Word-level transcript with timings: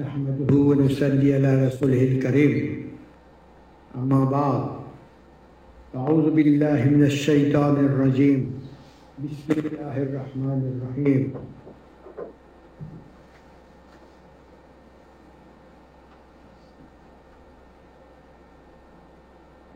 نحمده 0.00 0.56
ونصلي 0.56 1.34
على 1.36 1.68
رسوله 1.68 2.02
الكريم. 2.02 2.52
أما 3.92 4.24
بعد 4.24 4.64
أعوذ 5.92 6.30
بالله 6.32 6.80
من 6.96 7.04
الشيطان 7.04 7.76
الرجيم. 7.76 8.40
بسم 9.20 9.52
الله 9.52 9.96
الرحمن 10.08 10.60
الرحيم. 10.72 11.22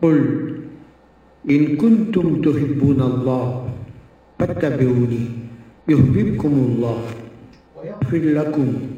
قل 0.02 0.18
إن 1.50 1.76
كنتم 1.76 2.40
تحبون 2.40 3.00
الله 3.02 3.46
فاتبعوني 4.38 5.24
يحببكم 5.88 6.52
الله 6.68 7.00
ويغفر 7.76 8.22
لكم 8.40 8.95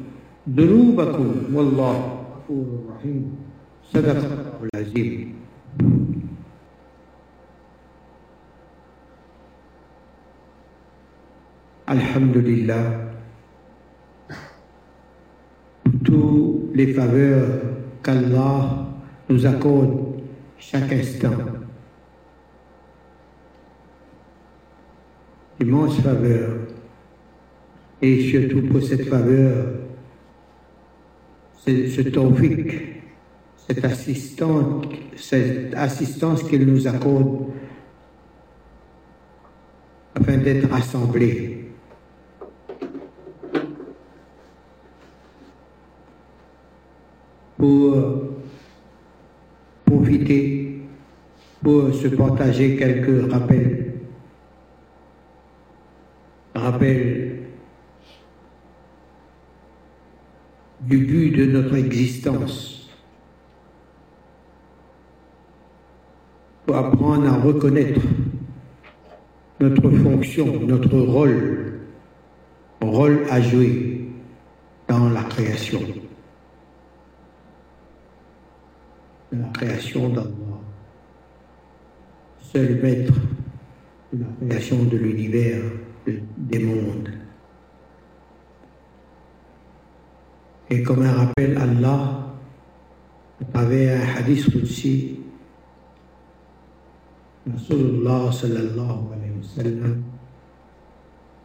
ذنوبكم 0.50 1.56
والله 1.56 2.20
غفور 2.36 2.66
رحيم 2.96 3.36
صدق 3.84 4.18
الله 4.18 4.70
العظيم 4.76 5.34
Alhamdulillah, 11.88 12.92
toutes 16.06 16.74
les 16.74 16.94
faveurs 16.94 17.48
qu'Allah 18.02 18.88
nous 19.30 19.46
accorde 19.46 20.22
chaque 20.58 20.92
instant. 20.94 21.32
Immense 25.60 26.00
faveur. 26.00 26.50
Et 28.02 28.22
surtout 28.30 28.62
pour 28.68 28.82
cette 28.82 29.08
faveur, 29.08 29.66
ce 31.67 32.01
tawfiq, 32.03 33.03
cette 33.67 33.85
assistance, 33.85 34.87
cette 35.17 35.75
assistance 35.75 36.43
qu'il 36.43 36.67
nous 36.67 36.87
accorde 36.87 37.47
afin 40.15 40.39
d'être 40.39 40.69
rassemblés. 40.71 41.55
Pour 47.57 47.97
profiter, 49.85 50.81
pour 51.63 51.93
se 51.93 52.09
partager 52.09 52.77
quelques 52.77 53.31
rappels. 53.31 53.95
Rappels 56.55 57.28
du 60.81 60.99
but 60.99 61.31
de 61.31 61.47
notre 61.47 61.75
existence, 61.77 62.89
pour 66.67 66.77
apprendre 66.77 67.27
à 67.27 67.37
reconnaître 67.37 68.01
notre 69.61 69.91
fonction, 69.91 70.61
notre 70.61 70.99
rôle, 70.99 71.81
rôle 72.81 73.25
à 73.31 73.41
jouer 73.41 74.09
dans 74.87 75.09
la 75.09 75.23
création, 75.25 75.81
la 79.33 79.49
création 79.49 80.09
d'Allah, 80.11 80.29
seul 82.53 82.81
maître 82.83 83.15
de 84.13 84.25
la 84.25 84.49
création 84.49 84.85
de 84.85 84.97
l'univers, 84.97 85.61
des 86.07 86.59
mondes. 86.61 87.18
Et 90.71 90.83
comme 90.83 91.03
un 91.03 91.13
rappel, 91.13 91.57
Allah, 91.57 92.35
à 93.41 93.45
travers 93.53 94.01
un 94.03 94.19
hadith 94.19 94.51
Qudsi, 94.51 95.21
Rasulullah 97.51 98.31
sallallahu 98.31 99.13
alayhi 99.15 99.33
wa 99.41 99.49
sallam 99.57 100.03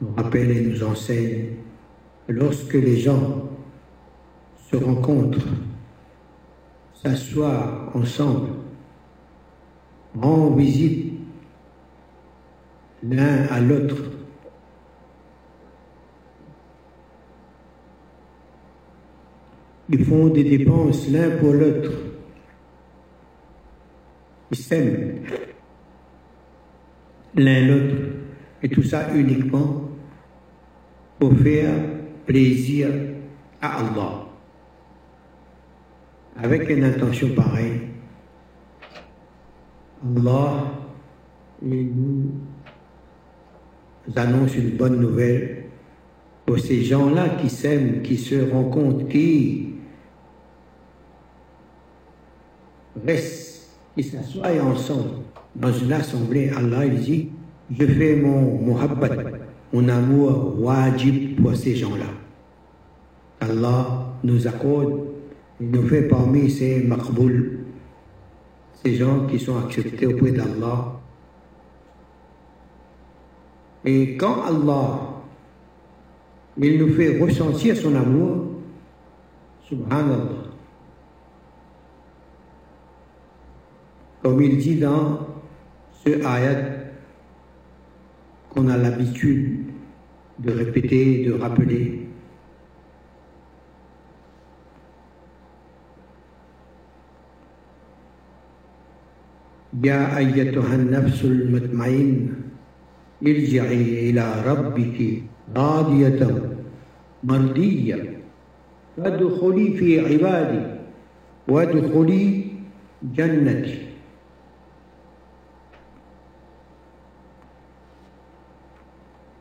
nous 0.01 0.13
rappelle 0.17 0.51
et 0.51 0.61
nous 0.61 0.83
enseigne 0.83 1.45
que 2.27 2.33
lorsque 2.33 2.73
les 2.73 2.97
gens 2.97 3.49
se 4.69 4.75
rencontrent, 4.75 5.47
s'assoient 7.01 7.91
ensemble, 7.93 8.49
rendent 10.19 10.57
visite 10.57 11.13
l'un 13.03 13.45
à 13.49 13.59
l'autre, 13.61 13.95
Ils 19.89 20.05
font 20.05 20.27
des 20.27 20.43
dépenses 20.43 21.09
l'un 21.09 21.31
pour 21.37 21.53
l'autre. 21.53 21.91
Ils 24.51 24.57
s'aiment 24.57 25.15
l'un 27.35 27.67
l'autre. 27.67 27.95
Et 28.61 28.69
tout 28.69 28.83
ça 28.83 29.13
uniquement 29.13 29.89
pour 31.19 31.37
faire 31.37 31.73
plaisir 32.25 32.89
à 33.61 33.79
Allah. 33.79 34.25
Avec 36.37 36.69
une 36.69 36.83
intention 36.85 37.29
pareille, 37.35 37.81
Allah 40.03 40.71
nous 41.61 42.31
annonce 44.15 44.55
une 44.55 44.71
bonne 44.71 44.99
nouvelle 44.99 45.65
pour 46.45 46.59
ces 46.59 46.83
gens-là 46.83 47.29
qui 47.41 47.49
s'aiment, 47.49 48.01
qui 48.01 48.17
se 48.17 48.49
rencontrent, 48.51 49.07
qui 49.07 49.72
restent, 53.05 53.69
qui 53.95 54.03
s'assoient 54.03 54.61
ensemble 54.61 55.09
dans 55.55 55.71
une 55.71 55.93
assemblée. 55.93 56.49
Allah 56.49 56.85
il 56.85 56.99
dit, 56.99 57.29
je 57.77 57.85
fais 57.85 58.15
mon 58.15 58.59
muhabbat, 58.59 59.15
mon 59.71 59.87
amour 59.87 60.55
wajib 60.59 61.41
pour 61.41 61.55
ces 61.55 61.75
gens-là. 61.75 62.05
Allah 63.39 64.13
nous 64.23 64.47
accorde, 64.47 65.01
il 65.59 65.69
nous 65.69 65.87
fait 65.87 66.03
parmi 66.03 66.49
ces 66.49 66.83
maqboul, 66.83 67.59
ces 68.83 68.95
gens 68.95 69.27
qui 69.27 69.39
sont 69.39 69.57
acceptés 69.57 70.07
auprès 70.07 70.31
d'Allah. 70.31 70.99
Et 73.85 74.15
quand 74.15 74.43
Allah, 74.43 75.13
il 76.57 76.77
nous 76.79 76.93
fait 76.93 77.19
ressentir 77.19 77.75
son 77.75 77.95
amour, 77.95 78.45
subhanallah, 79.67 80.42
comme 84.22 84.42
il 84.42 84.58
dit 84.58 84.76
dans 84.76 85.26
ce 86.04 86.10
ayat 86.10 86.78
qu'on 88.50 88.68
a 88.68 88.76
l'habitude 88.76 89.64
de 90.38 90.52
répéter, 90.52 91.24
de 91.26 91.32
rappeler. 91.32 92.08
يا 99.84 100.18
أيتها 100.18 100.74
النفس 100.74 101.24
المطمئن 101.24 102.32
ارجعي 103.22 104.10
إلى 104.10 104.42
ربك 104.46 105.22
راضية 105.56 106.20
مرضية 107.24 108.18
فادخلي 108.96 109.70
في 109.72 110.00
عبادي 110.00 110.66
وادخلي 111.48 112.44
جنتي 113.02 113.78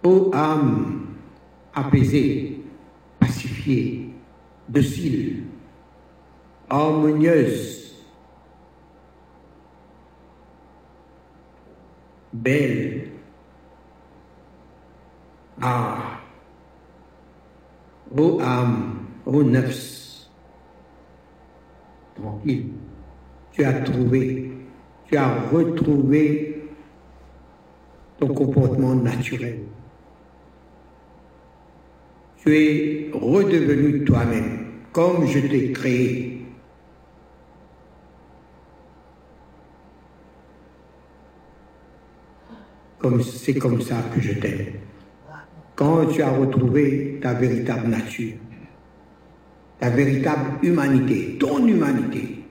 Ô 0.04 0.30
âme 0.34 1.06
apaisée, 1.72 2.60
pacifiée, 3.20 4.10
docile, 4.68 5.44
harmonieuse, 6.68 7.94
belle, 12.32 13.12
ah, 15.60 16.18
ô 18.16 18.40
âme, 18.40 19.06
ô 19.24 19.42
nefs, 19.44 20.28
tranquille, 22.16 22.72
tu 23.52 23.64
as 23.64 23.80
trouvé, 23.82 24.50
tu 25.06 25.16
as 25.16 25.48
retrouvé 25.48 26.68
ton 28.18 28.34
comportement 28.34 28.96
naturel 28.96 29.60
tu 32.44 32.56
es 32.56 33.10
redevenu 33.12 34.04
toi-même, 34.04 34.66
comme 34.92 35.26
je 35.26 35.38
t'ai 35.38 35.72
créé. 35.72 36.38
C'est 43.22 43.54
comme 43.54 43.80
ça 43.80 43.96
que 44.14 44.20
je 44.20 44.32
t'aime. 44.34 44.66
Quand 45.74 46.06
tu 46.06 46.22
as 46.22 46.30
retrouvé 46.30 47.18
ta 47.20 47.34
véritable 47.34 47.88
nature, 47.88 48.34
ta 49.80 49.90
véritable 49.90 50.58
humanité, 50.62 51.36
ton 51.38 51.66
humanité. 51.66 52.44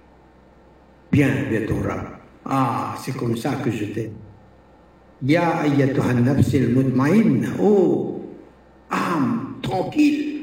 Bien, 1.11 1.29
bien 1.49 1.61
ton 1.65 1.81
Ah, 2.45 2.95
c'est 2.97 3.15
comme 3.15 3.37
ça 3.37 3.55
que 3.63 3.71
je 3.71 3.85
t'aime. 3.85 4.13
Ya 5.23 5.59
ayyatuha 5.59 6.13
nafs 6.13 6.53
al-mutma'inna. 6.53 7.49
Oh, 7.61 8.21
âme 8.89 9.50
tranquille. 9.71 10.41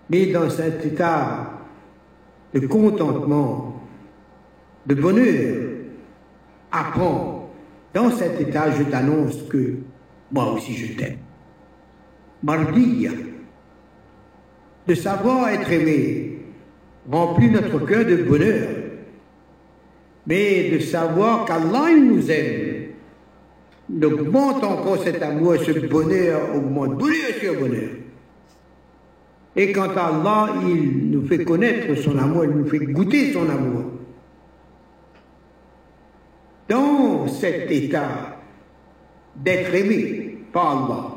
Mais 0.08 0.26
dans 0.32 0.48
cet 0.48 0.86
état 0.86 1.53
de 2.54 2.66
contentement, 2.66 3.82
de 4.86 4.94
bonheur, 4.94 5.56
apprends. 6.70 7.50
Dans 7.92 8.10
cet 8.10 8.40
état, 8.40 8.70
je 8.70 8.84
t'annonce 8.84 9.42
que 9.48 9.74
moi 10.32 10.52
aussi 10.52 10.74
je 10.74 10.96
t'aime. 10.96 11.18
Mardia, 12.42 13.10
de 14.86 14.94
savoir 14.94 15.48
être 15.48 15.70
aimé, 15.70 16.38
remplit 17.10 17.50
notre 17.50 17.78
cœur 17.86 18.04
de 18.04 18.16
bonheur. 18.16 18.68
Mais 20.26 20.70
de 20.70 20.78
savoir 20.78 21.44
qu'Allah 21.44 21.94
nous 21.98 22.30
aime, 22.30 22.86
augmente 24.02 24.64
encore 24.64 25.02
cet 25.02 25.22
amour, 25.22 25.56
ce 25.56 25.86
bonheur 25.86 26.54
augmente, 26.54 26.98
bonheur 26.98 27.34
sur 27.40 27.58
bonheur. 27.60 27.90
Et 29.56 29.72
quant 29.72 29.90
à 29.96 30.06
Allah, 30.06 30.54
il 30.66 31.10
nous 31.10 31.26
fait 31.26 31.44
connaître 31.44 31.94
son 31.96 32.18
amour, 32.18 32.44
il 32.44 32.50
nous 32.50 32.66
fait 32.66 32.80
goûter 32.80 33.32
son 33.32 33.48
amour. 33.48 33.84
Dans 36.68 37.28
cet 37.28 37.70
état 37.70 38.38
d'être 39.36 39.74
aimé 39.74 40.38
par 40.52 40.84
Allah, 40.84 41.14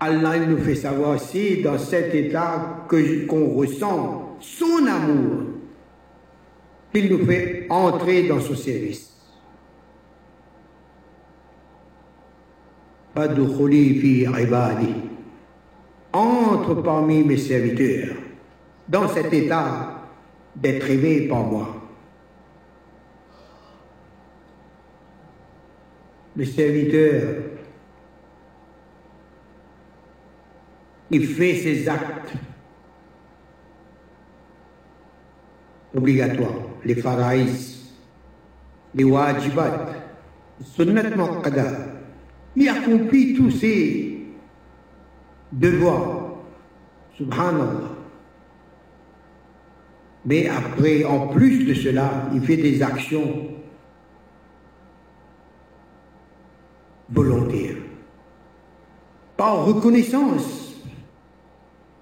Allah 0.00 0.46
nous 0.46 0.58
fait 0.58 0.74
savoir 0.74 1.16
aussi 1.16 1.62
dans 1.62 1.78
cet 1.78 2.14
état 2.14 2.86
qu'on 2.88 3.54
ressent 3.54 4.36
son 4.40 4.86
amour 4.86 5.42
qu'il 6.92 7.10
nous 7.10 7.24
fait 7.24 7.66
entrer 7.70 8.24
dans 8.24 8.40
son 8.40 8.54
service. 8.54 9.11
Entre 16.14 16.74
parmi 16.82 17.22
mes 17.24 17.36
serviteurs 17.36 18.16
dans 18.88 19.08
cet 19.08 19.32
état 19.32 20.08
d'être 20.56 20.88
aimé 20.90 21.28
par 21.28 21.44
moi. 21.44 21.68
Le 26.36 26.44
serviteur, 26.44 27.34
il 31.10 31.26
fait 31.26 31.54
ses 31.56 31.88
actes 31.88 32.32
obligatoires 35.94 36.72
les 36.84 36.94
faraïs, 36.94 37.92
les 38.94 39.04
wajibat, 39.04 39.88
sunnat 40.62 41.10
muqaddar. 41.16 41.91
Il 42.56 42.68
accomplit 42.68 43.34
tous 43.34 43.50
ces 43.50 44.18
devoirs, 45.52 46.34
subhanallah. 47.16 47.90
Mais 50.24 50.48
après, 50.48 51.04
en 51.04 51.28
plus 51.28 51.64
de 51.64 51.74
cela, 51.74 52.28
il 52.34 52.40
fait 52.42 52.56
des 52.56 52.82
actions 52.82 53.48
volontaires, 57.10 57.76
par 59.36 59.66
reconnaissance 59.66 60.76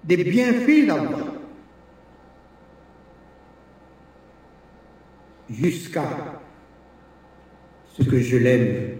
des 0.03 0.23
bienfaits 0.23 0.87
d'Allah. 0.87 1.31
jusqu'à 5.51 6.39
ce 7.97 8.03
que 8.03 8.19
je 8.19 8.37
l'aime. 8.37 8.90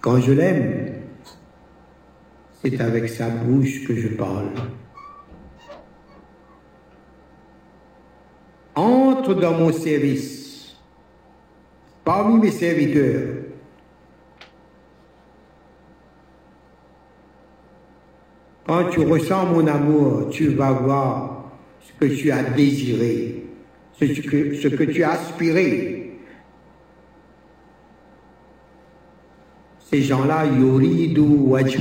Quand 0.00 0.20
je 0.20 0.32
l'aime, 0.32 0.94
c'est 2.62 2.80
avec 2.80 3.08
sa 3.08 3.28
bouche 3.28 3.84
que 3.86 3.94
je 3.94 4.08
parle. 4.08 4.50
Entre 8.74 9.34
dans 9.34 9.54
mon 9.54 9.72
service, 9.72 10.76
parmi 12.04 12.40
mes 12.40 12.50
serviteurs. 12.50 13.44
Quand 18.66 18.90
tu 18.90 19.00
ressens 19.00 19.46
mon 19.46 19.66
amour, 19.66 20.28
tu 20.30 20.48
vas 20.48 20.72
voir 20.72 21.52
ce 21.80 21.92
que 21.98 22.14
tu 22.14 22.30
as 22.30 22.42
désiré 22.42 23.38
ce 24.06 24.20
que, 24.20 24.54
ce 24.54 24.68
que 24.68 24.84
tu 24.84 25.02
as 25.02 25.12
aspiré. 25.12 25.97
Ces 29.90 30.02
gens-là, 30.02 30.44
yuridu 30.44 31.20
wajha. 31.20 31.80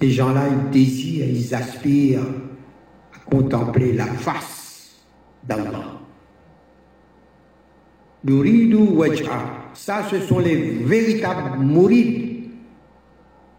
Ces 0.00 0.10
gens-là, 0.10 0.44
ils 0.48 0.70
désirent, 0.70 1.26
ils 1.26 1.54
aspirent 1.54 2.22
à 3.14 3.30
contempler 3.30 3.92
la 3.92 4.06
face 4.06 4.96
d'Allah. 5.44 6.00
Yuridu 8.26 8.76
wajha. 8.76 9.44
Ça, 9.74 10.04
ce 10.10 10.18
sont 10.20 10.40
les 10.40 10.56
véritables 10.56 11.60
mourides, 11.60 12.48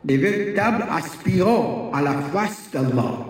les 0.03 0.17
véritables 0.17 0.85
aspirants 0.91 1.91
à 1.93 2.01
la 2.01 2.13
face 2.13 2.69
d'Allah. 2.73 3.25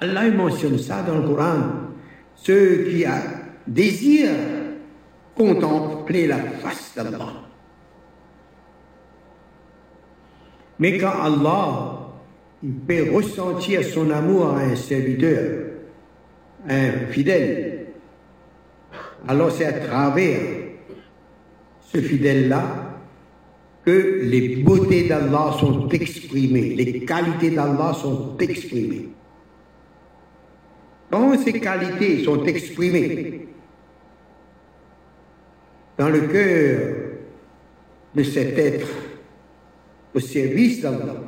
Allah 0.00 0.30
mentionne 0.32 0.78
ça 0.78 1.02
dans 1.02 1.18
le 1.18 1.28
Coran. 1.28 1.58
Ceux 2.34 2.88
qui 2.90 3.04
désirent 3.68 4.30
contempler 5.36 6.26
la 6.26 6.38
face 6.38 6.92
d'Allah. 6.96 7.51
Mais 10.78 10.98
quand 10.98 11.12
Allah 11.22 11.98
il 12.62 12.74
peut 12.74 13.10
ressentir 13.12 13.84
son 13.84 14.10
amour 14.10 14.50
à 14.50 14.60
un 14.60 14.76
serviteur, 14.76 15.66
un 16.68 16.92
fidèle, 17.10 17.86
alors 19.26 19.50
c'est 19.50 19.64
à 19.64 19.72
travers 19.72 20.38
ce 21.80 21.98
fidèle-là 21.98 22.92
que 23.84 24.20
les 24.22 24.56
beautés 24.56 25.08
d'Allah 25.08 25.56
sont 25.58 25.88
exprimées, 25.88 26.74
les 26.76 27.00
qualités 27.00 27.50
d'Allah 27.50 27.92
sont 28.00 28.36
exprimées. 28.38 29.08
Quand 31.10 31.36
ces 31.38 31.60
qualités 31.60 32.24
sont 32.24 32.44
exprimées 32.44 33.48
dans 35.98 36.08
le 36.08 36.20
cœur 36.22 36.80
de 38.14 38.22
cet 38.22 38.56
être 38.56 38.88
au 40.14 40.20
service 40.20 40.80
d'Allah, 40.80 41.22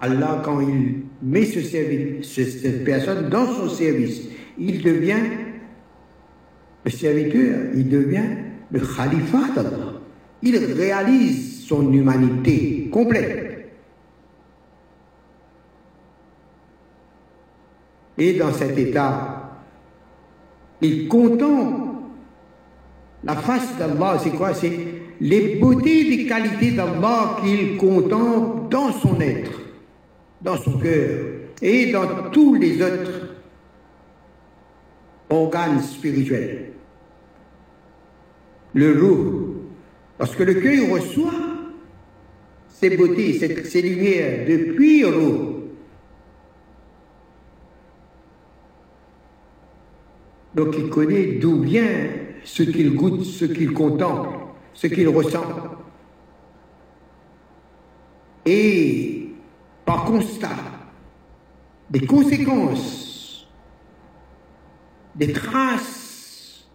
Allah, 0.00 0.42
quand 0.44 0.60
il 0.60 1.02
met 1.22 1.46
ce 1.46 1.62
service, 1.62 2.32
cette 2.32 2.84
personne 2.84 3.28
dans 3.30 3.46
son 3.46 3.68
service, 3.68 4.28
il 4.58 4.82
devient 4.82 5.22
le 6.84 6.90
serviteur, 6.90 7.70
il 7.74 7.88
devient 7.88 8.36
le 8.70 8.80
khalifa 8.80 9.48
d'Allah. 9.54 9.94
Il 10.42 10.56
réalise 10.56 11.64
son 11.64 11.92
humanité 11.92 12.88
complète. 12.92 13.70
Et 18.18 18.34
dans 18.34 18.52
cet 18.52 18.78
état, 18.78 19.62
il 20.80 21.08
contemple 21.08 21.88
la 23.24 23.36
face 23.36 23.76
d'Allah. 23.78 24.18
C'est 24.22 24.30
quoi? 24.30 24.54
C'est 24.54 24.78
les 25.20 25.56
beautés 25.56 26.04
des 26.04 26.26
qualités 26.26 26.72
d'Allah 26.72 27.38
qu'il 27.42 27.76
contemple 27.76 28.68
dans 28.70 28.92
son 28.92 29.20
être, 29.20 29.60
dans 30.42 30.56
son 30.56 30.78
cœur 30.78 31.26
et 31.62 31.92
dans 31.92 32.30
tous 32.30 32.54
les 32.54 32.82
autres 32.82 33.34
organes 35.30 35.80
spirituels. 35.80 36.72
Le 38.74 39.00
roux, 39.00 39.54
parce 40.18 40.34
que 40.36 40.42
le 40.42 40.54
cœur 40.54 40.90
reçoit 40.90 41.32
ces 42.68 42.94
beautés, 42.94 43.32
ces, 43.32 43.82
lumières 43.82 44.46
depuis 44.46 45.04
roux. 45.04 45.52
Donc 50.54 50.74
il 50.78 50.88
connaît 50.90 51.38
d'où 51.40 51.62
vient 51.62 52.06
ce 52.44 52.62
qu'il 52.62 52.94
goûte, 52.94 53.24
ce 53.24 53.44
qu'il 53.44 53.72
contemple, 53.72 54.45
ce 54.76 54.86
qu'il 54.86 55.08
ressent. 55.08 55.44
Et 58.44 59.30
par 59.84 60.04
constat 60.04 60.56
des 61.90 62.06
conséquences, 62.06 63.48
des 65.16 65.32
traces 65.32 66.68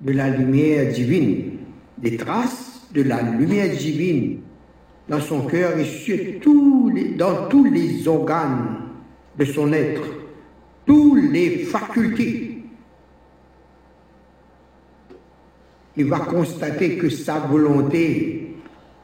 de 0.00 0.12
la 0.12 0.28
lumière 0.28 0.92
divine, 0.92 1.58
des 1.98 2.16
traces 2.16 2.82
de 2.92 3.02
la 3.02 3.22
lumière 3.22 3.74
divine 3.74 4.40
dans 5.08 5.20
son 5.20 5.46
cœur 5.46 5.78
et 5.78 5.84
sur 5.84 6.16
les, 6.16 7.14
dans 7.14 7.48
tous 7.48 7.64
les 7.64 8.06
organes 8.06 8.90
de 9.38 9.44
son 9.44 9.72
être, 9.72 10.02
toutes 10.84 11.32
les 11.32 11.58
facultés 11.64 12.51
il 15.96 16.06
va 16.06 16.20
constater 16.20 16.96
que 16.96 17.10
sa 17.10 17.38
volonté 17.38 18.56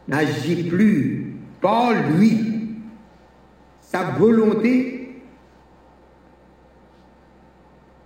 n'agit 0.07 0.69
plus 0.69 1.35
par 1.61 1.93
lui. 2.11 2.77
Sa 3.81 4.05
volonté 4.13 5.23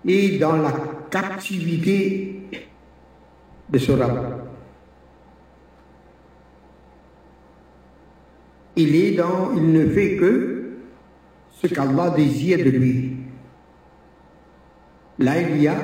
est 0.07 0.39
dans 0.39 0.57
la 0.57 0.73
captivité 1.11 2.43
de 3.69 3.79
ce 3.79 3.93
rab. 3.93 4.43
Il 8.75 8.97
est 8.97 9.13
dans, 9.13 9.53
il 9.55 9.71
ne 9.71 9.87
fait 9.89 10.17
que 10.17 10.73
ce 11.51 11.67
qu'Allah 11.67 12.11
désire 12.11 12.59
de 12.59 12.71
lui. 12.71 13.17
Là, 15.19 15.41
il 15.41 15.63
y 15.63 15.69
a 15.69 15.77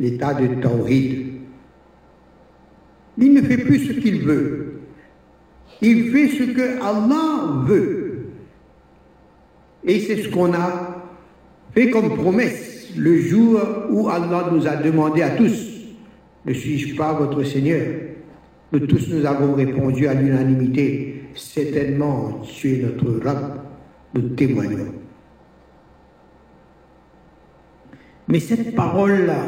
l'état 0.00 0.34
de 0.34 0.60
tawhid. 0.60 1.19
Il 3.20 3.34
ne 3.34 3.42
fait 3.42 3.58
plus 3.58 3.86
ce 3.86 3.92
qu'il 3.92 4.22
veut. 4.22 4.80
Il 5.82 6.10
fait 6.10 6.28
ce 6.28 6.44
que 6.44 6.82
Allah 6.82 7.64
veut. 7.66 8.26
Et 9.84 10.00
c'est 10.00 10.22
ce 10.22 10.28
qu'on 10.28 10.52
a 10.52 11.04
fait 11.74 11.90
comme 11.90 12.16
promesse 12.16 12.88
le 12.96 13.20
jour 13.20 13.60
où 13.90 14.08
Allah 14.08 14.50
nous 14.52 14.66
a 14.66 14.76
demandé 14.76 15.22
à 15.22 15.30
tous, 15.30 15.70
ne 16.44 16.52
suis-je 16.52 16.96
pas 16.96 17.12
votre 17.12 17.42
Seigneur? 17.44 17.86
Nous 18.72 18.80
tous 18.80 19.08
nous 19.08 19.24
avons 19.26 19.54
répondu 19.54 20.06
à 20.06 20.14
l'unanimité, 20.14 21.24
certainement 21.34 22.40
tu 22.42 22.74
es 22.74 22.82
notre 22.82 23.24
Rab, 23.24 23.60
nous 24.14 24.28
témoignons. 24.30 24.94
Mais 28.28 28.40
cette 28.40 28.74
parole-là, 28.76 29.44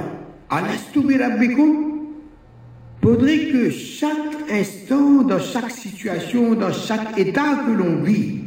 Rabbikum, 0.50 1.92
faudrait 3.03 3.47
que 3.49 3.71
chaque 3.71 4.51
instant, 4.51 5.23
dans 5.23 5.41
chaque 5.41 5.71
situation, 5.71 6.55
dans 6.55 6.73
chaque 6.73 7.19
état 7.19 7.65
que 7.67 7.73
l'on 7.73 8.03
vit, 8.03 8.45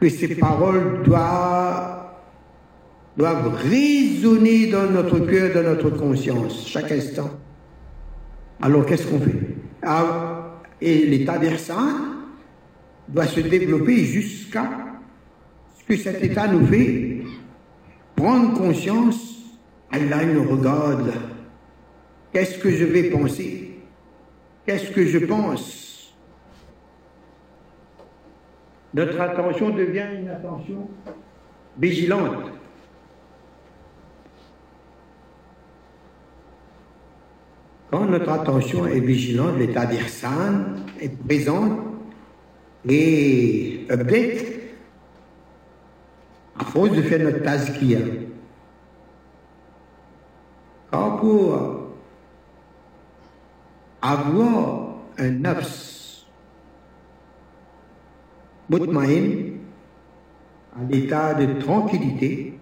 que 0.00 0.08
ces 0.08 0.36
paroles 0.36 1.02
doivent, 1.02 2.10
doivent 3.16 3.54
résonner 3.68 4.68
dans 4.68 4.88
notre 4.88 5.18
cœur, 5.18 5.52
dans 5.52 5.68
notre 5.68 5.90
conscience, 5.90 6.68
chaque 6.68 6.92
instant. 6.92 7.30
Alors 8.62 8.86
qu'est-ce 8.86 9.06
qu'on 9.06 9.20
fait? 9.20 9.56
Ah, 9.82 10.60
Et 10.80 11.06
l'état 11.06 11.38
d'Ersan 11.38 11.88
doit 13.08 13.26
se 13.26 13.40
développer 13.40 14.04
jusqu'à 14.04 14.68
ce 15.78 15.84
que 15.84 15.96
cet 16.00 16.22
état 16.22 16.46
nous 16.46 16.64
fait 16.66 17.22
prendre 18.14 18.54
conscience, 18.54 19.36
Allah 19.90 20.24
nous 20.26 20.44
regarde 20.44 21.12
Qu'est-ce 22.32 22.58
que 22.58 22.70
je 22.70 22.84
vais 22.84 23.04
penser? 23.04 23.80
Qu'est-ce 24.66 24.90
que 24.90 25.04
je 25.06 25.18
pense? 25.18 26.14
Notre 28.94 29.20
attention 29.20 29.70
devient 29.70 30.06
une 30.20 30.28
attention 30.28 30.88
vigilante. 31.78 32.52
Quand 37.90 38.04
notre 38.04 38.30
attention 38.30 38.86
est 38.86 39.00
vigilante, 39.00 39.56
l'état 39.58 39.86
d'Irsan 39.86 40.74
est 41.00 41.16
présent 41.26 41.78
et 42.86 43.86
update, 43.90 44.44
à 46.58 46.64
force 46.64 46.90
de 46.90 47.02
faire 47.02 47.20
notre 47.20 47.42
tazkiya. 47.42 48.00
Quand 50.90 51.16
pour 51.18 51.77
avoir 54.02 54.96
un 55.18 55.30
nafs 55.30 56.26
mutmaïn, 58.70 59.54
un 60.76 60.88
état 60.90 61.34
de 61.34 61.60
tranquillité, 61.60 62.58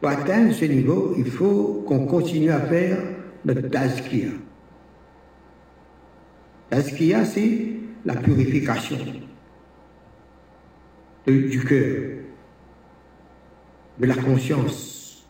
pour 0.00 0.10
atteindre 0.10 0.52
ce 0.52 0.66
niveau, 0.66 1.14
il 1.16 1.26
faut 1.26 1.84
qu'on 1.86 2.06
continue 2.06 2.50
à 2.50 2.60
faire 2.60 2.98
notre 3.44 3.68
tazkiya. 3.68 4.30
Tazkiya, 6.70 7.24
c'est 7.24 7.72
la 8.04 8.14
purification 8.14 8.98
du 11.26 11.64
cœur, 11.64 12.18
de 13.98 14.06
la 14.06 14.14
conscience, 14.14 15.26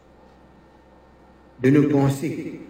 de 1.62 1.70
nos 1.70 1.88
pensées, 1.88 2.60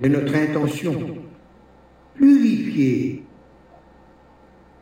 de 0.00 0.08
notre 0.08 0.34
intention, 0.34 0.94
purifier 2.14 3.24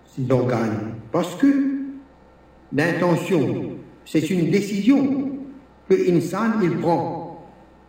ces 0.06 0.30
organes. 0.30 0.94
Parce 1.12 1.34
que 1.36 1.46
l'intention, 2.72 3.72
c'est 4.04 4.28
une 4.30 4.50
décision 4.50 5.38
que 5.88 5.94
l'insan 5.94 6.60
il 6.62 6.78
prend 6.78 7.46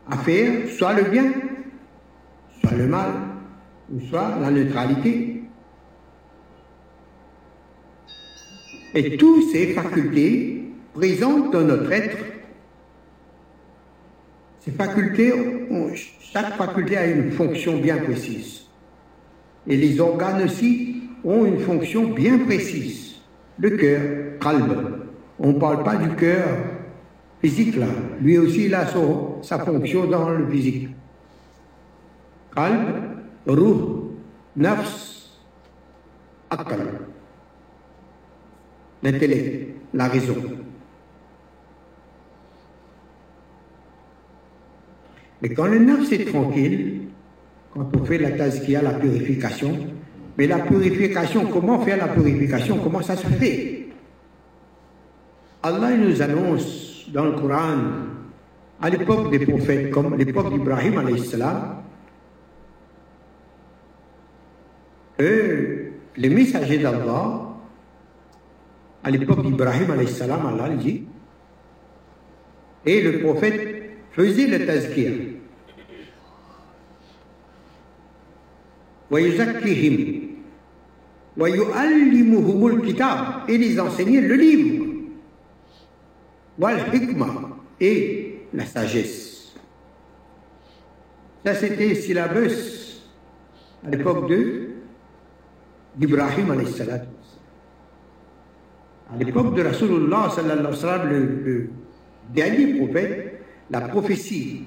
à 0.09 0.17
faire 0.17 0.69
soit 0.69 0.93
le 0.93 1.09
bien, 1.09 1.31
soit 2.61 2.77
le 2.77 2.87
mal, 2.87 3.11
ou 3.91 3.99
soit 4.01 4.37
la 4.39 4.51
neutralité. 4.51 5.43
Et 8.93 9.17
toutes 9.17 9.51
ces 9.51 9.73
facultés 9.73 10.71
présentes 10.93 11.51
dans 11.51 11.63
notre 11.63 11.91
être, 11.91 12.17
ces 14.65 14.71
facultés, 14.71 15.31
chaque 16.19 16.55
faculté 16.55 16.97
a 16.97 17.05
une 17.05 17.31
fonction 17.31 17.77
bien 17.77 17.97
précise. 17.97 18.63
Et 19.67 19.77
les 19.77 19.99
organes 19.99 20.43
aussi 20.43 21.03
ont 21.23 21.45
une 21.45 21.59
fonction 21.59 22.09
bien 22.09 22.39
précise. 22.39 23.17
Le 23.59 23.69
cœur, 23.77 24.01
calme. 24.41 25.01
On 25.37 25.53
ne 25.53 25.59
parle 25.59 25.83
pas 25.83 25.97
du 25.97 26.09
cœur 26.15 26.47
physique 27.41 27.75
là. 27.75 27.85
Lui 28.19 28.39
aussi, 28.39 28.65
il 28.65 28.73
a 28.73 28.87
sa 29.43 29.59
fonction 29.59 30.07
dans 30.07 30.29
le 30.29 30.47
physique. 30.47 30.89
Calme, 32.55 33.19
ruh, 33.45 34.15
nafs, 34.55 35.29
akal. 36.49 36.87
L'intellect, 39.03 39.75
la 39.93 40.07
raison. 40.07 40.64
Mais 45.45 45.53
quand 45.53 45.67
le 45.67 45.77
nafs 45.77 46.11
est 46.11 46.25
tranquille, 46.25 47.01
quand 47.71 47.87
on 47.95 48.03
fait 48.03 48.17
la 48.17 48.31
tazkia, 48.31 48.81
la 48.81 48.93
purification, 48.93 49.77
mais 50.39 50.47
la 50.47 50.57
purification, 50.57 51.45
comment 51.45 51.81
faire 51.81 51.97
la 51.97 52.07
purification? 52.07 52.79
Comment 52.79 53.03
ça 53.03 53.15
se 53.15 53.27
fait? 53.27 53.89
Allah 55.61 55.95
nous 55.97 56.19
annonce 56.19 57.11
dans 57.13 57.25
le 57.25 57.33
Coran, 57.33 57.77
à 58.81 58.89
l'époque 58.89 59.29
des 59.29 59.45
prophètes, 59.45 59.91
comme 59.91 60.17
l'époque 60.17 60.51
d'Ibrahim, 60.51 61.05
que 65.15 65.91
les 66.17 66.29
messagers 66.29 66.79
d'Allah, 66.79 67.49
à 69.03 69.11
l'époque 69.11 69.45
d'Ibrahim, 69.45 69.91
Allah 69.91 70.69
dit, 70.69 71.03
et 72.87 73.01
le 73.03 73.19
prophète 73.19 73.75
faisait 74.15 74.47
le 74.47 74.65
tazkir. 74.65 75.11
ويزكيهم 79.10 80.20
ويعلمهم 81.36 82.66
الكتاب 82.66 83.18
et 83.48 83.58
les 83.58 83.80
enseigner 83.80 84.20
le 84.20 84.34
livre 84.34 84.86
والحكمة 86.58 87.56
et 87.80 88.36
la 88.52 88.66
sagesse 88.66 89.54
ça 91.44 91.54
c'était 91.54 91.94
syllabus 91.94 93.02
à 93.86 93.90
l'époque 93.90 94.28
de 94.28 94.68
d'Ibrahim 95.96 96.50
alayhi 96.50 96.72
salam 96.72 97.00
à 99.12 99.16
l'époque 99.16 99.54
de 99.54 99.62
Rasulullah 99.62 100.30
sallallahu 100.30 100.58
alayhi 100.58 100.70
wa 100.70 100.76
sallam 100.76 101.08
le, 101.08 101.18
le 101.44 101.70
dernier 102.34 102.74
prophète 102.74 103.42
la 103.70 103.80
prophétie 103.80 104.64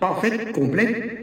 parfaite 0.00 0.52
complète 0.52 1.17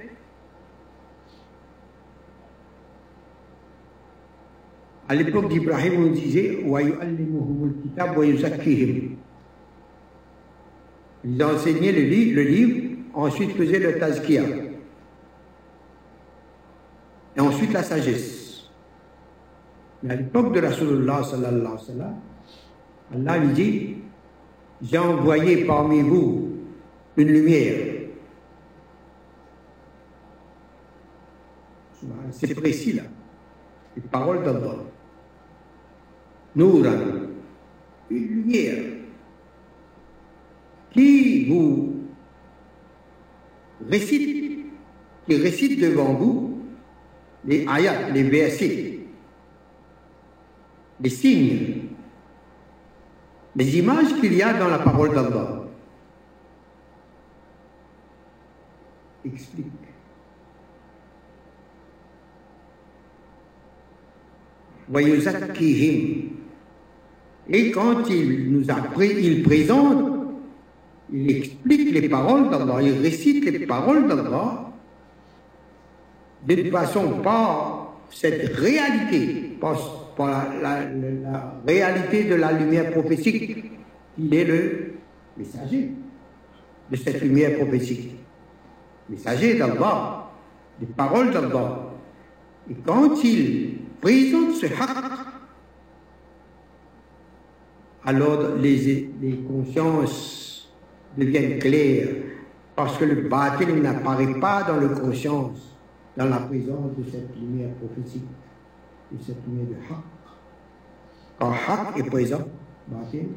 À 5.08 5.14
l'époque 5.14 5.48
d'Ibrahim, 5.48 6.06
on 6.06 6.10
disait 6.10 6.58
Ils 11.24 11.44
enseignaient 11.44 11.92
le, 11.92 12.42
livre, 12.42 12.96
ensuite 13.14 13.52
faisaient 13.56 13.78
le 13.78 13.98
tazkia. 13.98 14.42
Et 17.36 17.40
ensuite 17.40 17.72
la 17.72 17.82
sagesse. 17.82 18.70
Mais 20.02 20.14
à 20.14 20.16
l'époque 20.16 20.52
de 20.52 20.60
Rasulullah 20.60 21.22
sallallahu 21.22 21.76
Allah 23.14 23.38
lui 23.38 23.52
dit 23.52 23.94
J'ai 24.82 24.98
envoyé 24.98 25.64
parmi 25.64 26.00
vous 26.02 26.50
une 27.16 27.28
lumière. 27.28 27.96
C'est 32.32 32.54
précis 32.54 32.94
là. 32.94 33.02
Les 33.94 34.02
paroles 34.02 34.42
d'Allah. 34.42 34.76
Nouran, 36.56 37.28
une 38.08 38.26
lumière 38.28 38.84
qui 40.90 41.44
vous 41.44 41.96
récite, 43.90 44.64
qui 45.28 45.36
récite 45.36 45.78
devant 45.78 46.14
vous 46.14 46.62
les 47.44 47.66
ayats, 47.68 48.08
les 48.08 48.22
versets, 48.22 49.00
les 50.98 51.10
signes, 51.10 51.88
les 53.54 53.78
images 53.78 54.18
qu'il 54.18 54.32
y 54.32 54.42
a 54.42 54.54
dans 54.54 54.68
la 54.68 54.78
parole 54.78 55.14
d'Allah. 55.14 55.62
Explique. 59.26 59.66
Et 67.48 67.70
quand 67.70 68.08
il 68.10 68.52
nous 68.52 68.70
a 68.70 68.76
il 69.00 69.42
présente, 69.42 70.12
il 71.12 71.30
explique 71.30 71.92
les 71.92 72.08
paroles 72.08 72.50
d'Allah, 72.50 72.82
il 72.82 72.92
récite 73.00 73.44
les 73.44 73.66
paroles 73.66 74.08
d'Allah, 74.08 74.72
de 76.46 76.54
toute 76.54 76.70
façon, 76.70 77.20
pas 77.22 77.86
cette 78.10 78.56
réalité, 78.56 79.56
pas, 79.60 80.48
la, 80.62 81.60
réalité 81.66 82.24
de 82.24 82.34
la 82.34 82.52
lumière 82.52 82.90
prophétique, 82.92 83.64
il 84.18 84.34
est 84.34 84.44
le 84.44 84.94
messager 85.36 85.90
de 86.90 86.96
cette 86.96 87.20
lumière 87.20 87.56
prophétique. 87.58 88.16
Messager 89.08 89.54
d'Allah, 89.54 90.30
des 90.80 90.86
paroles 90.86 91.30
d'Allah. 91.32 91.92
Et 92.70 92.74
quand 92.84 93.22
il 93.22 93.78
présente 94.00 94.54
ce 94.54 94.66
haqq, 94.66 95.15
alors 98.06 98.54
les, 98.56 99.10
consciences 99.48 100.72
deviennent 101.18 101.58
claires, 101.58 102.08
parce 102.76 102.96
que 102.98 103.04
le 103.04 103.28
bâtiment 103.28 103.82
n'apparaît 103.82 104.38
pas 104.38 104.62
dans 104.62 104.76
le 104.76 104.90
conscience, 104.90 105.76
dans 106.16 106.26
la 106.26 106.38
présence 106.38 106.96
de 106.96 107.02
cette 107.10 107.34
lumière 107.36 107.74
prophétique, 107.74 108.28
de 109.10 109.22
cette 109.22 109.44
lumière 109.46 109.66
de 109.66 109.92
Haq. 109.92 110.02
Quand 111.38 111.50
Haq 111.50 111.98
est 111.98 112.08
présent, 112.08 112.44
bâtiment 112.86 113.28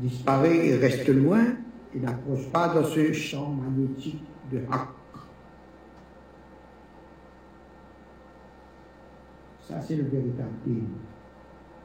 disparaît 0.00 0.68
et 0.68 0.76
reste 0.76 1.08
loin, 1.08 1.44
il 1.94 2.00
n'approche 2.00 2.48
pas 2.50 2.68
dans 2.68 2.84
ce 2.84 3.12
champ 3.12 3.50
magnétique 3.50 4.24
de 4.50 4.58
Haq. 4.70 4.88
Ça, 9.68 9.80
c'est 9.80 9.96
le 9.96 10.04
véritable 10.04 10.50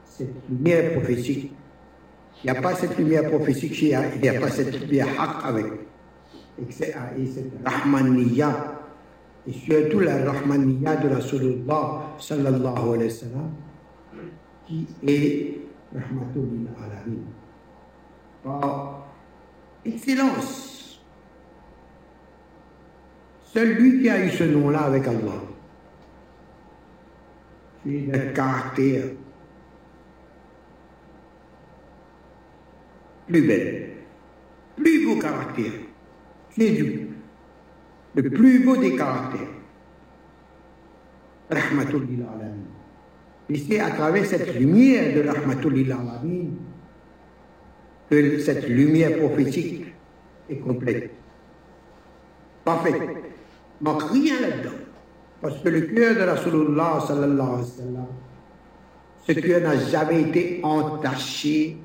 cette 0.10 0.34
lumière 0.50 0.94
prophétique. 0.94 1.54
Il 2.44 2.52
n'y 2.52 2.58
a 2.58 2.62
pas 2.62 2.76
cette 2.76 2.98
lumière 2.98 3.30
prophétique, 3.30 3.82
il 3.82 4.22
n'y 4.22 4.30
a 4.30 4.40
pas 4.40 4.50
cette 4.50 4.80
lumière 4.82 5.08
haq 5.20 5.46
avec. 5.46 5.66
Et 6.58 6.72
cette 6.72 6.96
rahmaniya, 7.66 8.82
et 9.48 9.54
surtout 9.54 10.00
la 10.02 10.32
rahmaniya 10.32 10.98
de 10.98 11.10
Rasulullah 11.10 12.16
sallallahu 12.20 12.96
alayhi 12.96 13.04
wa 13.04 13.10
sallam, 13.10 13.52
qui 14.68 14.88
est 15.08 15.62
rahmatul 15.94 16.68
alamin. 16.78 17.24
Par 18.44 19.08
excellence, 19.86 21.02
celui 23.54 24.02
qui 24.02 24.10
a 24.10 24.26
eu 24.26 24.30
ce 24.30 24.44
nom-là 24.44 24.80
avec 24.82 25.08
Allah, 25.08 25.42
c'est 27.84 27.92
le 28.12 28.34
caractère 28.34 29.06
plus 33.30 33.42
belle, 33.44 33.90
plus 34.76 35.06
beau 35.06 35.20
caractère. 35.20 35.72
C'est 36.50 36.72
du, 36.72 37.08
le 38.16 38.30
plus 38.30 38.66
beau 38.66 38.76
des 38.76 38.96
caractères. 38.96 39.48
Rahmatul 41.50 42.04
alamin. 42.04 42.56
Et 43.50 43.58
c'est 43.58 43.80
à 43.80 43.92
travers 43.92 44.26
cette 44.26 44.56
lumière 44.56 45.16
de 45.16 45.28
Rahmatul 45.28 45.86
que 48.10 48.40
cette 48.40 48.68
lumière 48.68 49.18
prophétique 49.18 49.86
est 50.50 50.58
complète. 50.58 51.12
Parfaite. 52.66 53.02
Manque 53.82 54.04
rien 54.12 54.42
là-dedans. 54.42 54.76
Parce 55.42 55.60
que 55.60 55.70
le 55.70 55.82
cœur 55.82 56.16
de 56.16 56.22
Rasulullah 56.22 57.00
sallallahu 57.08 57.48
alayhi 57.48 57.62
wa 57.62 57.64
sallam, 57.64 58.08
ce 59.26 59.32
cœur 59.34 59.62
n'a 59.62 59.78
jamais 59.78 60.22
été 60.24 60.60
entaché 60.64 61.78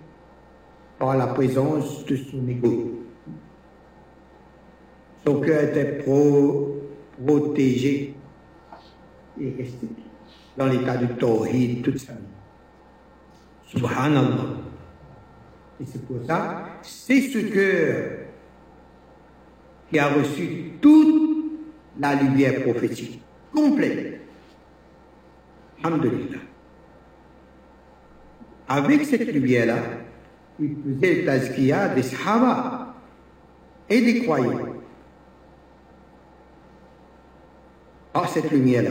par 0.98 1.16
la 1.16 1.28
présence 1.28 2.04
de 2.04 2.16
son 2.16 2.48
ego. 2.48 3.02
Son 5.26 5.40
cœur 5.40 5.62
était 5.64 6.04
protégé 7.18 8.14
est 9.40 9.56
resté 9.56 9.88
dans 10.56 10.66
l'état 10.66 10.96
de 10.96 11.06
tawhid 11.06 11.82
toute 11.82 11.98
sa 11.98 12.12
vie. 12.12 12.18
Subhanallah. 13.66 14.56
Et 15.80 15.84
c'est 15.84 16.06
pour 16.06 16.24
ça, 16.24 16.66
c'est 16.82 17.20
ce 17.22 17.38
cœur 17.38 18.18
qui 19.90 19.98
a 19.98 20.08
reçu 20.08 20.72
toute 20.80 21.52
la 21.98 22.14
lumière 22.14 22.62
prophétique, 22.62 23.20
complète. 23.52 24.20
Alhamdulillah. 25.82 26.38
Avec 28.68 29.04
cette 29.04 29.32
lumière-là, 29.32 29.76
il 30.60 30.76
faisait 31.00 31.24
tazkiya 31.24 31.88
des 31.94 32.02
sahaba 32.02 32.94
et 33.88 34.00
des 34.00 34.22
croyants. 34.22 34.58
Par 38.12 38.28
cette 38.28 38.50
lumière-là, 38.50 38.90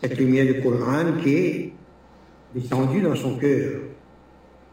cette 0.00 0.16
lumière 0.16 0.46
du 0.46 0.60
Coran 0.60 1.18
qui 1.22 1.34
est 1.34 1.72
descendue 2.54 3.02
dans 3.02 3.16
son 3.16 3.36
cœur 3.36 3.80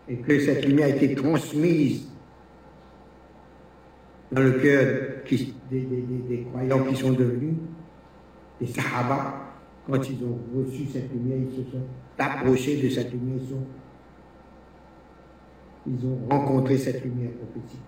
et 0.07 0.15
que 0.17 0.39
cette 0.39 0.65
lumière 0.65 0.87
a 0.87 0.89
été 0.89 1.15
transmise 1.15 2.07
dans 4.31 4.41
le 4.41 4.51
cœur 4.53 5.23
des, 5.69 6.45
croyants 6.49 6.83
qui 6.83 6.95
sont 6.95 7.11
devenus 7.11 7.55
des 8.59 8.67
Sahaba. 8.67 9.43
Quand 9.89 10.01
ils 10.09 10.21
ont 10.23 10.37
reçu 10.53 10.85
cette 10.91 11.11
lumière, 11.13 11.37
ils 11.49 11.55
se 11.55 11.71
sont 11.71 11.83
approchés 12.17 12.81
de 12.81 12.89
cette 12.89 13.11
lumière, 13.11 13.39
ils 15.87 16.05
ont 16.05 16.19
rencontré 16.29 16.77
cette 16.77 17.03
lumière 17.03 17.31
prophétique. 17.31 17.79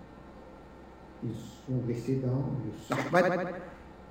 Ils 1.22 1.30
sont 1.30 1.86
restés 1.86 2.20
dans 2.24 2.50
le 2.64 2.72
Sahaba 2.88 3.52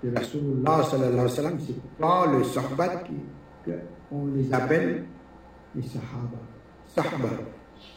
de 0.04 0.10
la 0.12 0.24
sallallahu 0.24 1.04
alayhi 1.04 1.24
wa 1.24 1.30
sallam. 1.30 1.58
C'est 1.66 1.82
pas 2.00 2.26
le 2.32 2.44
Sahaba 2.44 3.04
qu'on 4.10 4.28
les 4.36 4.54
appelle 4.54 5.06
les 5.76 5.82
Sahaba. 5.82 6.38
Sahaba. 6.88 7.30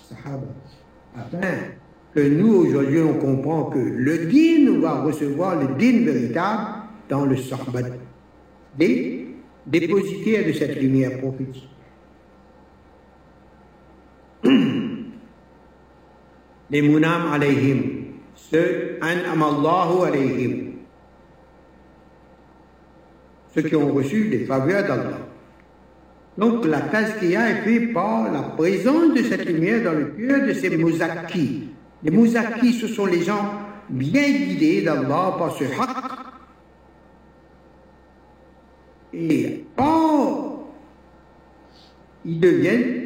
Sahaba. 0.09 0.47
Afin 1.15 1.39
que 2.15 2.21
nous, 2.21 2.55
aujourd'hui, 2.55 3.01
on 3.03 3.15
comprend 3.19 3.65
que 3.65 3.79
le 3.79 4.27
din 4.27 4.81
va 4.81 5.03
recevoir 5.03 5.61
le 5.61 5.75
din 5.77 6.05
véritable 6.05 6.83
dans 7.09 7.27
le 7.27 7.37
Sahaba. 7.37 7.81
Des 8.79 9.37
dépositaires 9.67 10.47
de 10.47 10.53
cette 10.53 10.81
lumière 10.81 11.19
prophétique. 11.19 11.69
Les 16.73 16.81
munam 16.81 17.31
alayhim, 17.31 17.83
ceux 18.35 18.99
an'am 19.03 19.43
Allahu 19.43 20.07
alayhim, 20.07 20.73
ceux 23.55 23.63
qui 23.63 23.77
ont 23.77 23.93
reçu 23.93 24.29
des 24.31 24.47
faveurs 24.47 24.83
d'Allah. 24.83 25.19
Donc 26.39 26.65
la 26.65 26.81
tazkiya 26.81 27.51
est 27.51 27.63
faite 27.63 27.93
par 27.93 28.33
la 28.33 28.41
présence 28.41 29.13
de 29.15 29.23
cette 29.23 29.45
lumière 29.45 29.85
dans 29.85 29.93
le 29.93 30.07
cœur 30.07 30.47
de 30.47 30.55
ces 30.55 30.75
mouzakis. 30.79 31.69
Les 32.03 32.11
mouzakis, 32.11 32.73
ce 32.73 32.87
sont 32.87 33.05
les 33.05 33.23
gens 33.23 33.53
bien 33.91 34.31
guidés 34.31 34.81
d'Allah 34.81 35.37
par 35.39 35.55
ce 35.55 35.65
haqq. 35.65 35.91
Et 39.13 39.65
or, 39.77 40.73
ils 42.25 42.41
deviennent 42.41 43.02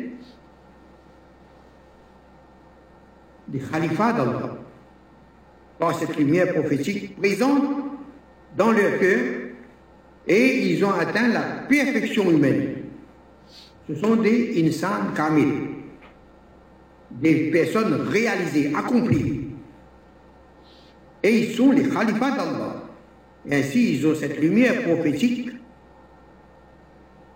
des 3.49 3.59
khalifats 3.59 4.13
d'Allah 4.13 4.59
par 5.79 5.99
cette 5.99 6.17
lumière 6.17 6.53
prophétique 6.55 7.17
présente 7.17 7.65
dans 8.57 8.73
leur 8.73 8.99
cœur 8.99 9.21
et 10.27 10.73
ils 10.73 10.85
ont 10.85 10.93
atteint 10.93 11.29
la 11.29 11.43
perfection 11.69 12.31
humaine. 12.31 12.77
Ce 13.89 13.95
sont 13.95 14.17
des 14.17 14.65
insan 14.67 15.13
kamil, 15.15 15.53
des 17.11 17.51
personnes 17.51 18.09
réalisées, 18.09 18.73
accomplies. 18.75 19.43
Et 21.23 21.39
ils 21.39 21.55
sont 21.55 21.71
les 21.71 21.89
khalifats 21.89 22.37
d'Allah. 22.37 22.83
Ainsi, 23.51 23.95
ils 23.95 24.07
ont 24.07 24.15
cette 24.15 24.41
lumière 24.41 24.83
prophétique 24.83 25.51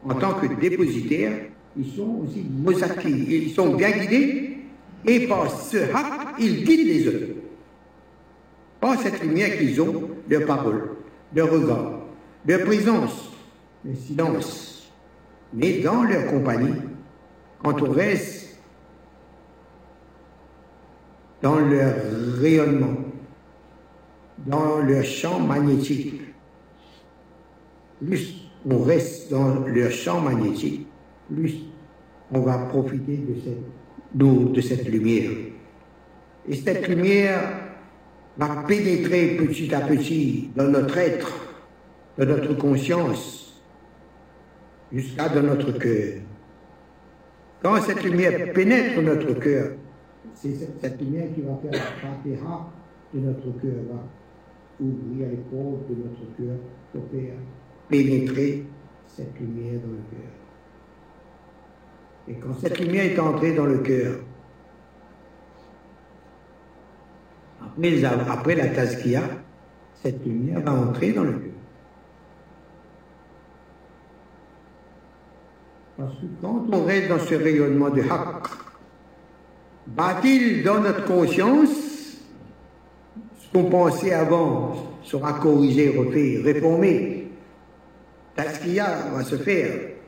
en 0.03 0.15
tant 0.15 0.35
que 0.35 0.47
dépositaires. 0.47 1.33
Ils 1.77 1.93
sont 1.93 2.25
aussi 2.25 2.45
mozaki, 2.51 3.27
ils 3.29 3.51
sont 3.51 3.75
bien 3.77 3.91
guidés 3.91 4.50
et 5.07 5.27
par 5.27 5.51
ce 5.51 5.77
haq, 5.77 6.35
ils 6.39 6.65
guident 6.65 6.87
les 6.87 7.09
autres. 7.09 7.35
Par 8.81 8.99
cette 8.99 9.23
lumière 9.23 9.57
qu'ils 9.59 9.81
ont, 9.81 10.11
leur 10.29 10.47
parole, 10.47 10.91
leur 11.35 11.51
regard, 11.51 12.01
leur 12.47 12.61
présence, 12.65 13.31
leur 13.85 13.97
silence. 13.97 14.93
Mais 15.53 15.81
dans 15.81 16.03
leur 16.03 16.27
compagnie, 16.31 16.75
quand 17.63 17.83
on 17.83 17.91
reste 17.91 18.59
dans 21.43 21.59
leur 21.59 21.95
rayonnement, 22.41 22.97
dans 24.47 24.79
leur 24.79 25.05
champ 25.05 25.41
magnétique, 25.41 26.21
plus 28.05 28.37
on 28.69 28.79
reste 28.79 29.31
dans 29.31 29.67
leur 29.67 29.91
champ 29.91 30.21
magnétique, 30.21 30.87
plus 31.33 31.65
on 32.33 32.41
va 32.41 32.59
profiter 32.59 33.17
de 33.17 33.35
cette, 33.43 33.80
de 34.15 34.61
cette 34.61 34.89
lumière. 34.89 35.31
Et 36.49 36.55
cette 36.55 36.89
lumière 36.89 37.71
va 38.37 38.65
pénétrer 38.67 39.37
petit 39.37 39.75
à 39.75 39.81
petit 39.81 40.51
dans 40.57 40.69
notre 40.69 40.97
être, 40.97 41.33
dans 42.19 42.27
notre 42.27 42.55
conscience, 42.55 43.63
jusqu'à 44.93 45.29
dans 45.29 45.43
notre 45.43 45.73
cœur. 45.73 46.21
Quand 47.63 47.81
cette 47.83 48.03
lumière 48.03 48.53
pénètre 48.53 49.01
notre 49.03 49.35
cœur, 49.35 49.73
c'est 50.35 50.55
cette, 50.55 51.01
lumière 51.01 51.29
qui 51.35 51.43
va 51.43 51.59
faire 51.63 51.73
la 51.73 51.79
fatiha 51.79 52.69
de 53.13 53.21
notre 53.21 53.61
cœur, 53.61 53.75
va 53.91 54.03
ouvrir 54.81 55.29
les 55.29 55.37
portes 55.37 55.89
de 55.91 55.95
notre 55.97 56.37
cœur 56.37 56.57
pour 56.93 57.03
faire 57.11 57.35
pénétrer 57.89 58.65
cette 59.07 59.39
lumière 59.39 59.81
dans 59.81 59.93
le 59.93 60.03
cœur. 60.11 60.40
Et 62.31 62.35
quand 62.35 62.55
cette 62.61 62.79
lumière 62.79 63.07
est 63.07 63.19
entrée 63.19 63.55
dans 63.55 63.67
le 63.67 63.79
cœur, 63.79 64.21
après, 68.29 68.55
la 68.55 68.69
tazkia, 68.69 69.23
cette 70.01 70.25
lumière 70.25 70.61
va 70.61 70.73
entrer 70.73 71.13
dans 71.13 71.25
le 71.25 71.33
cœur. 71.33 71.51
Parce 75.99 76.15
que 76.15 76.27
quand 76.41 76.67
on 76.73 76.85
reste 76.85 77.09
dans 77.09 77.19
ce 77.19 77.35
rayonnement 77.35 77.91
de 77.91 78.03
haq, 78.03 78.47
va-t-il 79.89 80.63
dans 80.63 80.81
notre 80.81 81.05
conscience 81.05 81.69
ce 83.41 83.53
qu'on 83.53 83.65
pensait 83.65 84.13
avant 84.13 84.77
sera 85.03 85.33
corrigé, 85.33 85.97
refait, 85.99 86.41
réformé. 86.45 87.33
Tazkia 88.37 89.09
va 89.13 89.25
se 89.25 89.37
faire. 89.37 90.00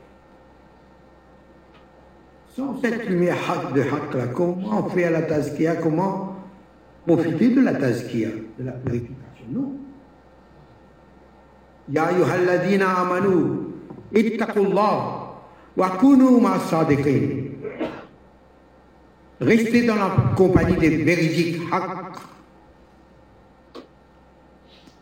Sans 2.55 2.79
cette 2.81 3.09
lumière 3.09 3.71
de 3.73 3.81
là, 3.81 4.27
comment 4.33 4.87
faire 4.89 5.11
la 5.11 5.23
tazkia? 5.23 5.75
Comment 5.77 6.35
profiter 7.05 7.49
de 7.49 7.61
la 7.61 7.73
tazkia, 7.73 8.29
de 8.59 8.65
la 8.65 8.73
purification 8.73 9.47
Non. 9.51 9.71
Ya 11.89 12.05
ayyuhalladina 12.05 12.99
amanu, 12.99 13.71
ittaqullah. 14.13 15.19
Restez 19.41 19.85
dans 19.87 19.95
la 19.95 20.15
compagnie 20.37 20.77
des 20.77 20.97
véridiques 20.97 21.61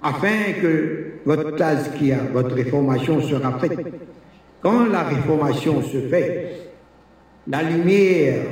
afin 0.02 0.54
que 0.62 1.12
votre 1.26 1.58
tazkia, 1.58 2.20
votre 2.32 2.56
réformation 2.56 3.22
sera 3.22 3.60
faite. 3.60 3.78
Quand 4.62 4.86
la 4.86 5.04
réformation 5.04 5.82
se 5.82 6.08
fait, 6.08 6.71
la 7.48 7.64
lumière, 7.64 8.44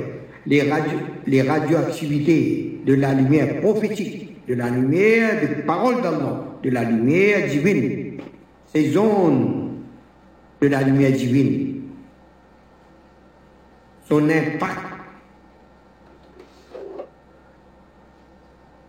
les, 0.46 0.70
radio, 0.70 0.98
les 1.26 1.42
radioactivités 1.42 2.80
de 2.84 2.94
la 2.94 3.14
lumière 3.14 3.60
prophétique, 3.60 4.46
de 4.46 4.54
la 4.54 4.68
lumière 4.68 5.40
des 5.40 5.62
paroles 5.62 6.02
d'Allah, 6.02 6.44
de 6.62 6.70
la 6.70 6.84
lumière 6.84 7.48
divine, 7.48 8.20
ces 8.72 8.96
ondes 8.96 9.70
de 10.60 10.66
la 10.66 10.82
lumière 10.82 11.12
divine. 11.12 11.82
Son 14.08 14.28
impact. 14.28 14.80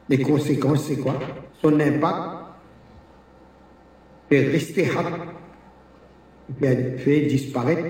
Les 0.10 0.20
conséquences, 0.20 0.88
c'est 0.88 0.98
quoi? 0.98 1.20
Son 1.62 1.80
impact 1.80 2.42
fait 4.30 4.48
rester 4.48 4.90
et 6.62 6.98
fait 6.98 7.22
disparaître 7.22 7.86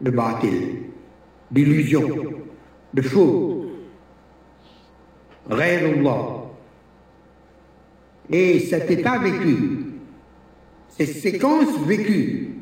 le 0.00 0.10
bâtil, 0.10 0.89
l'illusion, 1.52 2.08
le 2.94 3.02
faux, 3.02 3.66
Allah. 5.50 6.26
Et 8.30 8.60
cet 8.60 8.90
état 8.90 9.18
vécu, 9.18 9.86
ces 10.88 11.06
séquences 11.06 11.78
vécues, 11.84 12.54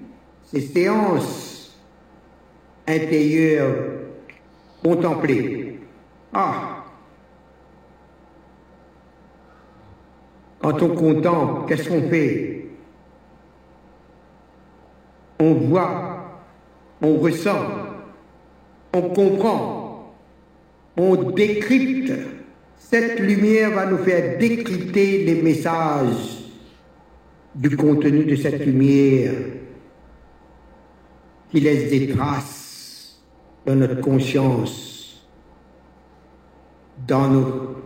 ces 0.44 0.61
séances 0.61 1.79
intérieures 2.87 3.77
contemplées. 4.83 5.79
Ah 6.33 6.79
Quand 10.61 10.83
on 10.83 10.88
contemple, 10.88 11.68
qu'est-ce 11.68 11.88
qu'on 11.88 12.09
fait? 12.09 12.66
On 15.40 15.55
voit, 15.55 16.42
on 17.01 17.16
ressent, 17.16 17.88
on 18.92 19.03
comprend, 19.03 20.14
on 20.96 21.31
décrypte. 21.33 22.12
Cette 22.77 23.20
lumière 23.20 23.72
va 23.72 23.87
nous 23.87 23.98
faire 23.98 24.38
décrypter 24.38 25.24
les 25.24 25.42
messages 25.42 26.38
du 27.55 27.77
contenu 27.77 28.24
de 28.24 28.37
cette 28.37 28.64
lumière 28.64 29.33
qui 31.51 31.61
laisse 31.61 31.90
des 31.90 32.09
traces 32.09 33.20
dans 33.66 33.74
notre 33.74 34.01
conscience, 34.01 35.27
dans 37.07 37.29
nos 37.29 37.77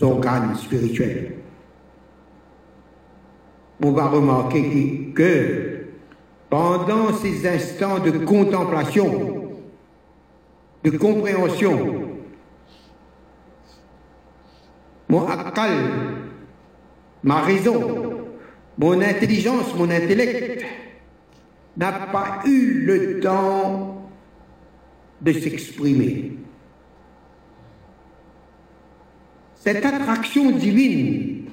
organes 0.00 0.56
spirituels. 0.56 1.34
On 3.82 3.92
va 3.92 4.06
remarquer 4.06 5.12
que 5.14 5.76
pendant 6.48 7.12
ces 7.12 7.46
instants 7.46 7.98
de 7.98 8.10
contemplation, 8.10 9.35
de 10.86 10.96
compréhension, 10.96 12.20
mon 15.08 15.26
akal, 15.26 15.72
ma 17.24 17.40
raison, 17.40 18.28
mon 18.78 19.00
intelligence, 19.00 19.74
mon 19.74 19.90
intellect 19.90 20.64
n'a 21.76 21.90
pas 21.90 22.42
eu 22.46 22.84
le 22.84 23.18
temps 23.18 24.12
de 25.22 25.32
s'exprimer. 25.32 26.36
Cette 29.56 29.84
attraction 29.84 30.52
divine, 30.52 31.46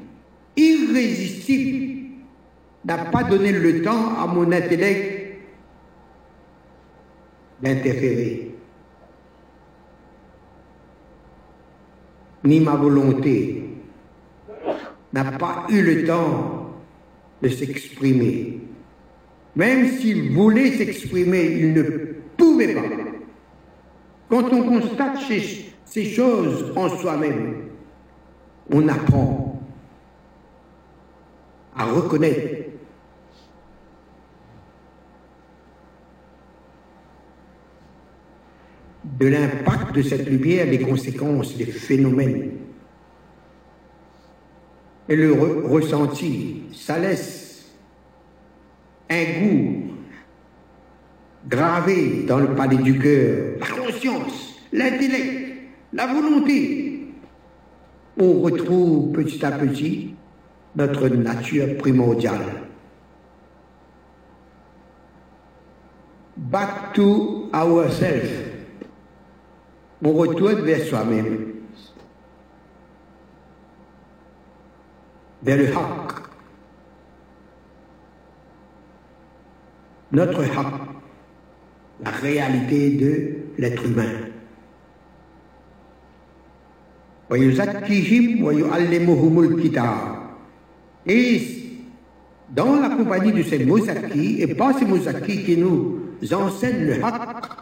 irrésistible, 0.56 2.22
n'a 2.86 3.06
pas 3.06 3.24
donné 3.24 3.52
le 3.52 3.82
temps 3.82 4.16
à 4.16 4.28
mon 4.28 4.52
intellect 4.52 5.40
d'interférer. 7.64 8.53
Ni 12.44 12.60
ma 12.60 12.76
volonté 12.76 13.64
n'a 15.14 15.32
pas 15.32 15.66
eu 15.70 15.82
le 15.82 16.06
temps 16.06 16.70
de 17.42 17.50
s'exprimer. 17.50 18.60
Même 19.56 19.88
s'il 19.98 20.32
voulait 20.32 20.72
s'exprimer, 20.72 21.44
il 21.60 21.74
ne 21.74 21.84
pouvait 22.38 22.74
pas. 22.74 22.82
Quand 24.30 24.52
on 24.52 24.64
constate 24.64 25.18
ces, 25.86 26.06
choses 26.06 26.74
en 26.76 26.90
soi-même, 26.90 27.66
on 28.72 28.88
apprend 28.88 29.62
à 31.76 31.86
reconnaître 31.86 32.53
de 39.20 39.28
l'impact 39.28 39.96
de 39.96 40.02
cette 40.02 40.28
lumière, 40.28 40.66
les 40.66 40.80
conséquences, 40.80 41.56
les 41.58 41.66
phénomènes. 41.66 42.52
Et 45.10 45.16
le 45.16 45.34
ressenti, 45.34 46.64
ça 46.74 46.98
laisse 46.98 47.72
un 49.10 49.24
goût 49.42 49.84
gravé 51.48 52.24
dans 52.26 52.40
le 52.40 52.56
palais 52.56 52.78
du 52.78 52.98
cœur, 52.98 53.58
la 53.60 53.68
conscience, 53.68 54.56
l'intellect, 54.72 55.58
la 55.92 56.08
volonté. 56.08 57.08
On 58.18 58.40
retrouve 58.42 59.12
petit 59.12 59.46
à 59.46 59.52
petit 59.52 60.16
notre 60.76 61.10
nature 61.10 61.78
primordiale. 61.78 62.64
Back 66.36 66.94
to 66.96 67.50
ourselves 67.54 68.43
on 70.04 70.14
retourne 70.14 70.62
vers 70.62 70.86
soi-même, 70.86 71.54
vers 75.42 75.58
le 75.58 75.68
haq. 75.68 76.12
Notre 80.12 80.44
haq, 80.44 80.74
la 82.04 82.12
réalité 82.12 82.92
de 82.92 83.36
l'être 83.58 83.86
humain. 83.86 84.12
Et 91.06 91.40
dans 92.50 92.80
la 92.80 92.90
compagnie 92.90 93.32
de 93.32 93.42
ces 93.42 93.66
Mozaki, 93.66 94.42
et 94.42 94.54
pas 94.54 94.74
ces 94.74 94.86
Mozaki 94.86 95.44
qui 95.44 95.58
nous 95.58 96.00
enseignent 96.32 96.86
le 96.86 97.04
haq, 97.04 97.53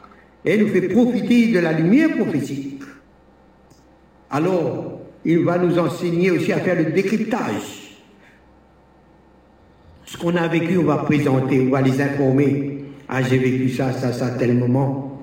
et 0.46 0.58
nous 0.58 0.68
fait 0.68 0.88
profiter 0.88 1.52
de 1.52 1.60
la 1.60 1.74
lumière 1.74 2.16
prophétique. 2.18 2.82
Alors, 4.30 5.02
il 5.24 5.40
va 5.40 5.58
nous 5.58 5.78
enseigner 5.78 6.32
aussi 6.32 6.52
à 6.52 6.60
faire 6.60 6.76
le 6.76 6.92
décryptage. 6.92 8.00
Ce 10.06 10.18
qu'on 10.18 10.36
a 10.36 10.48
vécu, 10.48 10.78
on 10.78 10.84
va 10.84 10.98
présenter, 10.98 11.62
on 11.62 11.70
va 11.70 11.82
les 11.82 12.02
informer. 12.02 12.86
Ah, 13.08 13.22
j'ai 13.22 13.38
vécu 13.38 13.70
ça, 13.70 13.94
ça, 13.94 14.12
ça, 14.14 14.32
tel 14.32 14.58
moment. 14.58 15.22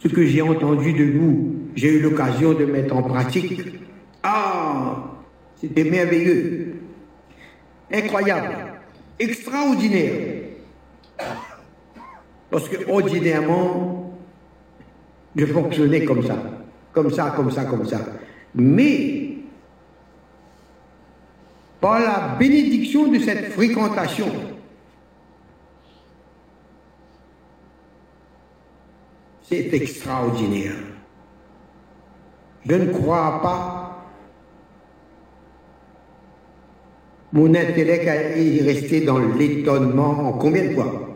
Ce 0.00 0.08
que 0.08 0.26
j'ai 0.26 0.42
entendu 0.42 0.92
de 0.92 1.18
vous, 1.18 1.54
j'ai 1.76 1.94
eu 1.94 2.00
l'occasion 2.00 2.54
de 2.54 2.64
mettre 2.64 2.96
en 2.96 3.02
pratique. 3.02 3.62
Ah, 4.22 5.12
c'était 5.56 5.84
merveilleux, 5.84 6.74
incroyable, 7.92 8.56
extraordinaire. 9.18 10.42
Parce 12.52 12.68
que 12.68 12.86
ordinairement, 12.90 14.12
je 15.34 15.46
fonctionnais 15.46 16.04
comme 16.04 16.22
ça, 16.22 16.36
comme 16.92 17.10
ça, 17.10 17.32
comme 17.34 17.50
ça, 17.50 17.64
comme 17.64 17.86
ça. 17.86 17.98
Mais, 18.54 19.36
par 21.80 21.98
la 21.98 22.36
bénédiction 22.38 23.10
de 23.10 23.18
cette 23.20 23.52
fréquentation, 23.52 24.26
c'est 29.48 29.72
extraordinaire. 29.72 30.76
Je 32.68 32.74
ne 32.74 32.92
crois 32.92 33.40
pas. 33.40 34.04
Mon 37.32 37.54
intellect 37.54 38.06
est 38.06 38.62
resté 38.62 39.00
dans 39.00 39.20
l'étonnement 39.20 40.28
en 40.28 40.32
combien 40.32 40.66
de 40.66 40.74
fois? 40.74 41.11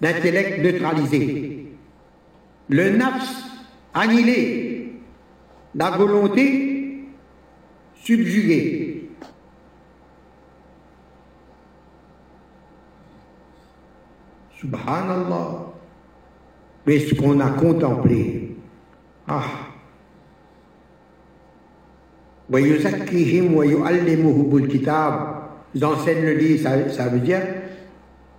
l'intellect 0.00 0.62
neutralisé, 0.62 1.66
le 2.68 2.90
nafs 2.90 3.44
annihilé, 3.94 4.92
la 5.74 5.90
volonté 5.90 7.04
subjuguée. 7.94 9.10
Subhanallah. 14.58 15.66
Mais 16.86 17.00
ce 17.00 17.14
qu'on 17.14 17.40
a 17.40 17.50
contemplé, 17.50 18.56
ah, 19.28 19.42
nous 25.74 25.84
enseigne 25.84 26.24
le 26.24 26.34
livre, 26.34 26.62
ça, 26.62 26.88
ça 26.90 27.08
veut 27.08 27.18
dire, 27.18 27.42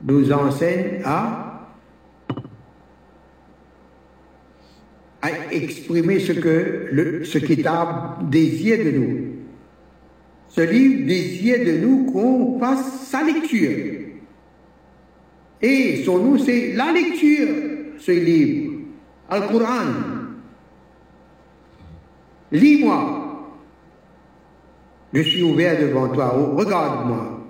nous 0.02 0.32
enseigne 0.32 1.02
à 1.04 1.47
à 5.22 5.30
exprimer 5.52 6.20
ce 6.20 6.34
que 6.34 6.88
le, 6.92 7.26
ce 7.26 7.38
kitab 7.38 8.30
désire 8.30 8.84
de 8.84 8.92
nous. 8.92 9.20
Ce 10.50 10.62
livre 10.62 11.06
désire 11.06 11.66
de 11.66 11.78
nous 11.78 12.06
qu'on 12.06 12.60
fasse 12.60 13.08
sa 13.10 13.24
lecture. 13.24 14.06
Et 15.62 16.04
son 16.06 16.20
nom, 16.20 16.38
c'est 16.38 16.74
la 16.74 16.92
lecture, 16.92 17.48
ce 18.00 18.12
livre, 18.12 18.74
Al-Quran. 19.30 20.28
Lis-moi. 22.52 23.24
Je 25.14 25.22
suis 25.22 25.42
ouvert 25.42 25.80
devant 25.82 26.10
toi. 26.10 26.30
Regarde-moi. 26.56 27.46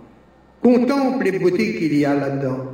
Contemple 0.61 1.25
les 1.25 1.39
beautés 1.39 1.75
qu'il 1.75 1.97
y 1.97 2.05
a 2.05 2.15
là-dedans. 2.15 2.65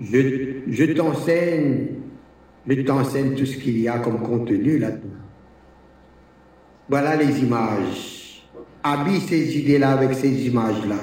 Je 0.00 0.92
t'enseigne 0.92 1.97
je 2.66 2.82
t'enseigne 2.82 3.34
tout 3.34 3.46
ce 3.46 3.56
qu'il 3.56 3.78
y 3.78 3.88
a 3.88 3.98
comme 3.98 4.20
contenu 4.20 4.78
là-dedans. 4.78 5.14
Voilà 6.88 7.16
les 7.16 7.40
images. 7.40 8.42
Habille 8.82 9.20
ces 9.20 9.58
idées-là 9.58 9.92
avec 9.92 10.14
ces 10.14 10.46
images-là. 10.46 10.96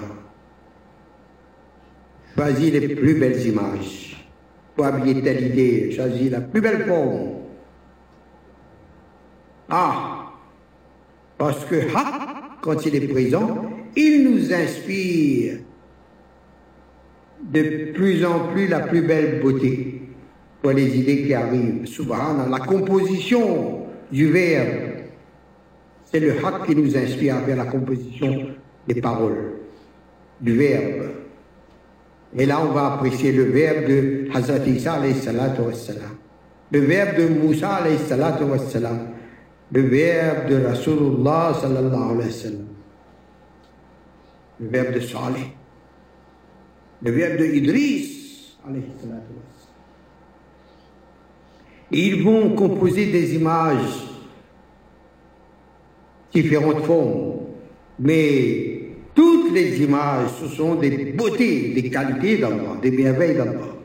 Choisis 2.35 2.71
les 2.71 2.95
plus 2.95 3.15
belles 3.15 3.45
images. 3.45 4.27
Pour 4.75 4.85
habiller 4.85 5.21
telle 5.21 5.47
idée, 5.47 5.91
choisis 5.91 6.29
la 6.31 6.41
plus 6.41 6.61
belle 6.61 6.85
forme. 6.85 7.35
Ah, 9.69 10.31
parce 11.37 11.65
que 11.65 11.75
ha, 11.95 12.57
quand 12.61 12.85
il 12.85 12.95
est 12.95 13.07
présent, 13.07 13.71
il 13.95 14.29
nous 14.29 14.53
inspire 14.53 15.59
de 17.41 17.91
plus 17.93 18.25
en 18.25 18.47
plus 18.51 18.67
la 18.67 18.81
plus 18.81 19.01
belle 19.01 19.41
beauté 19.41 20.04
pour 20.65 20.73
les 20.73 20.97
idées 20.97 21.21
qui 21.21 21.33
arrivent. 21.35 21.85
Subhanallah, 21.85 22.49
la 22.49 22.65
composition 22.65 23.85
du 24.11 24.31
verbe, 24.31 25.03
c'est 26.05 26.19
le 26.19 26.31
haq 26.43 26.65
qui 26.65 26.75
nous 26.75 26.97
inspire 26.97 27.39
vers 27.41 27.57
la 27.57 27.65
composition 27.65 28.47
des 28.87 28.99
paroles, 28.99 29.57
du 30.41 30.57
verbe. 30.57 31.11
Et 32.35 32.47
là, 32.47 32.59
on 32.67 32.71
va 32.73 32.93
apprécier 32.93 33.31
le 33.31 33.43
verbe 33.43 33.85
de 33.87 34.27
Hazrat 34.33 34.65
Isa 34.65 34.99
le 36.71 36.79
verbe 36.79 37.15
de 37.15 37.27
Moussa 37.27 37.81
le 39.71 39.81
verbe 39.81 40.49
de 40.49 40.65
Rasulullah 40.65 41.53
le 44.59 44.67
verbe 44.67 44.93
de 44.95 44.99
Saleh, 44.99 45.53
le 47.03 47.11
verbe 47.11 47.37
de 47.37 47.45
Idris 47.45 48.57
Ils 51.91 52.23
vont 52.23 52.55
composer 52.55 53.11
des 53.11 53.35
images 53.35 54.07
différentes 56.33 56.83
formes, 56.83 57.39
mais 57.99 58.81
toutes 59.13 59.53
les 59.53 59.81
images, 59.81 60.29
ce 60.41 60.47
sont 60.47 60.75
des 60.75 61.13
beautés, 61.13 61.73
des 61.73 61.89
qualités 61.89 62.37
d'Allah, 62.37 62.77
des 62.81 62.91
merveilles 62.91 63.35
d'Allah. 63.35 63.75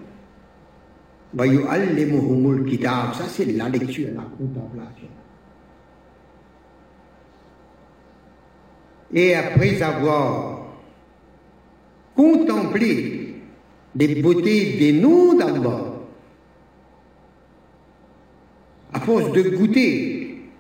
Ça, 3.13 3.25
c'est 3.29 3.45
la 3.45 3.69
lecture, 3.69 4.09
la 4.17 4.23
contemplation. 4.23 5.07
Et 9.13 9.35
après 9.35 9.81
avoir 9.83 10.67
contemplé 12.17 13.35
les 13.95 14.23
beautés 14.23 14.77
des 14.79 14.93
noms 14.93 15.37
d'Allah, 15.37 15.90
à 19.01 19.05
force 19.05 19.33
de 19.33 19.43
goûter 19.57 20.51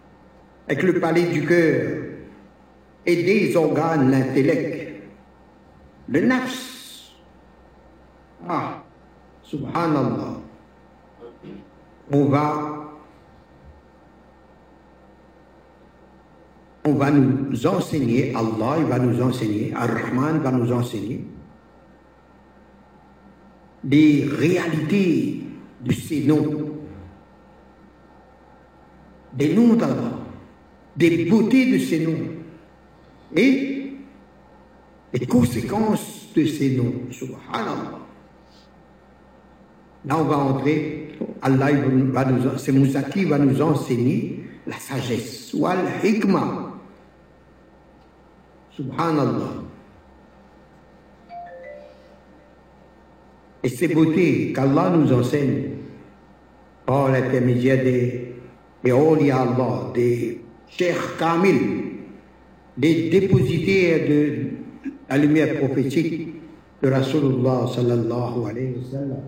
avec 0.69 0.83
le 0.83 1.01
palais 1.01 1.27
du 1.27 1.45
cœur 1.47 2.05
et 3.05 3.17
des 3.17 3.57
organes, 3.57 4.11
l'intellect, 4.11 5.03
le 6.09 6.21
nafs. 6.21 7.11
Ah, 8.49 8.83
subhanallah. 9.43 10.41
On 12.13 12.25
va 12.25 12.77
on 16.87 16.95
va 16.95 17.11
nous 17.11 17.67
enseigner, 17.67 18.35
Allah 18.35 18.77
il 18.79 18.87
va 18.87 18.99
nous 18.99 19.21
enseigner, 19.23 19.73
Ar-Rahman 19.77 20.39
va 20.39 20.51
nous 20.51 20.73
enseigner 20.73 21.25
les 23.85 24.25
réalités 24.25 25.43
de 25.83 25.93
ces 25.93 26.25
noms, 26.25 26.70
des 29.41 29.55
noms 29.55 29.75
d'Allah, 29.75 30.19
des 30.97 31.25
beautés 31.25 31.73
de 31.73 31.79
ces 31.79 32.01
noms 32.01 32.29
et 33.35 33.95
les 35.15 35.27
conséquences 35.27 36.29
de 36.37 36.45
ces 36.45 36.77
noms. 36.77 36.93
Subhanallah. 37.11 37.99
Là, 40.05 40.19
on 40.19 40.25
va 40.25 40.37
entrer, 40.37 41.13
Allah 41.41 41.71
va 42.13 42.25
nous, 42.27 42.59
c'est 42.59 42.73
Moussa 42.73 43.03
qui 43.03 43.25
va 43.25 43.39
nous 43.39 43.61
enseigner 43.63 44.45
la 44.67 44.77
sagesse, 44.77 45.55
ou 45.55 45.67
al-hikmah. 45.67 46.75
Subhanallah. 48.73 49.65
Et 53.63 53.69
ces 53.69 53.89
beautés 53.89 54.53
qu'Allah 54.55 54.91
nous 54.91 55.13
enseigne 55.13 55.71
par 56.87 57.11
l'intermédiaire 57.11 57.83
des, 57.85 58.30
des 58.83 59.31
Allah, 59.31 59.93
des 59.95 60.41
Cheikh 60.69 61.17
Kamil, 61.19 61.59
des 62.77 63.11
dépositaires 63.11 64.09
de 64.09 64.37
la 65.09 65.19
lumière 65.19 65.59
prophétique 65.59 66.35
de 66.83 66.89
Rasulullah 66.89 67.67
sallallahu 67.75 68.49
alayhi 68.49 68.75
wa 68.77 68.91
sallam. 68.91 69.23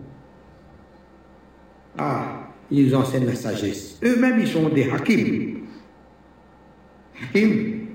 Ah, 1.99 2.49
ils 2.71 2.95
enseignent 2.97 3.27
la 3.27 3.35
sagesse. 3.35 3.99
Eux-mêmes, 4.03 4.41
ils 4.41 4.49
sont 4.49 4.69
des 4.71 4.89
hakim. 4.89 5.59
Hakim, 7.23 7.87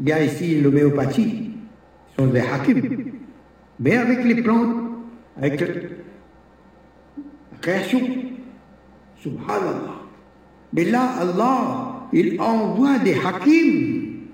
il 0.00 0.08
y 0.08 0.12
a 0.12 0.24
ici 0.24 0.60
l'homéopathie, 0.60 1.50
ils 1.52 2.20
sont 2.20 2.26
des 2.26 2.40
hakim. 2.40 2.82
Mais 3.78 3.96
avec 3.96 4.24
les 4.24 4.42
plantes, 4.42 4.76
avec 5.36 5.60
la 5.60 5.66
création, 7.60 8.00
subhanallah. 9.22 10.03
Mais 10.74 10.84
là, 10.84 11.08
Allah, 11.20 12.08
il 12.12 12.40
envoie 12.40 12.98
des 12.98 13.14
hakim 13.14 14.28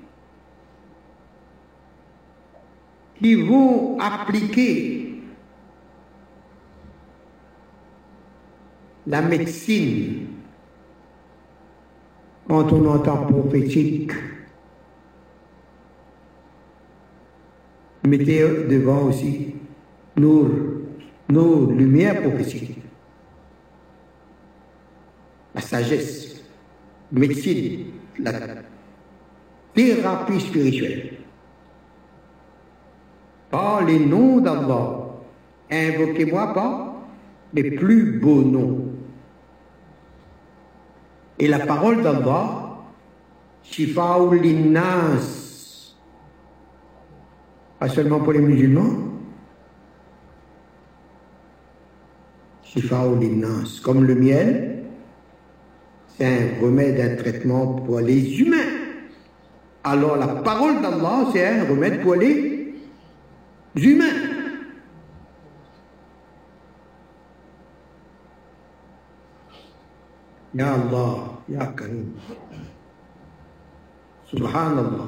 qui 3.19 3.35
vont 3.35 3.99
appliquer 4.01 5.23
la 9.07 9.21
médecine 9.21 10.27
quand 12.49 12.73
on 12.73 12.87
entend 12.87 13.27
prophétique 13.27 14.13
mettez 18.05 18.41
devant 18.69 19.05
aussi 19.05 19.55
nos, 20.17 20.49
nos 21.29 21.71
lumières 21.71 22.21
prophétiques. 22.23 22.79
La 25.55 25.61
sagesse, 25.61 26.20
médecine, 27.13 27.87
la 28.19 28.33
thérapie 29.75 30.41
spirituelle. 30.41 31.19
Par 33.51 33.85
les 33.85 33.99
noms 33.99 34.41
d'Allah, 34.41 35.07
invoquez-moi 35.71 36.55
pas 36.55 37.03
les 37.53 37.73
plus 37.73 38.21
beaux 38.21 38.43
noms. 38.43 38.87
Et 41.39 41.49
la 41.49 41.61
parole 41.61 42.03
d'Allah, 42.03 42.79
Shifa'ul 43.63 44.41
linnas, 44.41 45.97
pas 47.79 47.89
seulement 47.89 48.21
pour 48.21 48.33
les 48.33 48.41
musulmans. 48.41 49.11
linnas, 53.21 53.81
comme 53.83 54.05
le 54.05 54.15
miel, 54.15 54.70
un 56.21 56.61
remède, 56.61 57.01
un 57.01 57.17
traitement 57.17 57.67
pour 57.67 58.01
les 58.01 58.41
humains. 58.41 58.57
Alors 59.83 60.17
la 60.17 60.27
parole 60.29 60.83
d'Allah, 60.83 61.27
c'est 61.33 61.47
un 61.47 61.65
remède 61.65 62.03
pour 62.03 62.15
les 62.15 62.75
humains. 63.77 64.05
Ya 70.53 70.75
Allah, 70.75 71.41
Ya 71.49 71.67
Karim. 71.77 72.13
Subhanallah. 74.27 75.07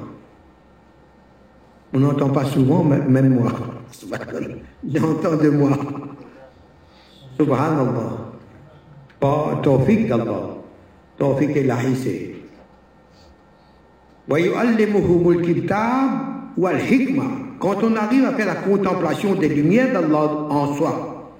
On 1.93 1.99
n'entend 1.99 2.29
pas 2.29 2.45
souvent, 2.45 2.83
même 2.83 3.35
moi. 3.35 3.51
J'entends 4.87 5.35
de 5.35 5.49
moi. 5.49 5.77
Subhanallah. 7.37 8.31
Pas 9.19 9.59
tawfiq 9.61 10.07
d'Allah. 10.07 10.62
Tawfiq 11.17 11.55
ilahi 11.55 11.95
c'est. 11.95 12.33
Quand 17.59 17.83
on 17.83 17.95
arrive 17.95 18.25
à 18.25 18.33
faire 18.33 18.45
la 18.45 18.55
contemplation 18.55 19.35
des 19.35 19.49
lumières 19.49 19.91
d'Allah 19.93 20.47
en 20.49 20.75
soi, 20.75 21.33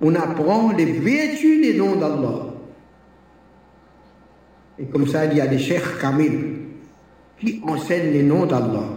on 0.00 0.14
apprend 0.14 0.72
les 0.72 0.86
vertus 0.86 1.62
des 1.62 1.78
noms 1.78 1.96
d'Allah. 1.96 2.46
Et 4.78 4.86
comme 4.86 5.06
ça, 5.06 5.26
il 5.26 5.36
y 5.36 5.40
a 5.40 5.46
des 5.46 5.58
cheikhs 5.58 5.98
kamil 6.00 6.60
qui 7.38 7.60
enseignent 7.66 8.12
les 8.12 8.22
noms 8.22 8.46
d'Allah. 8.46 8.88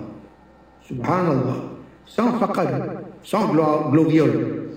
Subhanallah. 0.88 1.72
Sans 2.06 2.38
faqad, 2.40 3.00
sans 3.24 3.48
gloriole. 3.52 4.70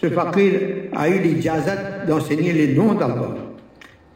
Ce 0.00 0.08
faqir 0.08 0.88
a 0.94 1.08
eu 1.08 1.20
l'ijazat 1.20 2.06
d'enseigner 2.06 2.52
les 2.52 2.74
noms 2.74 2.94
d'Allah 2.94 3.49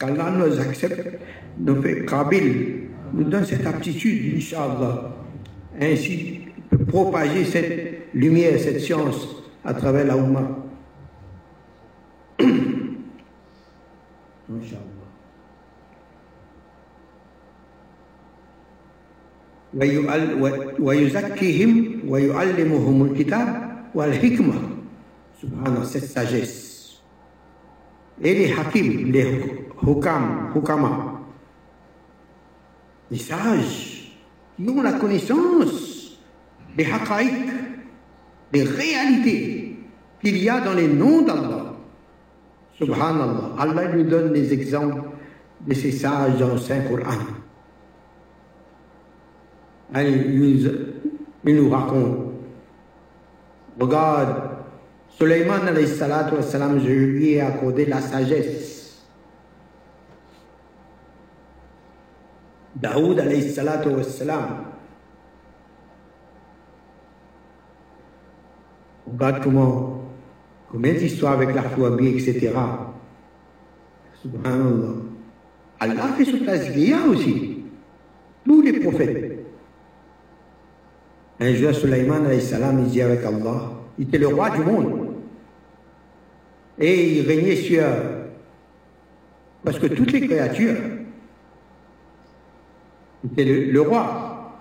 Qu'Allah 0.04 0.32
nous 0.32 0.60
accepte, 0.60 1.20
nous 1.58 1.82
fait 1.82 2.06
kabil 2.06 2.90
nous 3.14 3.24
donne 3.24 3.46
cette 3.46 3.66
aptitude, 3.66 4.36
Inch'Allah, 4.38 5.16
ainsi 5.80 6.42
propager 6.88 7.44
cette 7.46 8.14
lumière, 8.14 8.60
cette 8.60 8.80
science 8.80 9.28
à 9.66 9.74
travers 9.74 10.06
la 10.06 10.16
Oumma. 10.18 10.58
Inch'Allah. 14.50 14.90
ويزكيهم 20.80 22.00
ويعلمهم 22.08 23.06
الكتاب 23.06 23.72
والحكمة 23.96 24.54
سبحانه 25.42 25.84
cette 25.86 26.10
sagesse 26.10 27.02
et 28.22 28.34
les 28.34 28.52
hakim 28.52 29.12
les 29.12 29.44
hukam 29.87 30.51
hukama. 30.55 31.21
Les 33.11 33.19
sages 33.19 34.17
ont 34.67 34.83
la 34.83 34.93
connaissance 34.93 36.19
des 36.77 36.85
haqaïq 36.85 37.51
des 38.53 38.63
réalités 38.63 39.77
qu'il 40.23 40.39
y 40.39 40.49
a 40.49 40.61
dans 40.61 40.75
les 40.75 40.89
noms 40.89 41.23
d'Allah. 41.23 41.75
Subhanallah. 42.79 43.53
Allah 43.59 43.85
lui 43.93 44.05
donne 44.05 44.33
des 44.33 44.53
exemples 44.53 45.03
de 45.61 45.75
ces 45.75 45.93
sages 45.93 46.39
dans 46.39 46.53
le 46.53 46.59
Saint-Coran. 46.59 47.19
Il 49.95 51.57
nous 51.57 51.71
raconte. 51.71 52.19
Regarde, 53.79 54.37
Suleiman 55.11 55.61
salam, 55.87 56.81
je 56.81 56.91
lui 56.91 57.33
ai 57.33 57.41
accordé 57.41 57.87
la 57.87 58.01
sagesse. 58.01 58.74
Daoud 62.77 63.21
salam. 64.03 64.65
Regarde 69.11 69.43
comment, 69.43 70.03
combien 70.71 70.95
d'histoires 70.95 71.35
avec 71.35 71.55
la 71.55 71.63
fourmi, 71.63 72.09
etc. 72.09 72.53
Subhanallah. 74.23 74.95
Allah 75.81 76.09
fait 76.17 76.25
ce 76.25 76.37
place 76.37 76.71
aussi. 77.11 77.65
Tous 78.45 78.63
les 78.63 78.73
prophètes. 78.81 79.47
Un 81.41 81.55
jour, 81.55 81.75
Suleiman 81.75 82.23
il 82.31 82.85
dit 82.91 83.03
avec 83.03 83.25
Allah, 83.25 83.73
il 83.99 84.09
était 84.09 84.19
le 84.19 84.29
roi 84.29 84.51
du 84.51 84.61
monde. 84.63 85.09
Et 86.79 87.19
il 87.19 87.27
régnait 87.27 87.57
sur. 87.57 87.85
Parce 89.65 89.79
que 89.79 89.87
toutes 89.87 90.13
les 90.13 90.27
créatures, 90.27 90.77
était 93.27 93.45
le, 93.45 93.81
roi. 93.81 94.53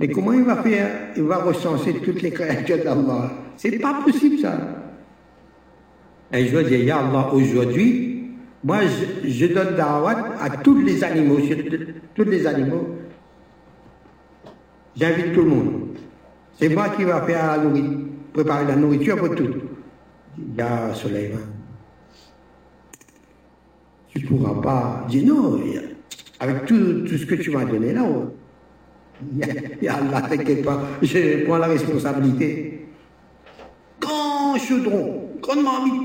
Mais 0.00 0.08
comment 0.08 0.32
il 0.32 0.42
va 0.42 0.62
faire? 0.62 0.90
Il 1.16 1.22
va 1.24 1.38
recenser 1.38 1.94
toutes 1.94 2.22
les 2.22 2.30
créatures 2.30 2.78
d'Allah. 2.84 3.30
C'est 3.56 3.78
pas 3.78 4.00
possible 4.04 4.38
ça. 4.38 4.58
Un 6.32 6.44
jour, 6.46 6.60
il 6.62 6.68
dit, 6.68 6.84
Ya 6.84 6.98
Allah, 6.98 7.32
aujourd'hui, 7.32 8.30
moi 8.62 8.78
je, 8.82 9.28
je 9.28 9.46
donne 9.46 9.76
da'wat 9.76 10.34
à 10.40 10.50
tous 10.50 10.80
les 10.80 11.04
animaux, 11.04 11.38
tous 12.14 12.24
les 12.24 12.46
animaux 12.46 12.88
J'invite 14.96 15.32
tout 15.32 15.42
le 15.42 15.50
monde. 15.50 15.88
C'est 16.58 16.68
moi 16.68 16.88
qui 16.90 17.04
va 17.04 17.22
faire 17.22 17.56
la 17.56 17.64
nourriture, 17.64 17.98
préparer 18.32 18.64
la 18.66 18.76
nourriture 18.76 19.16
pour 19.16 19.34
tout. 19.34 19.54
Il 20.38 20.54
y 20.54 20.60
a 20.60 20.94
Soleiman. 20.94 21.40
Tu 24.08 24.22
ne 24.22 24.28
pourras 24.28 24.60
pas 24.60 25.06
dire 25.08 25.26
non, 25.26 25.60
avec 26.44 26.66
tout, 26.66 27.04
tout 27.06 27.16
ce 27.16 27.24
que 27.24 27.36
tu 27.36 27.50
m'as 27.50 27.64
donné 27.64 27.92
là, 27.92 28.04
il 29.32 29.82
y 29.82 29.88
a 29.88 29.94
Allah, 29.94 30.22
t'inquiète 30.22 30.62
pas, 30.62 30.82
je 31.00 31.44
prends 31.44 31.56
la 31.56 31.68
responsabilité. 31.68 32.86
Grand 33.98 34.58
chaudron, 34.58 35.30
grande 35.40 35.62
marmite. 35.62 36.02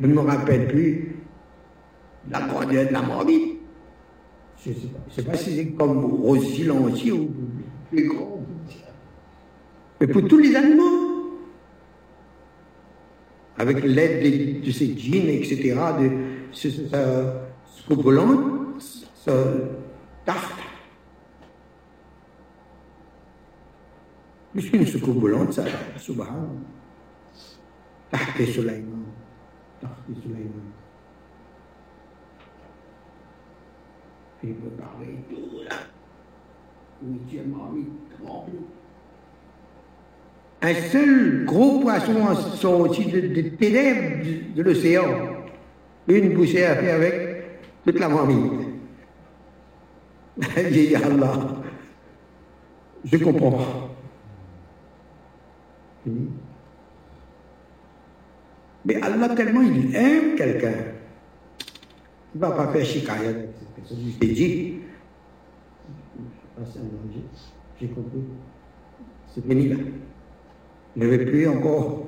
Je 0.00 0.06
ne 0.06 0.14
me 0.14 0.20
rappelle 0.20 0.66
plus 0.66 1.16
la 2.28 2.40
grandeur 2.40 2.88
de 2.88 2.92
la 2.92 3.02
marmite. 3.02 3.58
Je 4.64 4.70
ne 4.70 4.74
sais 5.10 5.22
pas, 5.22 5.36
si 5.36 5.56
c'est 5.56 5.66
comme 5.68 6.22
au 6.24 6.36
silencieux 6.38 7.14
ou 7.14 7.30
plus 7.90 8.08
grand. 8.08 8.44
Mais 10.00 10.06
pour 10.08 10.26
tous 10.26 10.38
les 10.38 10.56
animaux, 10.56 11.09
avec 13.60 13.84
l'aide 13.84 14.62
de, 14.64 14.70
ces 14.70 14.96
djinns, 14.96 15.28
etc., 15.28 15.78
de 16.00 16.10
ce, 16.50 16.70
ce, 16.70 17.94
volant, 17.94 18.78
ce 18.78 19.30
tarte. 20.24 20.54
Plus 24.52 24.70
qu'une 24.70 24.86
soucoupe 24.86 25.20
volante, 25.20 25.52
ça, 25.52 25.64
subhanallah. 25.98 26.48
Tarte 28.10 28.44
Sulaiman. 28.46 29.04
Tarte 29.80 30.08
Sulaiman. 30.22 30.72
Il 34.42 34.54
peut 34.54 34.70
parler 34.70 35.18
tout 35.28 35.60
là. 35.68 35.76
Un 40.62 40.74
seul 40.74 41.44
gros 41.46 41.80
poisson 41.80 42.34
sorti 42.56 43.06
de, 43.06 43.20
de 43.20 43.48
ténèbres 43.50 44.24
de, 44.24 44.54
de 44.56 44.62
l'océan. 44.62 45.04
Une 46.08 46.34
bouchée 46.34 46.64
à 46.66 46.76
faire 46.76 46.96
avec 46.96 47.44
toute 47.84 47.98
la 47.98 48.08
marmite. 48.08 48.52
J'ai 50.70 50.96
Allah, 50.96 51.32
je 53.04 53.16
comprends. 53.18 53.90
Mais 58.84 59.00
Allah 59.02 59.28
tellement 59.30 59.62
il 59.62 59.94
aime 59.94 60.34
quelqu'un 60.36 60.72
il 62.34 62.40
ne 62.40 62.46
va 62.46 62.52
pas 62.52 62.68
faire 62.68 62.84
chicaya 62.84 63.30
avec 63.30 63.48
cette 63.58 63.68
personne. 63.74 63.98
Je 64.06 64.18
t'ai 64.18 64.32
dit, 64.32 64.80
j'ai 67.80 67.88
compris. 67.88 68.20
C'est 69.34 69.46
fini 69.46 69.68
là. 69.68 69.76
Ne 70.96 71.06
vais 71.06 71.24
plus 71.24 71.48
encore 71.48 72.06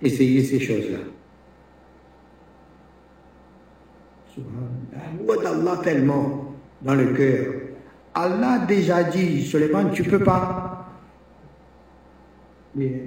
essayer 0.00 0.42
ces 0.42 0.60
choses-là. 0.60 0.98
L'amour 4.92 5.42
d'Allah 5.42 5.80
tellement 5.82 6.54
dans 6.82 6.94
le 6.94 7.12
cœur. 7.12 7.54
Allah 8.14 8.52
a 8.52 8.66
déjà 8.66 9.04
dit, 9.04 9.42
Suleiman, 9.42 9.90
tu 9.92 10.02
ne 10.02 10.10
peux 10.10 10.24
pas. 10.24 10.88
Mais, 12.74 13.04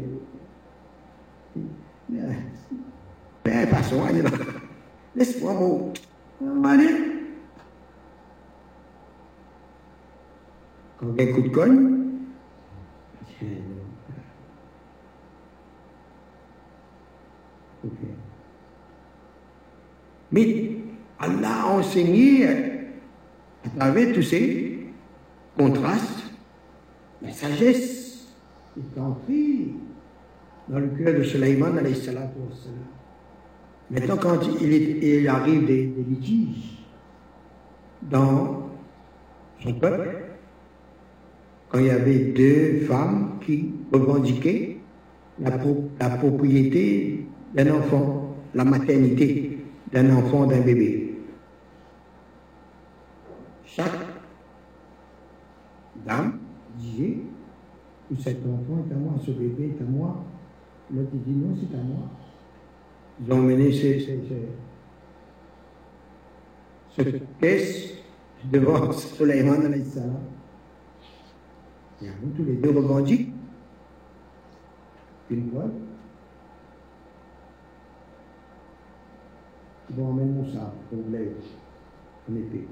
mais, 2.10 2.20
allez. 2.20 2.36
Laisse-moi 5.16 5.54
mon 5.54 6.64
aller. 6.64 6.90
Quand 11.00 11.08
il 11.18 11.24
y 11.24 11.28
a 11.28 11.32
un 11.32 11.36
coup 11.36 11.42
de 11.42 11.50
cogne, 11.50 11.97
Mais 20.32 20.72
Allah 21.20 21.62
a 21.64 21.68
enseigné 21.68 22.48
à 22.48 23.70
travers 23.76 24.14
tous 24.14 24.24
ces 24.24 24.88
contrastes 25.58 26.28
la 27.22 27.32
sagesse 27.32 28.28
est 28.78 29.00
entrée 29.00 29.74
dans 30.68 30.80
le 30.80 30.88
cœur 30.88 31.18
de 31.18 31.24
Sulaiman 31.24 31.74
Maintenant, 33.90 34.18
quand 34.18 34.40
il, 34.62 35.28
arrive 35.30 35.66
des, 35.66 35.94
litiges 36.08 36.84
dans 38.02 38.70
son 39.64 39.74
peuple, 39.74 40.27
quand 41.70 41.80
il 41.80 41.88
y 41.88 41.90
avait 41.90 42.20
deux 42.32 42.82
femmes 42.82 43.40
qui 43.46 43.74
revendiquaient 43.92 44.78
la, 45.40 45.52
propriété 46.10 47.26
d'un 47.54 47.76
enfant, 47.76 48.36
la 48.54 48.64
maternité 48.64 49.60
d'un 49.92 50.16
enfant, 50.16 50.46
d'un 50.48 50.62
bébé. 50.62 51.16
Chaque 53.66 54.00
dame 56.06 56.40
disait 56.78 57.18
cet 58.20 58.38
enfant 58.38 58.86
est 58.88 58.94
à 58.94 58.98
moi, 58.98 59.14
ce 59.26 59.32
bébé 59.32 59.76
est 59.78 59.82
à 59.82 59.86
moi. 59.86 60.24
L'autre 60.94 61.12
dit 61.14 61.36
non, 61.36 61.56
c'est 61.60 61.76
à 61.78 61.82
moi. 61.82 62.10
Ils 63.20 63.34
ont 63.34 63.42
mené 63.42 63.72
cette 66.96 67.40
caisse 67.40 67.94
devant 68.52 68.92
Suleiman 68.94 69.66
alayhi 69.66 69.86
salam. 69.86 70.22
Et 72.02 72.06
nous, 72.06 72.30
tous 72.36 72.44
les 72.44 72.56
deux 72.58 72.70
revendiquent 72.70 73.34
une 75.30 75.52
fois. 75.52 75.66
Bon, 79.90 80.10
emmène-moi 80.10 80.46
ça, 80.54 80.74
on 80.94 80.98
voulait 80.98 81.34
en 82.30 82.36
épée. 82.36 82.68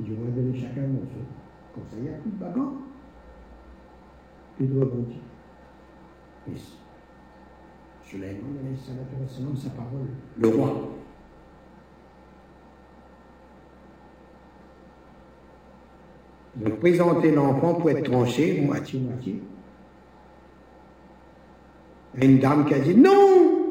Je 0.00 0.12
vais 0.12 0.30
donner 0.30 0.58
chacun 0.58 0.84
un 0.84 0.88
morceau. 0.88 1.22
Comme 1.74 1.84
ça, 1.90 1.96
il 1.96 2.02
n'y 2.04 2.08
a 2.08 2.12
plus 2.12 2.30
de 2.30 2.36
bagarre. 2.36 2.72
Plus 4.56 4.66
de 4.66 4.80
rebondis. 4.80 5.20
Mais 6.46 6.54
Suleiman, 8.02 8.56
selon 9.28 9.56
sa 9.56 9.70
parole, 9.70 10.08
le 10.38 10.48
roi. 10.48 10.88
De 16.56 16.70
présenter 16.70 17.30
l'enfant 17.30 17.74
pour 17.74 17.90
être 17.90 18.04
tranché, 18.10 18.60
moitié-moitié. 18.60 19.42
Une 22.20 22.38
dame 22.38 22.66
qui 22.66 22.74
a 22.74 22.78
dit 22.78 22.94
non 22.94 23.62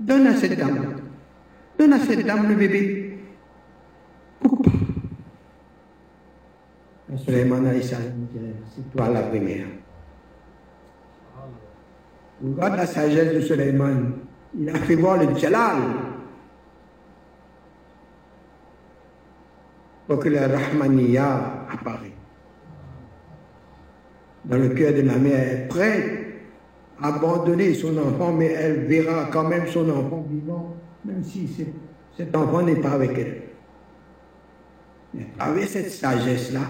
Donne 0.00 0.26
à 0.26 0.36
cette 0.36 0.58
dame. 0.58 1.02
Donne 1.78 1.92
à 1.92 1.98
cette 2.00 2.24
dame 2.24 2.48
le 2.48 2.54
bébé. 2.54 3.18
Pourquoi 4.40 4.72
pas 4.72 4.76
c'est 7.16 8.92
toi 8.92 9.08
la 9.08 9.22
première. 9.22 9.66
Regarde 12.42 12.76
la 12.76 12.86
sagesse 12.86 13.34
de 13.34 13.40
Suleiman. 13.40 14.12
Il 14.58 14.68
a 14.68 14.74
fait 14.74 14.96
voir 14.96 15.16
le 15.16 15.34
Jalal. 15.36 15.76
Pour 19.94 19.95
que 20.14 20.28
la 20.28 20.46
Rahmaniya 20.46 21.66
apparaît. 21.70 22.12
Dans 24.44 24.58
le 24.58 24.68
cœur 24.68 24.92
de 24.94 25.02
la 25.02 25.16
mère, 25.16 25.38
elle 25.38 25.60
est 25.60 25.68
prête 25.68 26.26
à 27.02 27.08
abandonner 27.08 27.74
son 27.74 27.96
enfant, 27.98 28.32
mais 28.32 28.46
elle 28.46 28.84
verra 28.84 29.24
quand 29.32 29.48
même 29.48 29.66
son 29.66 29.88
enfant 29.90 30.24
vivant, 30.30 30.76
même 31.04 31.24
si 31.24 31.50
cet 32.16 32.36
enfant 32.36 32.62
n'est 32.62 32.80
pas 32.80 32.92
avec 32.92 33.18
elle. 33.18 33.42
avec 35.38 35.64
cette 35.64 35.90
sagesse-là, 35.90 36.68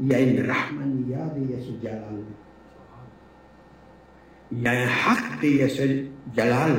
il 0.00 0.08
y 0.08 0.14
a 0.14 0.20
une 0.20 0.40
Rahmaniya 0.46 1.26
de 1.34 1.54
Yesu 1.54 1.72
Jalal 1.82 2.24
il 4.56 4.62
y 4.62 4.68
a 4.68 4.70
un 4.70 4.86
haq 4.86 5.42
de 5.42 5.48
Yassel 5.48 6.06
Jalal 6.36 6.76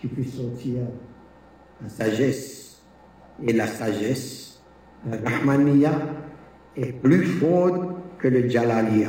qui 0.00 0.08
fait 0.08 0.24
sortir 0.24 0.82
la 1.80 1.88
sagesse. 1.88 2.69
Et 3.46 3.52
la 3.52 3.66
sagesse, 3.66 4.60
la 5.06 5.16
Rahmaniya, 5.30 5.92
est 6.76 6.92
plus 6.92 7.24
forte 7.24 7.80
que 8.18 8.28
le 8.28 8.48
Jalaliya. 8.48 9.08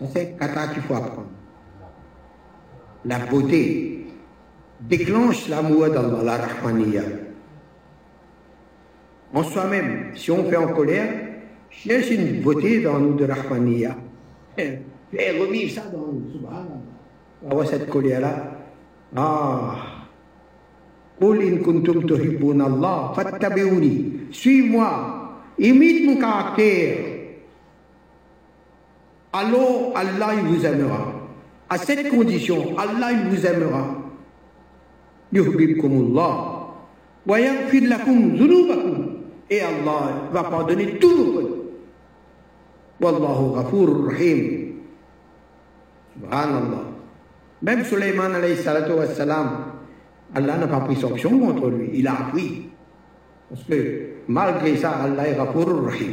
Ça, 0.00 0.06
c'est 0.14 0.38
kata 0.38 0.68
qu'il 0.68 0.82
faut 0.82 0.94
apprendre. 0.94 1.28
La 3.04 3.18
beauté 3.18 4.06
déclenche 4.80 5.48
l'amour 5.48 5.90
dans 5.90 6.22
la 6.22 6.36
Rahmaniya. 6.36 7.02
En 9.34 9.42
soi-même, 9.42 10.12
si 10.14 10.30
on 10.30 10.48
fait 10.48 10.56
en 10.56 10.68
colère, 10.68 11.12
cherche 11.68 12.10
une 12.10 12.40
beauté 12.40 12.82
dans 12.82 12.98
nous 12.98 13.14
de 13.14 13.24
Rahmaniya. 13.26 13.96
Fais 14.56 15.38
revivre 15.38 15.72
ça 15.72 15.82
dans 15.92 16.12
nous, 16.12 16.30
subhanallah. 16.32 17.66
Cette 17.66 17.88
colère-là. 17.88 18.52
Ah. 19.16 19.97
Qul 21.18 21.42
in 21.42 21.62
kuntum 21.62 22.06
tuhibbun 22.06 22.60
Allah, 22.60 23.12
fattabi'uni. 23.14 24.30
Suis-moi. 24.30 25.18
Imite 25.58 26.06
mon 26.06 26.16
caractère. 26.16 27.18
Alors 29.32 29.92
Allah 29.96 30.34
il 30.36 30.46
vous 30.46 30.64
aimera. 30.64 31.12
À 31.68 31.76
cette 31.78 32.08
condition, 32.08 32.78
Allah 32.78 33.12
il 33.12 33.28
vous 33.28 33.44
aimera. 33.44 33.84
Yuhibbukumullah. 35.32 36.68
Wa 37.26 37.40
yaghfir 37.40 37.88
lakum 37.88 38.36
dhunubakum. 38.36 39.06
Et 39.50 39.60
Allah 39.60 40.30
va 40.32 40.44
pardonner 40.44 40.98
tous 40.98 41.16
vos 41.16 41.32
fautes. 41.32 41.58
Wallahu 43.00 43.54
ghafur 43.54 44.06
rahim. 44.08 44.82
Subhanallah. 46.14 46.84
Même 47.62 47.84
Suleiman 47.84 48.32
salam, 49.14 49.67
Allah 50.34 50.58
n'a 50.58 50.66
pas 50.66 50.80
pris 50.80 50.96
sanction 50.96 51.38
contre 51.38 51.68
lui, 51.70 51.90
il 51.94 52.06
a 52.06 52.12
appris. 52.12 52.68
Parce 53.48 53.64
que 53.64 54.08
malgré 54.28 54.76
ça, 54.76 54.90
Allah 54.90 55.26
est 55.28 55.34
Rafour 55.34 55.84
Rahim. 55.84 56.12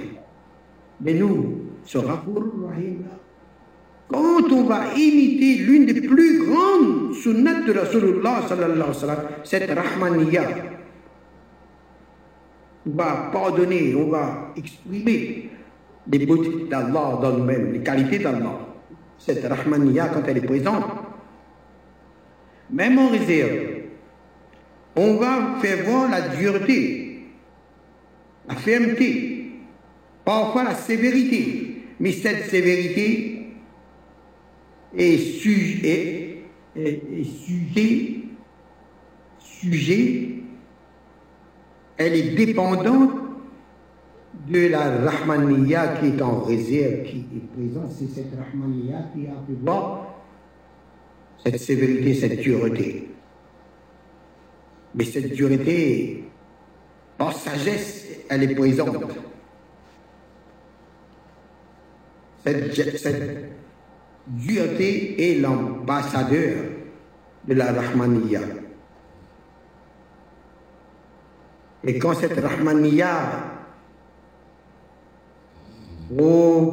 Mais 1.01 1.13
nous, 1.13 1.63
ce 1.83 1.97
Rafour 1.97 2.43
Rahim 2.69 3.03
quand 4.07 4.51
on 4.51 4.63
va 4.65 4.93
imiter 4.95 5.63
l'une 5.63 5.85
des 5.87 5.99
plus 6.01 6.45
grandes 6.45 7.13
sunnats 7.15 7.61
de 7.61 7.73
Rasulullah 7.73 8.43
sallallahu 8.47 8.91
alayhi 9.03 9.07
wa 9.07 9.43
cette 9.43 9.71
Rahmaniya, 9.71 10.43
on 12.85 12.91
va 12.91 13.29
pardonner, 13.33 13.95
on 13.95 14.09
va 14.09 14.53
exprimer 14.55 15.49
les 16.11 16.25
beautés 16.25 16.67
d'Allah 16.69 17.19
dans 17.19 17.37
nous-mêmes, 17.37 17.73
les 17.73 17.81
qualités 17.81 18.19
d'Allah 18.19 18.59
cette 19.17 19.43
Rahmaniya, 19.43 20.09
quand 20.09 20.21
elle 20.27 20.37
est 20.37 20.41
présente, 20.45 20.85
même 22.69 22.99
en 22.99 23.09
réserve, 23.09 23.74
on 24.95 25.15
va 25.15 25.57
faire 25.61 25.85
voir 25.85 26.09
la 26.09 26.21
dureté, 26.21 27.19
la 28.47 28.55
fermeté, 28.55 29.51
parfois 30.23 30.63
la 30.63 30.75
sévérité. 30.75 31.83
Mais 31.99 32.11
cette 32.11 32.49
sévérité 32.49 33.47
est 34.97 35.17
sujet, 35.17 36.43
est, 36.75 37.23
sujet, 39.39 40.27
elle 41.97 42.13
est 42.13 42.35
dépendante 42.35 43.11
de 44.49 44.67
la 44.67 45.09
Rahmaniya 45.09 45.99
qui 45.99 46.07
est 46.07 46.21
en 46.21 46.41
réserve, 46.41 47.03
qui 47.03 47.25
est 47.35 47.53
présente, 47.53 47.91
c'est 47.91 48.07
cette 48.07 48.33
Rahmaniya 48.37 49.09
qui 49.13 49.27
a 49.27 49.35
pu 49.47 49.53
voir 49.61 50.15
cette 51.43 51.59
sévérité, 51.59 52.13
cette 52.13 52.39
dureté. 52.41 53.14
Mais 54.95 55.05
cette 55.05 55.33
dureté, 55.33 56.23
par 57.17 57.33
sagesse, 57.33 58.07
elle 58.29 58.43
est 58.43 58.55
présente. 58.55 58.95
Cette, 62.45 62.73
dureté 64.27 65.31
est 65.31 65.39
l'ambassadeur 65.39 66.55
de 67.47 67.53
la 67.53 67.73
Rahmaniya. 67.73 68.41
Et 71.83 71.99
quand 71.99 72.15
cette 72.15 72.39
Rahmaniya 72.39 73.51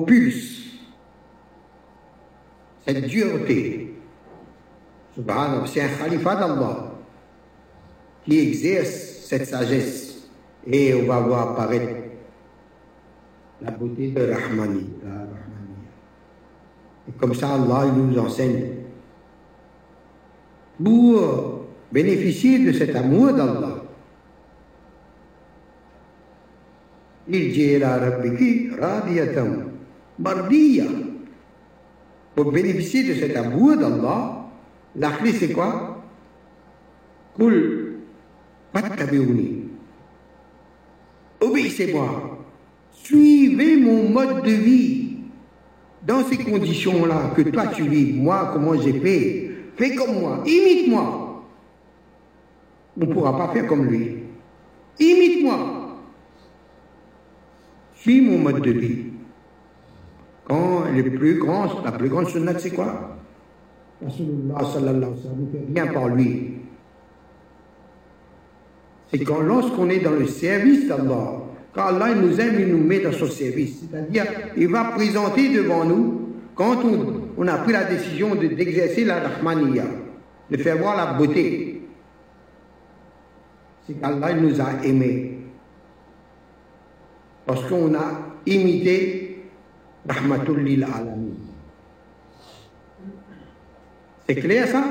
pulse 0.07 0.53
cette 2.87 3.07
dureté. 3.07 3.95
C'est 5.15 5.83
un 5.83 5.89
khalifa 5.89 6.37
d'Allah 6.37 6.92
qui 8.25 8.39
exerce 8.39 9.27
cette 9.27 9.47
sagesse. 9.47 10.29
Et 10.67 10.95
on 10.95 11.07
va 11.07 11.21
voir 11.21 11.51
apparaître 11.51 11.95
la 13.61 13.71
beauté 13.73 14.09
de 14.09 14.31
Rahmani. 14.31 14.87
Et 17.09 17.13
comme 17.19 17.35
ça, 17.35 17.55
Allah 17.55 17.91
nous 17.93 18.19
enseigne. 18.19 18.75
Pour 20.83 21.67
bénéficier 21.91 22.59
de 22.65 22.73
cet 22.73 22.95
amour 22.97 23.33
d'Allah, 23.33 23.83
Il. 27.29 27.53
Pour 32.35 32.51
bénéficier 32.51 33.05
de 33.05 33.15
cet 33.15 33.37
amour 33.37 33.77
d'Allah, 33.77 34.47
la 34.97 35.11
clé 35.13 35.33
c'est 35.33 35.53
quoi? 35.53 36.03
Fattabi'uni. 38.73 39.65
Obéissez-moi. 41.41 42.39
Suivez 42.93 43.77
mon 43.77 44.09
mode 44.11 44.45
de 44.45 44.51
vie. 44.51 45.17
Dans 46.07 46.25
ces 46.25 46.39
conditions-là, 46.39 47.33
que 47.37 47.43
toi 47.43 47.69
tu 47.69 47.85
vis, 47.89 48.13
moi 48.13 48.51
comment 48.53 48.75
j'ai 48.81 48.99
fait, 49.01 49.51
fais 49.77 49.95
comme 49.95 50.21
moi, 50.21 50.43
imite-moi. 50.45 51.45
On 52.97 53.07
ne 53.07 53.13
pourra 53.13 53.37
pas 53.37 53.53
faire 53.53 53.67
comme 53.69 53.85
lui. 53.85 54.19
Imite-moi. 54.99 55.99
Suis 57.95 58.21
mon 58.21 58.39
mode 58.39 58.63
de 58.63 58.71
vie. 58.73 58.99
Quand 60.45 60.83
plus 61.17 61.39
grand, 61.39 61.83
la 61.85 61.93
plus 61.93 62.09
grande 62.09 62.29
sunnah, 62.29 62.59
c'est 62.59 62.71
quoi 62.71 63.17
rien 65.75 65.87
par 65.93 66.09
lui. 66.09 66.52
C'est 69.13 69.25
quand 69.25 69.41
lorsqu'on 69.41 69.91
est 69.91 70.01
dans 70.01 70.13
le 70.13 70.27
service 70.27 70.89
d'Allah, 70.89 71.43
quand 71.75 71.83
Allah 71.85 72.15
nous 72.15 72.41
aime, 72.41 72.57
il 72.61 72.69
nous 72.69 72.83
met 72.83 73.01
dans 73.01 73.13
son 73.13 73.27
service. 73.29 73.81
C'est-à-dire, 73.91 74.25
il 74.57 74.69
va 74.69 74.85
présenter 74.85 75.49
devant 75.51 75.85
nous, 75.85 76.29
quand 76.55 76.79
on 77.37 77.47
a 77.47 77.57
pris 77.59 77.73
la 77.73 77.85
décision 77.85 78.35
de- 78.35 78.47
d'exercer 78.49 79.05
la 79.05 79.21
Rahmaniya, 79.21 79.85
de 80.51 80.57
faire 80.59 80.79
voir 80.79 80.97
la 80.97 81.13
beauté. 81.15 81.83
C'est 83.87 83.95
qu'Allah 84.01 84.33
nous 84.35 84.61
a 84.61 84.85
aimés. 84.85 85.39
Parce 87.47 87.65
qu'on 87.69 87.95
a 87.95 88.21
imité 88.47 89.43
Rahmatul 90.09 90.61
lil. 90.63 90.87
C'est 94.29 94.37
clair 94.37 94.69
ça? 94.69 94.85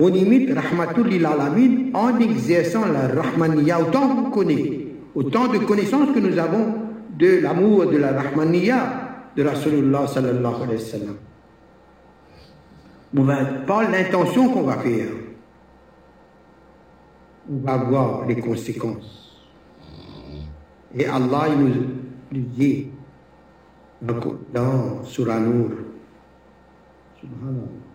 On 0.00 0.14
imite 0.14 0.50
Rahmatul 0.54 1.12
Alamin 1.26 1.92
en 1.92 2.18
exerçant 2.18 2.86
la 2.86 3.08
Rahmaniya 3.08 3.82
autant 3.82 4.08
qu'on 4.08 4.30
connaît, 4.30 4.86
autant 5.14 5.48
de 5.48 5.58
connaissances 5.58 6.10
que 6.14 6.20
nous 6.20 6.38
avons 6.38 6.74
de 7.18 7.40
l'amour 7.42 7.84
de 7.86 7.98
la 7.98 8.12
Rahmaniya 8.12 9.32
de 9.36 9.44
Rasulullah 9.44 10.06
sallallahu 10.06 10.62
alayhi 10.62 10.82
wa 10.82 10.88
sallam. 10.88 11.16
On 13.14 13.22
va 13.24 13.44
pas 13.66 13.90
l'intention 13.90 14.48
qu'on 14.48 14.62
va 14.62 14.78
faire. 14.78 15.08
On 17.50 17.58
va 17.58 17.76
voir 17.76 18.26
les 18.26 18.36
conséquences. 18.36 19.50
Et 20.96 21.04
Allah 21.04 21.48
nous, 21.58 21.74
nous 22.32 22.46
dit 22.56 22.86
dans, 24.00 25.04
Surah 25.04 25.40
Nur, 25.40 25.70
Subhanallah. 27.20 27.89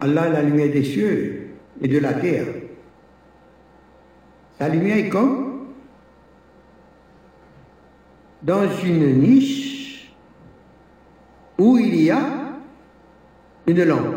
Allah 0.00 0.30
la 0.30 0.42
lumière 0.42 0.72
des 0.72 0.82
cieux 0.82 1.48
et 1.80 1.88
de 1.88 1.98
la 1.98 2.14
terre. 2.14 2.46
Sa 4.58 4.68
lumière 4.68 4.96
est 4.96 5.08
comme? 5.08 5.66
Dans 8.42 8.66
une 8.82 9.20
niche 9.20 10.14
où 11.58 11.76
il 11.76 11.94
y 12.02 12.10
a 12.10 12.22
une 13.66 13.84
lampe. 13.84 14.14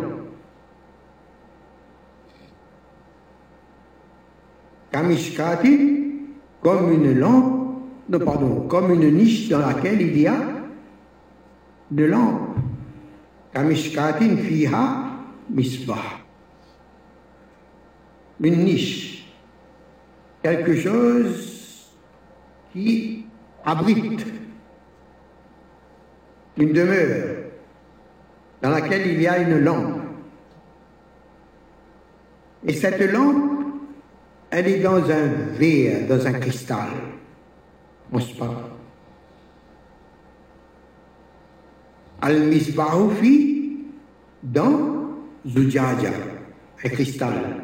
Kamishkati, 4.91 6.21
comme 6.61 6.93
une 6.93 7.19
lampe, 7.19 7.81
non 8.07 8.19
pardon, 8.19 8.67
comme 8.69 8.93
une 8.93 9.11
niche 9.13 9.49
dans 9.49 9.59
laquelle 9.59 10.01
il 10.01 10.17
y 10.17 10.27
a 10.27 10.37
de 11.91 12.05
lampe. 12.05 12.57
Kamishkatin 13.53 14.37
fiha 14.37 15.02
misbah. 15.49 16.19
Une 18.41 18.63
niche. 18.63 19.25
Quelque 20.41 20.75
chose 20.75 21.89
qui 22.71 23.25
abrite 23.63 24.25
une 26.57 26.73
demeure 26.73 27.35
dans 28.61 28.69
laquelle 28.69 29.07
il 29.07 29.21
y 29.21 29.27
a 29.27 29.39
une 29.39 29.59
lampe. 29.59 30.01
Et 32.65 32.73
cette 32.73 33.01
lampe, 33.11 33.51
elle 34.49 34.67
est 34.67 34.79
dans 34.79 35.03
un 35.09 35.27
verre, 35.57 36.07
dans 36.07 36.25
un 36.25 36.33
cristal. 36.33 36.89
N'est-ce 38.11 38.35
pas 38.35 38.69
Al-Misbahu 42.21 43.11
fi 43.19 43.79
dans 44.43 45.02
Zujaja, 45.45 46.11
un 46.83 46.89
cristal. 46.89 47.63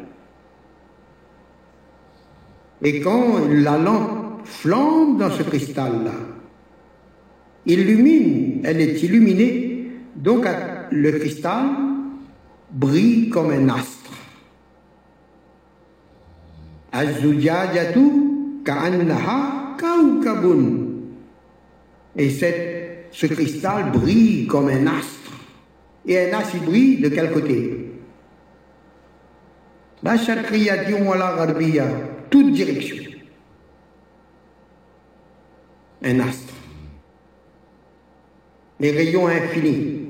Et 2.82 3.00
quand 3.00 3.48
la 3.48 3.78
lampe 3.78 4.46
flambe 4.46 5.18
dans 5.18 5.30
ce 5.30 5.42
cristal-là, 5.42 6.12
illumine, 7.66 8.60
elle 8.64 8.80
est 8.80 9.02
illuminée, 9.02 9.90
donc 10.16 10.46
le 10.90 11.12
cristal 11.12 11.66
brille 12.70 13.28
comme 13.28 13.50
un 13.50 13.68
astre. 13.68 14.12
Az-zujajatu 16.92 18.62
ka'annaha 18.64 19.76
kawkabun. 19.78 20.86
Et 22.16 22.30
cette, 22.30 23.08
ce 23.12 23.26
cristal 23.26 23.92
brille 23.92 24.46
comme 24.46 24.68
un 24.68 24.86
astre 24.86 25.29
Et 26.09 26.19
un 26.19 26.37
astre, 26.37 26.55
il 26.55 26.65
brille 26.65 26.97
de 27.01 27.09
quel 27.09 27.31
côté 27.31 27.91
La 30.03 30.17
sharqiyati 30.17 30.93
wa 30.93 31.17
la 31.17 31.35
gharbiya, 31.35 31.87
toute 32.29 32.53
direction. 32.53 32.97
Un 36.03 36.19
astre. 36.19 36.53
Les 38.79 38.91
rayons 38.91 39.27
infinis. 39.27 40.05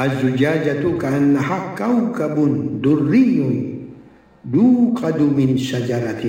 الزجاجة 0.00 0.98
كأنها 0.98 1.74
كوكب 1.78 2.36
دري 2.82 3.38
يوقد 4.52 5.20
من 5.22 5.58
شجرة 5.58 6.24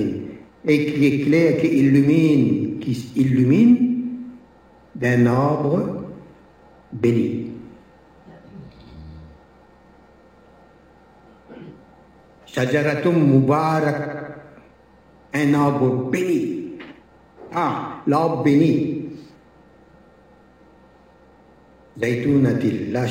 et 0.68 0.86
qui 0.86 1.04
éclaire, 1.04 1.60
qui 1.60 1.68
illumine, 1.68 2.78
qui 2.80 3.12
illumine 3.16 3.89
d'un 5.01 5.25
arbre 5.25 6.05
béni. 6.93 7.51
Shajaratum 12.45 13.15
Mubarak, 13.15 13.95
un 15.33 15.53
arbre 15.53 16.09
béni. 16.11 16.77
Ah, 17.53 18.01
l'arbre 18.05 18.43
béni. 18.43 19.09
La. 21.97 23.07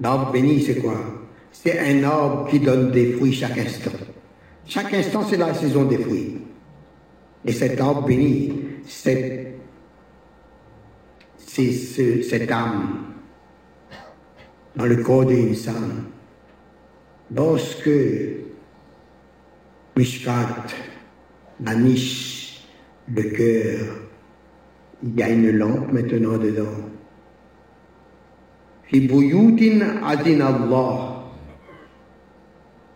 L'arbre 0.00 0.32
béni, 0.32 0.62
c'est 0.62 0.76
quoi? 0.76 1.00
C'est 1.50 1.78
un 1.78 2.04
arbre 2.04 2.48
qui 2.48 2.60
donne 2.60 2.90
des 2.90 3.12
fruits 3.12 3.32
chaque 3.32 3.56
instant. 3.58 3.90
Chaque 4.66 4.92
instant, 4.92 5.22
c'est 5.28 5.38
la 5.38 5.54
saison 5.54 5.84
des 5.84 5.98
fruits. 5.98 6.45
Et 7.44 7.52
cet 7.52 7.80
arbre 7.80 8.06
béni, 8.06 8.60
c'est 8.86 9.46
c'est 11.56 11.72
ce, 11.72 12.22
cette 12.22 12.50
âme 12.50 13.14
dans 14.74 14.84
le 14.84 14.96
corps 14.96 15.24
d'une 15.24 15.54
femme. 15.54 16.04
Lorsque 17.34 17.90
Mishkat, 19.96 20.66
niche, 21.60 22.62
le 23.08 23.22
cœur, 23.22 23.86
il 25.02 25.18
y 25.18 25.22
a 25.22 25.30
une 25.30 25.50
lampe 25.50 25.92
maintenant 25.92 26.36
dedans. 26.36 26.64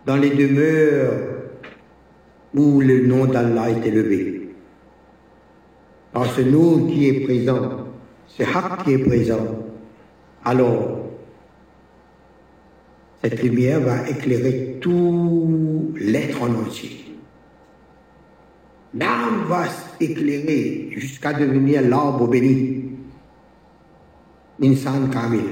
Dans 0.05 0.15
les 0.17 0.29
demeures 0.29 1.30
où 2.55 2.81
le 2.81 3.05
nom 3.07 3.25
d'Allah 3.25 3.69
est 3.71 3.87
élevé. 3.87 4.49
Par 6.11 6.25
ce 6.25 6.41
nom 6.41 6.87
qui 6.87 7.07
est 7.07 7.21
présent, 7.21 7.87
ce 8.27 8.43
haq 8.43 8.83
qui 8.83 8.93
est 8.93 8.97
présent, 8.97 9.47
alors 10.43 10.99
cette 13.23 13.41
lumière 13.43 13.79
va 13.81 14.09
éclairer 14.09 14.77
tout 14.81 15.93
l'être 15.95 16.41
en 16.41 16.53
entier. 16.65 17.05
L'âme 18.93 19.45
va 19.47 19.67
s'éclairer 19.67 20.89
jusqu'à 20.91 21.33
devenir 21.33 21.81
l'arbre 21.81 22.27
béni. 22.27 22.89
Insan 24.61 25.09
Kamil, 25.09 25.45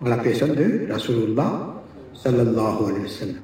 en 0.00 0.08
la 0.08 0.18
personne 0.18 0.54
de 0.54 0.86
Rasulullah 0.90 1.82
sallallahu 2.14 2.84
alayhi 2.88 3.02
wa 3.02 3.08
sallam. 3.08 3.42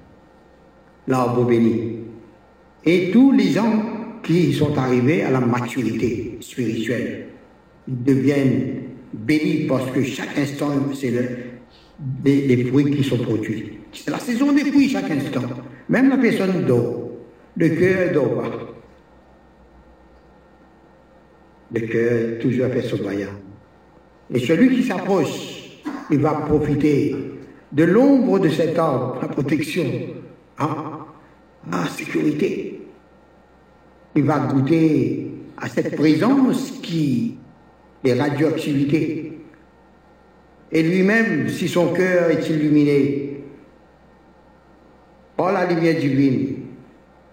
L'arbre 1.09 1.45
béni. 1.45 2.06
Et 2.87 3.11
tous 3.11 3.33
les 3.33 3.51
gens 3.51 3.83
qui 4.23 4.53
sont 4.53 4.77
arrivés 4.79 5.23
à 5.23 5.31
la 5.31 5.41
maturité 5.41 6.39
spirituelle, 6.41 7.27
deviennent 7.87 8.83
bénis 9.13 9.67
parce 9.69 9.91
que 9.91 10.03
chaque 10.03 10.37
instant, 10.39 10.73
c'est 10.95 11.11
le, 11.11 11.29
les, 12.25 12.65
fruits 12.65 12.91
qui 12.91 13.05
sont 13.05 13.19
produits. 13.19 13.79
C'est 13.93 14.11
la 14.11 14.19
saison 14.19 14.53
des 14.53 14.65
fruits 14.65 14.89
chaque 14.89 15.11
instant. 15.11 15.43
Même 15.89 16.09
la 16.09 16.19
personne 16.19 16.65
dort. 16.67 17.11
Le 17.57 17.69
cœur 17.71 18.13
dort 18.13 18.35
pas. 18.35 18.51
Le 21.73 21.81
cœur 21.81 22.39
toujours 22.41 22.67
fait 22.69 22.83
son 22.83 22.97
voyage. 22.97 23.29
Et 24.33 24.41
celui 24.41 24.77
qui 24.77 24.83
s'approche, 24.83 25.81
il 26.11 26.19
va 26.19 26.33
profiter 26.33 27.15
de 27.73 27.85
l'ombre 27.85 28.39
de 28.39 28.49
cet 28.49 28.79
arbre, 28.79 29.19
la 29.23 29.29
protection, 29.29 29.87
hein, 30.59 31.07
la 31.71 31.87
sécurité. 31.87 32.76
Il 34.17 34.25
va 34.25 34.39
goûter 34.39 35.31
à 35.59 35.69
cette 35.69 35.95
présence 35.95 36.73
qui 36.83 37.37
est 38.03 38.15
radioactivité. 38.15 39.39
Et 40.73 40.83
lui-même, 40.83 41.49
si 41.49 41.69
son 41.69 41.93
cœur 41.93 42.31
est 42.31 42.49
illuminé 42.49 43.45
par 45.37 45.53
la 45.53 45.67
lumière 45.67 46.01
divine, 46.01 46.57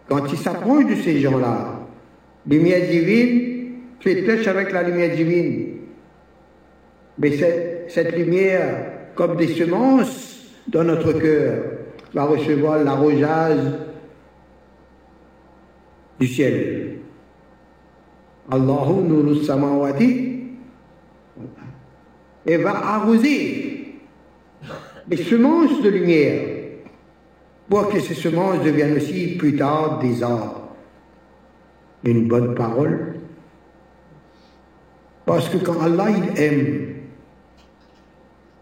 quand 0.09 0.31
il 0.31 0.37
s'approche 0.37 0.85
de 0.85 0.95
ces 0.95 1.19
gens-là, 1.21 1.87
lumière 2.45 2.87
divine, 2.89 3.53
es 4.05 4.23
touché 4.23 4.49
avec 4.49 4.73
la 4.73 4.83
lumière 4.83 5.15
divine. 5.15 5.67
Mais 7.17 7.37
cette, 7.37 7.85
cette 7.87 8.17
lumière, 8.17 8.85
comme 9.15 9.37
des 9.37 9.47
semences 9.47 10.41
dans 10.67 10.83
notre 10.83 11.13
cœur, 11.13 11.63
va 12.13 12.25
recevoir 12.25 12.83
l'arrosage 12.83 13.59
du 16.19 16.27
ciel. 16.27 16.99
Allahu 18.51 19.01
nuru 19.07 19.43
samawati 19.43 20.33
et 22.45 22.57
va 22.57 22.71
arroser 22.71 23.99
les 25.09 25.17
semences 25.17 25.81
de 25.81 25.89
lumière 25.89 26.49
pour 27.69 27.89
que 27.89 27.99
ces 27.99 28.13
semences 28.13 28.63
deviennent 28.63 28.97
aussi 28.97 29.35
plus 29.37 29.55
tard 29.55 29.99
des 29.99 30.21
arbres. 30.21 30.69
Une 32.03 32.27
bonne 32.27 32.53
parole. 32.53 33.15
Parce 35.25 35.47
que 35.47 35.57
quand 35.57 35.81
Allah 35.81 36.07
il 36.09 36.41
aime, 36.41 36.87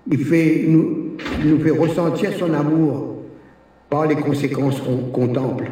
il 0.10 0.26
fait, 0.26 0.66
nous, 0.68 1.18
nous 1.44 1.60
fait 1.60 1.72
ressentir 1.72 2.34
son 2.38 2.54
amour 2.54 3.24
par 3.90 4.06
les 4.06 4.16
conséquences 4.16 4.80
qu'on 4.80 5.10
contemple. 5.10 5.66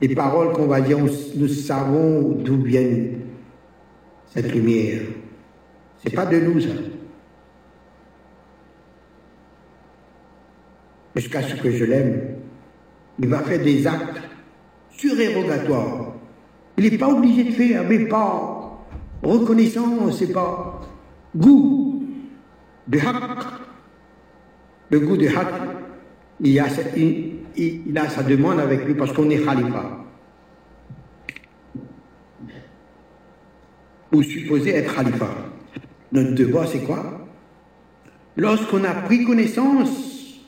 Les 0.00 0.14
paroles 0.14 0.52
qu'on 0.52 0.66
va 0.66 0.80
dire, 0.80 0.98
nous 0.98 1.48
savons 1.48 2.36
d'où 2.38 2.62
vient 2.62 2.88
cette 4.26 4.52
lumière. 4.54 5.02
C'est 6.02 6.14
pas 6.14 6.26
de 6.26 6.38
nous, 6.38 6.60
ça. 6.60 6.68
Jusqu'à 11.16 11.42
ce 11.42 11.56
que 11.56 11.70
je 11.70 11.84
l'aime, 11.84 12.36
il 13.18 13.28
va 13.28 13.40
faire 13.40 13.60
des 13.60 13.86
actes 13.86 14.20
surérogatoires. 14.90 16.12
Il 16.76 16.84
n'est 16.84 16.98
pas 16.98 17.08
obligé 17.08 17.44
de 17.44 17.50
faire, 17.50 17.82
mais 17.88 18.06
pas 18.06 18.58
reconnaissance, 19.22 20.18
c'est 20.18 20.32
pas 20.32 20.80
goût 21.36 22.04
de 22.86 22.98
haq. 22.98 23.16
Le 24.90 25.00
goût 25.00 25.16
de 25.16 25.26
haq, 25.26 25.48
il 26.40 26.60
a, 26.60 26.68
il, 27.58 27.98
a 27.98 28.08
sa 28.08 28.22
demande 28.22 28.60
avec 28.60 28.84
lui 28.84 28.94
parce 28.94 29.12
qu'on 29.12 29.28
est 29.30 29.44
khalifa. 29.44 30.04
Ou 34.12 34.22
supposé 34.22 34.70
être 34.70 34.94
khalifa. 34.94 35.28
Notre 36.12 36.34
devoir, 36.34 36.66
c'est 36.68 36.84
quoi? 36.84 37.28
Lorsqu'on 38.36 38.84
a 38.84 38.94
pris 38.94 39.24
connaissance 39.24 40.40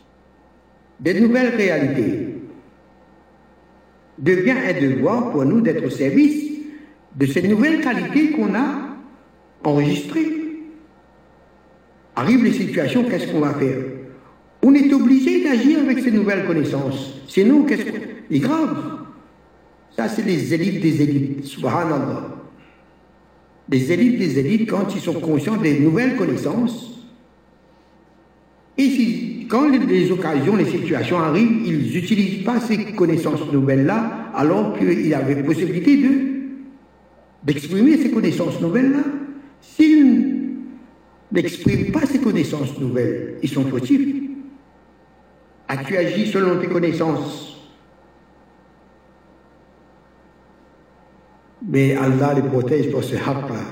des 1.00 1.20
nouvelles 1.20 1.54
réalités, 1.54 2.36
devient 4.18 4.50
un 4.52 4.80
devoir 4.80 5.32
pour 5.32 5.44
nous 5.44 5.60
d'être 5.60 5.84
au 5.84 5.90
service 5.90 6.50
de 7.16 7.26
ces 7.26 7.46
nouvelles 7.48 7.80
qualités 7.80 8.30
qu'on 8.30 8.54
a 8.54 8.96
enregistrées. 9.64 10.30
Arrivent 12.16 12.44
les 12.44 12.52
situations, 12.52 13.04
qu'est-ce 13.04 13.32
qu'on 13.32 13.40
va 13.40 13.54
faire? 13.54 13.78
On 14.62 14.74
est 14.74 14.92
obligé 14.92 15.29
d'agir 15.50 15.80
avec 15.80 16.00
ces 16.00 16.10
nouvelles 16.10 16.46
connaissances. 16.46 17.14
Sinon, 17.28 17.64
qu'est-ce 17.64 17.84
qu'on... 17.84 17.98
C'est 18.30 18.38
grave. 18.38 18.76
Ça, 19.96 20.08
c'est 20.08 20.24
les 20.24 20.54
élites 20.54 20.80
des 20.80 21.02
élites. 21.02 21.44
Subhanallah 21.44 22.40
des 23.70 23.92
élites 23.92 24.18
des 24.18 24.38
élites 24.38 24.68
quand 24.68 24.94
ils 24.94 25.00
sont 25.00 25.14
conscients 25.14 25.56
des 25.56 25.78
nouvelles 25.78 26.16
connaissances. 26.16 26.90
Et 28.76 28.90
si, 28.90 29.46
quand 29.48 29.68
les, 29.68 30.10
occasions, 30.10 30.56
les 30.56 30.64
situations 30.64 31.20
arrivent, 31.20 31.62
ils 31.64 31.92
n'utilisent 31.92 32.44
pas 32.44 32.60
ces 32.60 32.92
connaissances 32.92 33.50
nouvelles-là, 33.52 34.32
alors 34.34 34.76
qu'ils 34.76 35.14
avaient 35.14 35.42
possibilité 35.44 35.96
de, 35.98 36.08
d'exprimer 37.44 37.96
ces 37.96 38.10
connaissances 38.10 38.60
nouvelles-là. 38.60 39.04
S'ils 39.60 40.56
n'expriment 41.30 41.92
pas 41.92 42.06
ces 42.06 42.18
connaissances 42.18 42.78
nouvelles, 42.80 43.36
ils 43.40 43.48
sont 43.48 43.64
fautifs. 43.64 44.19
As-tu 45.70 45.96
agi 45.96 46.26
selon 46.26 46.58
tes 46.58 46.66
connaissances? 46.66 47.56
Mais 51.62 51.94
Allah 51.94 52.34
les 52.34 52.42
protège 52.42 52.90
pour 52.90 53.04
ce 53.04 53.14
haqq-là. 53.14 53.62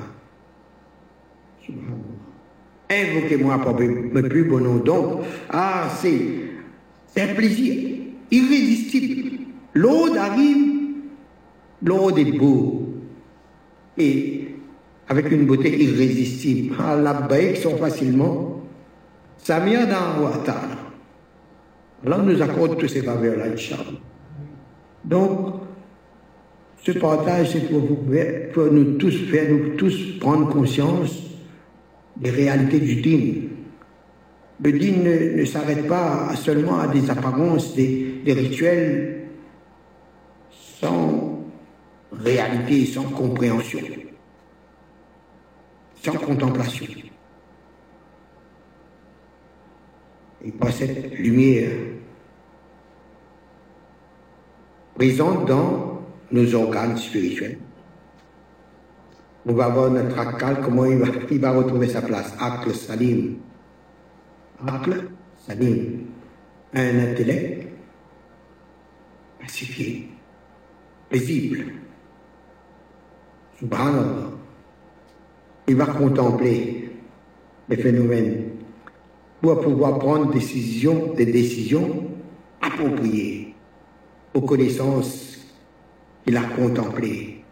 Invoquez-moi 2.89 3.59
pour 3.59 3.81
mes 3.81 4.23
plus 4.23 4.45
beaux 4.45 4.61
noms. 4.61 4.77
Donc, 4.77 5.25
ah, 5.51 5.89
c'est 6.01 6.21
un 7.17 7.35
plaisir 7.35 7.75
irrésistible. 8.31 9.31
L'eau 9.75 10.15
arrive, 10.15 10.95
l'eau 11.83 12.17
est 12.17 12.39
beau. 12.39 12.95
Et 13.97 14.55
avec 15.09 15.33
une 15.33 15.47
beauté 15.47 15.77
irrésistible. 15.83 16.77
Allah 16.79 17.15
baïk 17.29 17.57
sont 17.57 17.77
facilement. 17.77 18.63
Samia 19.39 19.85
dans 19.85 20.23
Allah 22.05 22.19
nous 22.19 22.41
accorde 22.41 22.79
tous 22.79 22.89
ces 22.89 23.03
faveurs-là, 23.03 23.47
Inch'Allah. 23.53 23.99
Donc, 25.05 25.55
ce 26.83 26.93
partage, 26.93 27.51
c'est 27.53 27.69
pour, 27.69 27.87
pour, 28.53 28.73
nous 28.73 28.97
tous 28.99 29.31
faire 29.31 29.51
nous 29.51 29.77
tous 29.77 30.19
prendre 30.21 30.49
conscience 30.49 31.23
des 32.17 32.31
réalités 32.31 32.81
du 32.81 32.97
dîme. 32.97 33.49
Le 34.63 34.73
dîme 34.73 35.03
ne, 35.37 35.45
s'arrête 35.45 35.87
pas 35.87 36.35
seulement 36.37 36.79
à 36.79 36.89
des 36.89 37.11
apparences, 37.11 37.75
des, 37.75 38.21
des 38.25 38.33
rituels 38.33 39.29
sans 40.81 41.45
réalité, 42.13 42.87
sans 42.87 43.05
compréhension, 43.05 43.81
sans 46.03 46.15
contemplation. 46.15 46.87
Et 50.45 50.53
par 50.53 50.73
cette 50.73 51.19
lumière 51.19 51.71
présente 54.95 55.47
dans 55.47 56.03
nos 56.31 56.55
organes 56.55 56.97
spirituels. 56.97 57.59
On 59.47 59.55
va 59.55 59.69
voir 59.69 59.91
notre 59.91 60.19
akal, 60.19 60.61
comment 60.63 60.85
il 60.85 60.99
va, 60.99 61.07
il 61.31 61.41
va 61.41 61.53
retrouver 61.53 61.89
sa 61.89 62.03
place. 62.03 62.35
Akl 62.39 62.75
salim. 62.75 63.39
Akl 64.67 65.09
salim. 65.47 66.07
Un 66.75 66.99
intellect 66.99 67.69
pacifié, 69.41 70.09
paisible. 71.09 71.65
Subhanallah. 73.59 74.31
Il 75.67 75.77
va 75.77 75.87
contempler 75.87 76.91
les 77.69 77.77
phénomènes 77.77 78.48
pour 79.41 79.61
pouvoir 79.61 79.99
prendre 79.99 80.33
des 80.33 81.27
décisions 81.27 82.05
appropriées 82.61 83.55
aux 84.35 84.41
connaissances 84.41 85.29
il 86.29 86.37
a 86.37 86.43
contemplé, 86.43 87.43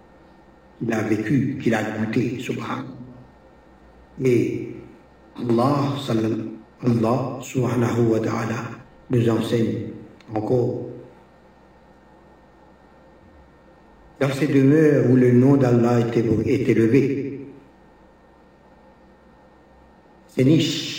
il 0.83 0.93
a 0.93 1.01
vécu, 1.03 1.59
qu'il 1.63 1.75
a 1.75 1.83
goûté, 1.83 2.39
subhanallah. 2.39 2.85
Et 4.23 4.69
Allah, 5.39 5.95
Allah 6.85 7.39
subhanahu 7.41 8.07
wa 8.09 8.21
ta'ala 8.21 8.57
nous 9.11 9.29
enseigne 9.31 9.93
encore. 10.35 10.83
Dans 14.21 14.33
ces 14.33 14.47
demeures 14.47 15.11
où 15.11 15.17
le 15.17 15.33
nom 15.33 15.57
d'Allah 15.57 16.01
est 16.01 16.69
élevé, 16.69 17.47
ces 20.29 20.45
niches, 20.45 20.96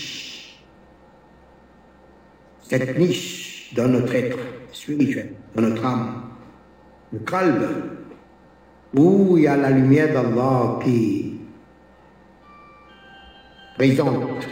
cette 2.69 2.97
niche 2.97 3.71
dans 3.75 3.87
notre 3.87 4.13
être 4.15 4.37
spirituel, 4.71 5.33
dans 5.55 5.61
notre 5.61 5.85
âme, 5.85 6.23
le 7.13 7.19
calme, 7.19 7.67
où 8.93 9.37
il 9.37 9.43
y 9.43 9.47
a 9.47 9.55
la 9.55 9.69
lumière 9.69 10.13
d'Allah 10.13 10.79
qui 10.83 11.39
présente. 13.77 14.47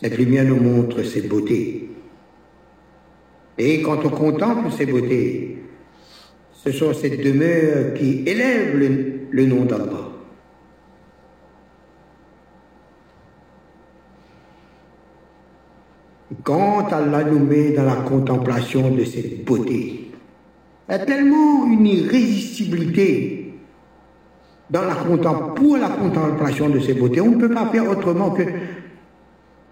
Cette 0.00 0.18
lumière 0.18 0.44
nous 0.44 0.60
montre 0.60 1.02
ses 1.02 1.22
beautés. 1.22 1.90
Et 3.56 3.80
quand 3.82 4.04
on 4.04 4.10
contemple 4.10 4.70
ces 4.72 4.86
beautés, 4.86 5.62
ce 6.52 6.72
sont 6.72 6.92
ces 6.92 7.16
demeures 7.16 7.94
qui 7.94 8.22
élèvent 8.26 8.76
le, 8.76 9.28
le 9.30 9.46
nom 9.46 9.64
d'Allah. 9.64 10.13
Quand 16.44 16.92
Allah 16.92 17.24
nous 17.24 17.38
met 17.38 17.70
dans 17.70 17.84
la 17.84 17.96
contemplation 17.96 18.90
de 18.90 19.02
cette 19.04 19.44
beauté, 19.44 20.10
il 20.88 20.92
y 20.92 20.94
a 20.94 20.98
tellement 20.98 21.64
une 21.66 21.86
irrésistibilité 21.86 23.54
dans 24.70 24.82
la 24.82 24.94
pour 24.94 25.76
la 25.78 25.88
contemplation 25.88 26.68
de 26.68 26.78
ces 26.80 26.94
beautés. 26.94 27.22
On 27.22 27.30
ne 27.32 27.40
peut 27.40 27.52
pas 27.52 27.66
faire 27.66 27.88
autrement 27.88 28.30
que 28.30 28.42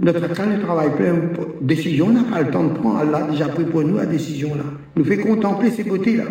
Notre 0.00 0.34
cas 0.34 0.46
ne 0.46 0.60
travaille 0.60 0.96
plus. 0.96 1.12
Décision, 1.60 2.06
on 2.06 2.12
n'a 2.12 2.24
pas 2.24 2.42
le 2.42 2.50
temps 2.50 2.64
de 2.64 2.72
prendre. 2.78 2.98
Allah 2.98 3.18
a 3.18 3.30
déjà 3.30 3.48
pris 3.48 3.64
pour 3.64 3.82
nous 3.82 3.96
la 3.96 4.06
décision 4.06 4.54
là. 4.54 4.64
Il 4.96 5.02
nous 5.02 5.04
fait 5.04 5.18
contempler 5.18 5.70
ces 5.70 5.84
beautés 5.84 6.16
là. 6.16 6.24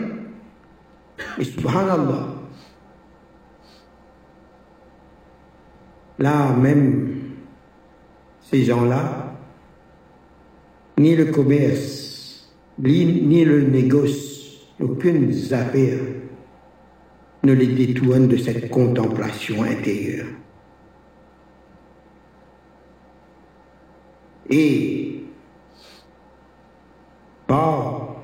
Et 1.39 1.43
subhanallah. 1.43 2.27
Là, 6.19 6.53
même 6.61 7.09
ces 8.41 8.65
gens-là, 8.65 9.30
ni 11.01 11.15
le 11.15 11.25
commerce, 11.25 12.47
ni, 12.77 13.43
le 13.43 13.63
négoce, 13.63 14.67
aucune 14.79 15.31
affaire 15.51 15.99
ne 17.43 17.53
les 17.53 17.67
détourne 17.67 18.27
de 18.27 18.37
cette 18.37 18.69
contemplation 18.69 19.63
intérieure. 19.63 20.27
Et 24.49 25.23
par 27.47 28.15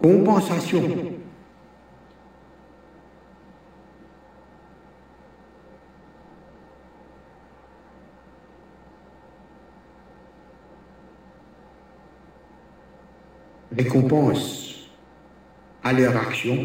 compensation, 0.00 0.82
récompense 13.76 14.88
à 15.82 15.92
leur 15.92 16.16
action. 16.16 16.56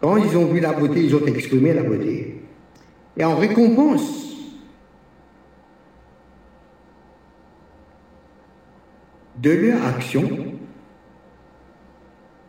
Quand 0.00 0.16
ils 0.16 0.36
ont 0.36 0.46
vu 0.46 0.60
la 0.60 0.72
beauté, 0.72 1.04
ils 1.04 1.14
ont 1.14 1.26
exprimé 1.26 1.72
la 1.72 1.82
beauté. 1.82 2.42
Et 3.16 3.24
en 3.24 3.36
récompense, 3.36 4.34
de 9.36 9.50
leur 9.50 9.84
action, 9.84 10.28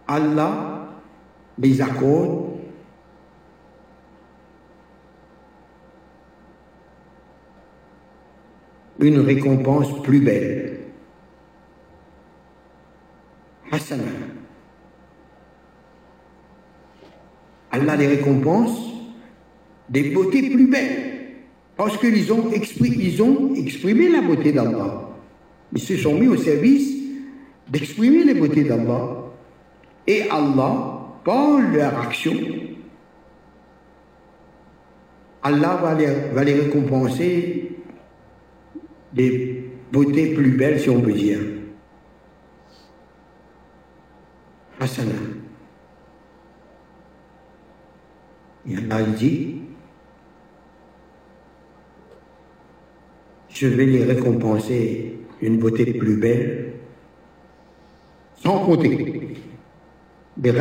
Allah 0.08 0.90
les 1.58 1.82
accorde 1.82 2.54
une 9.00 9.20
récompense 9.20 10.02
plus 10.02 10.20
belle. 10.20 10.73
Allah 17.72 17.96
les 17.96 18.08
récompense 18.08 18.78
des 19.90 20.12
beautés 20.12 20.50
plus 20.50 20.68
belles. 20.68 21.14
Parce 21.76 21.98
qu'ils 21.98 22.32
ont, 22.32 22.52
ils 22.52 23.24
ont 23.24 23.56
exprimé 23.56 24.10
la 24.10 24.22
beauté 24.22 24.52
d'Allah. 24.52 25.10
Ils 25.74 25.82
se 25.82 25.98
sont 25.98 26.14
mis 26.20 26.28
au 26.28 26.38
service 26.38 26.94
d'exprimer 27.68 28.24
les 28.24 28.36
beautés 28.36 28.64
d'Allah. 28.64 29.32
Et 30.06 30.30
Allah, 30.30 31.18
par 31.26 31.60
leur 31.60 32.00
action, 32.00 32.36
Allah 35.42 35.80
va 35.82 35.96
les, 35.96 36.08
va 36.34 36.44
les 36.44 36.54
récompenser 36.54 37.72
des 39.14 39.72
beautés 39.92 40.34
plus 40.34 40.52
belles, 40.52 40.80
si 40.80 40.90
on 40.90 41.02
peut 41.02 41.14
dire. 41.14 41.40
Et 48.70 48.78
Allah 48.78 49.02
dit, 49.04 49.62
je 53.50 53.68
vais 53.68 53.86
les 53.86 54.04
récompenser 54.04 55.20
une 55.42 55.58
beauté 55.58 55.86
plus 55.94 56.18
belle, 56.18 56.74
sans 58.36 58.66
compter. 58.66 59.38
Des 60.36 60.52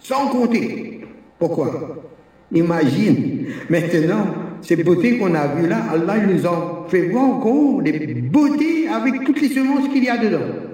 sans 0.00 0.28
compter. 0.28 1.04
Pourquoi? 1.38 2.04
Imagine, 2.52 3.46
maintenant, 3.68 4.26
ces 4.62 4.82
beautés 4.82 5.18
qu'on 5.18 5.34
a 5.34 5.46
vues 5.48 5.68
là, 5.68 5.84
Allah 5.92 6.18
nous 6.26 6.46
en 6.46 6.84
fait 6.88 7.08
voir 7.08 7.24
encore 7.24 7.82
des 7.82 8.14
beautés 8.14 8.88
avec 8.88 9.24
toutes 9.24 9.40
les 9.40 9.48
semences 9.48 9.88
qu'il 9.88 10.04
y 10.04 10.08
a 10.08 10.16
dedans. 10.16 10.67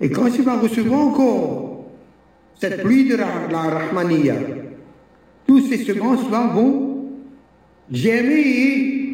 Et 0.00 0.10
quand 0.10 0.30
tu 0.30 0.42
vas 0.42 0.58
recevoir 0.58 1.00
encore 1.00 1.86
cette 2.60 2.82
pluie 2.82 3.08
de 3.08 3.16
la, 3.16 3.26
la 3.50 3.62
Rahmaniya, 3.62 4.34
tous 5.46 5.68
ces 5.68 5.78
semences-là 5.78 6.50
vont 6.54 7.10
germer 7.90 8.40
et 8.40 9.04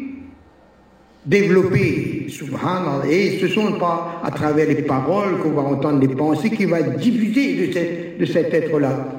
développer. 1.25 2.25
Subhanallah. 2.29 3.07
Et 3.09 3.37
ce 3.39 3.45
ne 3.45 3.51
sont 3.51 3.73
pas 3.73 4.21
à 4.23 4.31
travers 4.31 4.67
les 4.67 4.81
paroles 4.81 5.39
qu'on 5.39 5.51
va 5.51 5.61
entendre 5.61 5.99
les 5.99 6.15
pensées 6.15 6.49
qui 6.49 6.65
va 6.65 6.81
diffuser 6.81 7.67
de, 7.67 8.19
de 8.19 8.25
cet 8.25 8.53
être-là. 8.53 9.09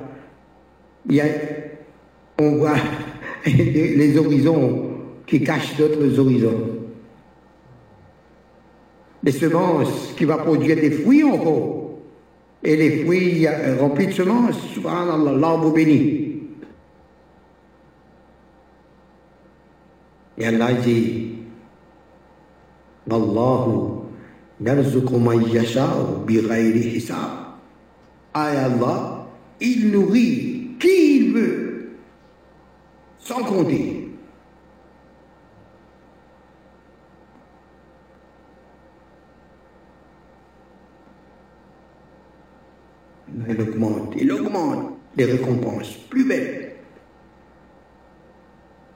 On 2.38 2.50
voit 2.56 2.74
les 3.46 4.18
horizons 4.18 4.90
qui 5.26 5.42
cachent 5.44 5.76
d'autres 5.76 6.18
horizons. 6.18 6.82
Les 9.22 9.32
semences 9.32 10.14
qui 10.16 10.24
vont 10.24 10.38
produire 10.38 10.76
des 10.76 10.90
fruits 10.90 11.24
encore. 11.24 11.98
Et 12.64 12.76
les 12.76 13.04
fruits 13.04 13.46
remplis 13.80 14.06
de 14.08 14.12
semences, 14.12 14.60
subhanallah, 14.74 15.32
l'arbre 15.32 15.72
béni. 15.72 16.32
Et 20.38 20.46
Allah 20.46 20.72
dit 20.72 21.32
Wallahu 23.08 24.02
hisab. 26.94 27.20
Ah 28.34 28.46
Allah, 28.64 29.26
il 29.60 29.90
nourrit 29.90 30.68
qui 30.80 31.16
il 31.16 31.32
veut, 31.32 31.90
sans 33.18 33.42
compter. 33.44 34.01
Il 43.48 43.60
augmente, 43.60 44.14
il 44.18 44.32
augmente 44.32 44.98
les 45.16 45.24
récompenses 45.24 45.96
plus 46.08 46.26
belles. 46.26 46.72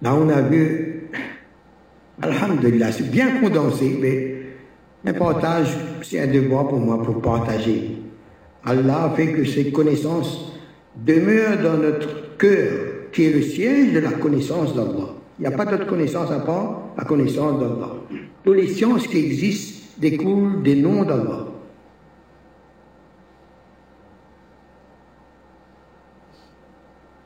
Là, 0.03 0.14
on 0.14 0.28
a 0.28 0.42
vu 0.42 0.97
Alhamdulillah, 2.22 2.92
c'est 2.92 3.11
bien 3.11 3.40
condensé, 3.40 3.99
mais 4.01 4.36
le 5.05 5.12
partage, 5.12 5.76
c'est 6.03 6.20
un 6.20 6.26
devoir 6.26 6.68
pour 6.68 6.78
moi 6.78 7.03
pour 7.03 7.20
partager. 7.20 7.99
Allah 8.64 9.12
fait 9.14 9.32
que 9.32 9.44
ces 9.44 9.70
connaissances 9.70 10.53
demeurent 10.97 11.62
dans 11.62 11.76
notre 11.76 12.36
cœur, 12.38 13.11
qui 13.12 13.26
est 13.26 13.32
le 13.32 13.42
siège 13.42 13.92
de 13.92 14.01
la 14.01 14.12
connaissance 14.12 14.74
d'Allah. 14.74 15.14
Il 15.38 15.42
n'y 15.42 15.47
a 15.47 15.57
pas 15.57 15.66
d'autre 15.66 15.86
connaissance 15.86 16.30
à 16.30 16.40
part 16.40 16.94
la 16.97 17.05
connaissance 17.05 17.61
d'Allah. 17.61 17.97
Toutes 18.42 18.57
les 18.57 18.68
sciences 18.68 19.07
qui 19.07 19.18
existent 19.18 19.82
découlent 19.99 20.62
des 20.62 20.76
noms 20.76 21.05
d'Allah. 21.05 21.47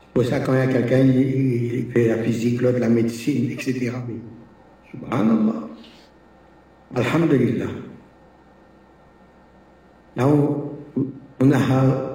pour 0.13 0.25
ça 0.25 0.39
quand 0.39 0.53
il 0.53 0.59
y 0.59 0.61
a 0.61 0.67
quelqu'un, 0.67 0.99
il, 0.99 1.91
fait 1.91 2.07
la 2.07 2.17
physique, 2.23 2.61
l'autre 2.61 2.79
la 2.79 2.89
médecine, 2.89 3.51
etc. 3.51 3.91
Subhanallah. 4.91 5.69
Alhamdulillah. 6.95 7.67
Là, 10.17 10.27
on 10.27 11.51
a 11.51 12.11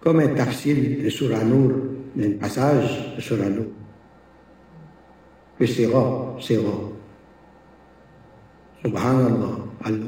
comme 0.00 0.20
un 0.20 0.28
tafsir 0.28 0.76
de 1.04 1.08
Surah 1.10 1.44
Nour, 1.44 1.72
un 2.18 2.32
passage 2.40 3.14
de 3.16 3.20
Surah 3.20 3.50
Nour, 3.50 3.66
que 5.58 5.66
c'est 5.66 5.86
rare, 5.86 6.36
c'est 6.40 6.56
rare. 6.56 6.90
Subhanallah. 8.84 9.58
Allah, 9.84 9.98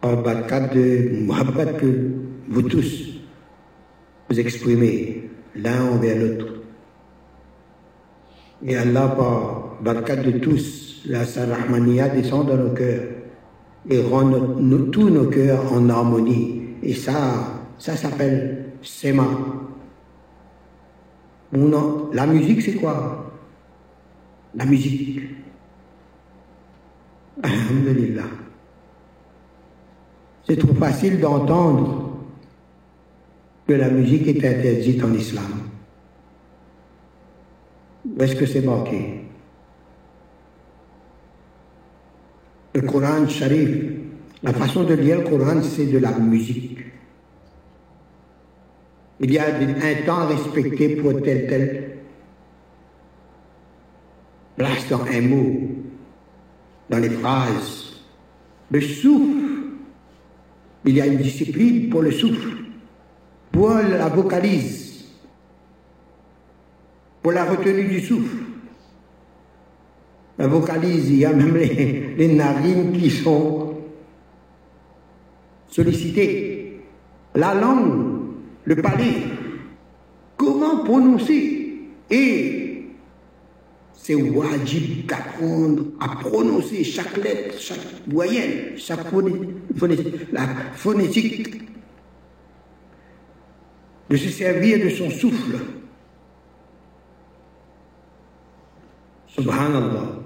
par 0.00 0.22
bakat 0.22 0.74
de 0.74 1.20
muhabbat 1.26 1.76
que 1.76 2.10
vous 2.48 2.62
tous 2.62 3.20
vous 4.28 4.40
exprimez 4.40 5.25
l'un 5.56 5.92
envers 5.92 6.18
l'autre. 6.18 6.52
Et 8.64 8.76
Allah, 8.76 9.08
par 9.08 9.76
barkat 9.82 10.16
de 10.16 10.38
tous, 10.38 11.02
la 11.06 11.24
Sarahmania 11.24 12.08
descend 12.08 12.48
dans 12.48 12.56
nos 12.56 12.70
cœurs 12.70 13.02
et 13.88 14.00
rend 14.00 14.30
tous 14.92 15.10
nos 15.10 15.26
cœurs 15.26 15.72
en 15.72 15.88
harmonie. 15.88 16.62
Et 16.82 16.94
ça, 16.94 17.60
ça 17.78 17.96
s'appelle 17.96 18.72
Sema. 18.82 19.26
la 21.52 22.26
musique, 22.26 22.62
c'est 22.62 22.74
quoi? 22.74 23.32
La 24.54 24.64
musique. 24.64 25.20
Alhamdulillah. 27.42 28.24
C'est 30.48 30.56
trop 30.56 30.74
facile 30.74 31.20
d'entendre 31.20 32.05
que 33.66 33.72
la 33.72 33.88
musique 33.90 34.28
est 34.28 34.44
interdite 34.44 35.02
en 35.02 35.12
islam. 35.12 35.62
Où 38.04 38.22
est-ce 38.22 38.36
que 38.36 38.46
c'est 38.46 38.62
marqué? 38.62 39.22
Le 42.74 42.82
Coran 42.82 43.28
Sharif, 43.28 43.70
la 44.42 44.52
façon 44.52 44.84
de 44.84 44.94
lire 44.94 45.20
le 45.20 45.28
Coran, 45.28 45.62
c'est 45.62 45.86
de 45.86 45.98
la 45.98 46.12
musique. 46.18 46.78
Il 49.18 49.32
y 49.32 49.38
a 49.38 49.46
un 49.46 50.04
temps 50.04 50.26
respecté 50.26 50.96
pour 50.96 51.22
tel 51.22 51.46
tel. 51.46 51.96
Place 54.56 54.88
dans 54.88 55.04
un 55.04 55.20
mot, 55.22 55.60
dans 56.90 56.98
les 56.98 57.10
phrases. 57.10 58.02
Le 58.70 58.80
souffle, 58.80 59.46
il 60.84 60.94
y 60.94 61.00
a 61.00 61.06
une 61.06 61.16
discipline 61.16 61.88
pour 61.88 62.02
le 62.02 62.10
souffle, 62.10 62.65
pour 63.56 63.70
la 63.70 64.08
vocalise, 64.10 65.06
pour 67.22 67.32
la 67.32 67.46
retenue 67.46 67.84
du 67.88 68.00
souffle. 68.02 68.36
La 70.36 70.46
vocalise, 70.46 71.08
il 71.08 71.16
y 71.16 71.24
a 71.24 71.32
même 71.32 71.56
les, 71.56 72.34
narines 72.34 72.92
qui 72.92 73.08
sont 73.08 73.76
sollicitées. 75.68 76.82
La 77.34 77.54
langue, 77.54 78.34
le 78.64 78.76
palais, 78.76 79.22
comment 80.36 80.84
prononcer? 80.84 81.80
Et 82.10 82.84
c'est 83.94 84.14
wajib 84.14 85.06
d'apprendre 85.06 85.84
à 85.98 86.08
prononcer 86.16 86.84
chaque 86.84 87.16
lettre, 87.16 87.58
chaque 87.58 87.78
voyelle, 88.06 88.74
chaque 88.76 89.06
phonétique, 90.74 91.66
de 94.10 94.16
se 94.16 94.28
servir 94.28 94.84
de 94.84 94.90
son 94.90 95.10
souffle. 95.10 95.58
Subhanallah. 99.28 100.16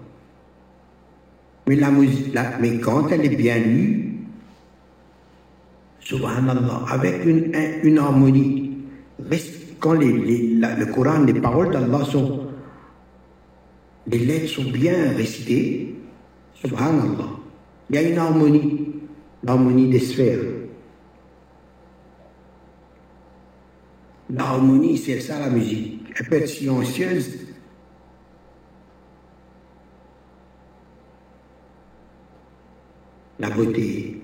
Mais 1.66 2.78
quand 2.78 3.08
elle 3.08 3.24
est 3.24 3.36
bien 3.36 3.58
lue, 3.58 4.14
subhanallah, 6.00 6.84
avec 6.88 7.24
une, 7.24 7.98
harmonie, 7.98 8.72
quand 9.78 9.94
le 9.94 10.84
Coran, 10.86 11.24
les 11.24 11.34
paroles 11.34 11.70
d'Allah 11.70 12.04
sont 12.04 12.50
les 14.06 14.18
lettres 14.18 14.48
sont 14.48 14.70
bien 14.70 15.12
récitées, 15.16 15.94
subhanallah, 16.54 17.28
il 17.88 17.96
y 17.96 17.98
a 17.98 18.02
une 18.02 18.18
harmonie, 18.18 18.88
l'harmonie 19.44 19.88
des 19.88 20.00
sphères. 20.00 20.38
L'harmonie, 24.32 24.96
c'est 24.96 25.20
ça 25.20 25.38
la 25.40 25.50
musique. 25.50 26.02
Elle 26.16 26.28
peut 26.28 26.36
être 26.36 26.48
silencieuse. 26.48 27.38
La 33.38 33.50
beauté. 33.50 34.22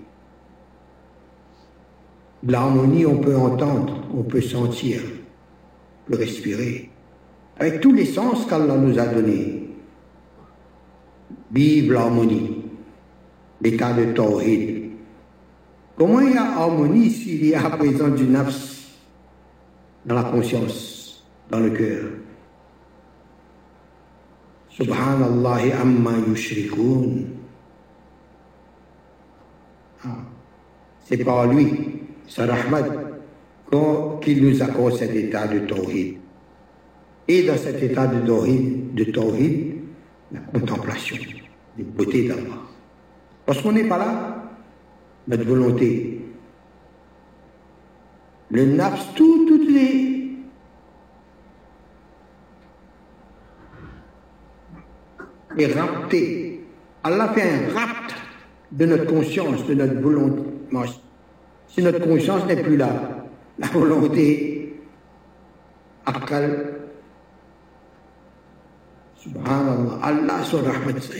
L'harmonie, 2.46 3.06
on 3.06 3.18
peut 3.18 3.36
entendre, 3.36 4.04
on 4.14 4.22
peut 4.22 4.42
sentir, 4.42 5.00
on 6.06 6.12
peut 6.12 6.18
respirer. 6.18 6.90
Avec 7.58 7.80
tous 7.80 7.92
les 7.92 8.04
sens 8.04 8.46
qu'Allah 8.46 8.76
nous 8.76 8.98
a 8.98 9.06
donnés. 9.06 9.70
Vive 11.50 11.92
l'harmonie, 11.92 12.64
l'état 13.62 13.92
de 13.94 14.12
Tawhid. 14.12 14.90
Comment 15.96 16.20
il 16.20 16.34
y 16.34 16.36
a 16.36 16.58
harmonie 16.58 17.10
s'il 17.10 17.46
y 17.46 17.54
a 17.54 17.70
présent 17.70 18.08
du 18.08 18.24
nafs? 18.24 18.75
Dans 20.06 20.14
la 20.14 20.24
conscience, 20.24 21.24
dans 21.50 21.60
le 21.60 21.70
cœur 21.70 22.04
Subhanallah 24.76 25.80
amma 25.80 26.12
yushrikun. 26.28 27.24
Ah, 30.04 30.18
c'est 31.02 31.24
par 31.24 31.46
lui, 31.46 32.02
sa 32.28 32.44
rahmat, 32.44 32.84
qu'il 34.20 34.44
nous 34.44 34.62
accorde 34.62 34.96
cet 34.96 35.14
état 35.14 35.46
de 35.46 35.60
tawhid. 35.60 36.16
Et 37.26 37.42
dans 37.44 37.56
cet 37.56 37.82
état 37.82 38.06
de 38.06 38.26
tawhid, 38.26 38.94
de 38.94 39.04
tawhid 39.04 39.76
la 40.30 40.40
contemplation 40.40 41.16
des 41.78 41.84
beautés 41.84 42.28
d'Allah. 42.28 42.60
Lorsqu'on 43.46 43.72
n'est 43.72 43.88
pas 43.88 43.98
là, 43.98 44.52
notre 45.26 45.44
volonté, 45.44 46.15
le 48.50 48.64
nafs, 48.64 49.14
tout, 49.14 49.46
toutes 49.46 49.68
les 49.68 50.16
est 55.58 55.72
rapté. 55.72 56.64
Allah 57.02 57.32
fait 57.34 57.42
un 57.42 57.74
rapt 57.74 58.14
de 58.72 58.86
notre 58.86 59.06
conscience, 59.06 59.66
de 59.66 59.74
notre 59.74 60.00
volonté. 60.00 60.42
Si 61.68 61.82
notre 61.82 62.00
conscience 62.00 62.46
n'est 62.46 62.62
plus 62.62 62.76
là, 62.76 63.26
la 63.58 63.66
volonté, 63.68 64.74
akal, 66.04 66.72
Subhanallah, 69.16 69.98
Allah, 70.02 70.40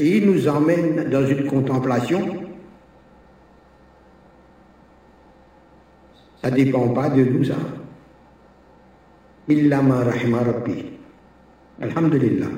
il 0.01 0.31
nous 0.31 0.47
emmène 0.47 1.09
dans 1.11 1.27
une 1.27 1.47
contemplation. 1.47 2.46
Dépend 6.51 6.89
pas 6.89 7.09
de 7.11 7.25
nous, 7.25 7.45
ça. 7.45 7.57
Illa 9.49 9.83
ma 9.83 10.05
rahima 10.05 10.39
rabbi. 10.41 10.85
Alhamdulillah. 11.81 12.49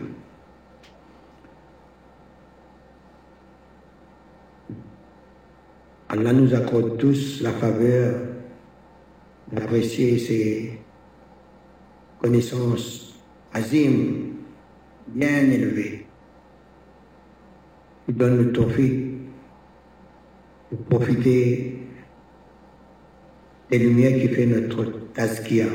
Allah 6.11 6.33
nous 6.33 6.55
accorde 6.55 6.97
tous 6.97 7.43
la 7.43 7.51
faveur 7.53 8.15
d'apprécier 9.53 10.19
ses 10.19 10.81
connaissances 12.21 13.15
azim, 13.53 14.33
bien 15.09 15.51
élevé. 15.51 16.07
Il 18.09 18.15
donne 18.17 18.39
le 18.39 18.53
tawfiq 18.53 19.19
de 20.73 20.77
profiter 20.89 21.68
des 23.71 23.79
lumières 23.79 24.21
qui 24.21 24.29
fait 24.29 24.47
notre 24.47 24.85
tazkia, 25.15 25.67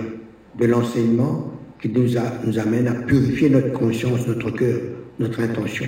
de 0.60 0.66
l'enseignement 0.66 1.52
qui 1.82 1.90
nous, 1.90 2.10
nous 2.46 2.60
amène 2.60 2.88
à 2.88 2.94
purifier 2.94 3.50
notre 3.50 3.74
conscience, 3.74 4.28
notre 4.28 4.52
cœur, 4.52 4.80
notre 5.20 5.42
intention. 5.42 5.86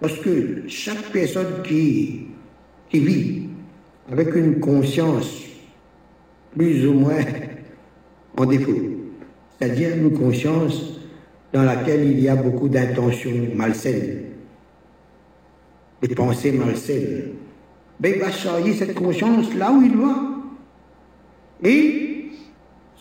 Parce 0.00 0.18
que 0.18 0.62
chaque 0.68 1.12
personne 1.12 1.62
qui, 1.64 2.28
qui 2.88 3.00
vit 3.00 3.42
avec 4.10 4.34
une 4.34 4.60
conscience 4.60 5.42
plus 6.56 6.86
ou 6.86 6.94
moins 6.94 7.18
en 8.36 8.46
défaut, 8.46 8.80
c'est-à-dire 9.58 9.96
une 9.96 10.16
conscience 10.16 11.00
dans 11.52 11.62
laquelle 11.62 12.10
il 12.10 12.20
y 12.20 12.28
a 12.28 12.36
beaucoup 12.36 12.68
d'intentions 12.68 13.48
malsaines, 13.54 14.22
des 16.00 16.14
pensées 16.14 16.52
malsaines. 16.52 17.32
Mais 18.00 18.12
il 18.12 18.20
va 18.20 18.30
changer 18.30 18.74
cette 18.74 18.94
conscience 18.94 19.52
là 19.54 19.72
où 19.72 19.82
il 19.82 19.96
va. 19.96 20.27
Et 21.62 22.26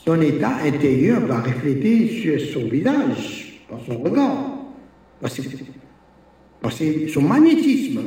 son 0.06 0.22
état 0.22 0.58
intérieur 0.64 1.22
va 1.22 1.42
refléter 1.42 2.08
sur 2.08 2.40
son 2.40 2.68
visage, 2.68 3.62
par 3.70 3.80
son 3.86 3.98
regard, 4.00 4.58
par 5.22 5.32
son 6.72 7.22
magnétisme. 7.22 8.02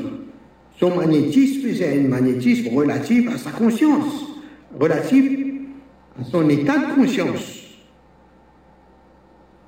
Son 0.79 0.97
magnétisme, 0.97 1.69
c'est 1.75 1.99
un 1.99 2.09
magnétisme 2.09 2.75
relatif 2.75 3.29
à 3.29 3.37
sa 3.37 3.51
conscience, 3.51 4.27
relatif 4.79 5.31
à 6.19 6.25
son 6.25 6.49
état 6.49 6.79
de 6.79 6.95
conscience. 6.95 7.61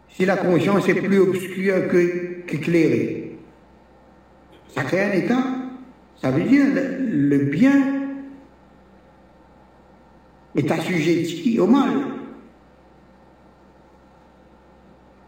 Si 0.08 0.24
la 0.24 0.36
conscience 0.36 0.88
est 0.88 0.94
plus 0.94 1.18
obscure 1.18 1.88
qu'éclairée, 2.46 3.36
ça 4.74 4.84
crée 4.84 5.04
un 5.04 5.12
état. 5.12 5.44
Ça 6.20 6.30
veut 6.30 6.44
dire 6.44 6.64
le 6.74 7.38
bien 7.38 7.91
est 10.54 10.70
assujetti 10.70 11.58
au 11.58 11.66
mal. 11.66 11.90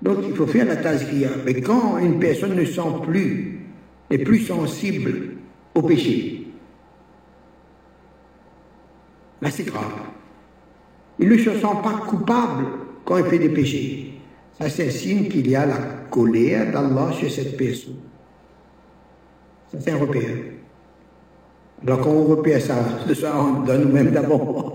Donc 0.03 0.19
il 0.27 0.35
faut 0.35 0.47
faire 0.47 0.67
la 0.67 0.77
tazkiya. 0.77 1.31
Mais 1.45 1.61
quand 1.61 1.99
une 1.99 2.19
personne 2.19 2.55
ne 2.55 2.65
sent 2.65 2.83
plus, 3.03 3.61
est 4.11 4.19
plus 4.19 4.41
sensible 4.41 5.37
au 5.75 5.83
péché, 5.83 6.47
là 9.41 9.51
c'est 9.51 9.65
grave. 9.65 9.93
Il 11.19 11.29
ne 11.29 11.39
se 11.39 11.51
sent 11.51 11.77
pas 11.83 12.03
coupable 12.07 12.67
quand 13.05 13.19
il 13.19 13.25
fait 13.25 13.39
des 13.39 13.49
péchés. 13.49 14.15
Ça, 14.59 14.69
c'est 14.69 14.87
un 14.87 14.91
signe 14.91 15.29
qu'il 15.29 15.49
y 15.49 15.57
a 15.57 15.67
la 15.67 15.79
colère 16.11 16.71
d'Allah 16.71 17.13
sur 17.13 17.31
cette 17.31 17.57
personne. 17.57 17.97
Ça, 19.73 19.79
c'est 19.81 19.91
un 19.91 19.99
repère. 19.99 20.37
Alors, 21.83 22.01
quand 22.01 22.11
on 22.11 22.25
repère 22.25 22.61
ça, 22.61 22.77
ça 23.15 23.47
de 23.67 23.77
nous-mêmes 23.77 24.11
d'abord. 24.11 24.74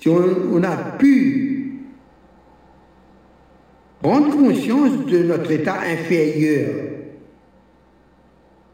Si 0.00 0.08
on, 0.08 0.62
a 0.62 0.76
pu 0.98 1.80
prendre 4.00 4.30
conscience 4.30 5.06
de 5.06 5.24
notre 5.24 5.50
état 5.50 5.80
inférieur, 5.80 6.70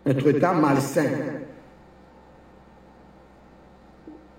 notre 0.04 0.28
état 0.28 0.52
malsain, 0.52 1.08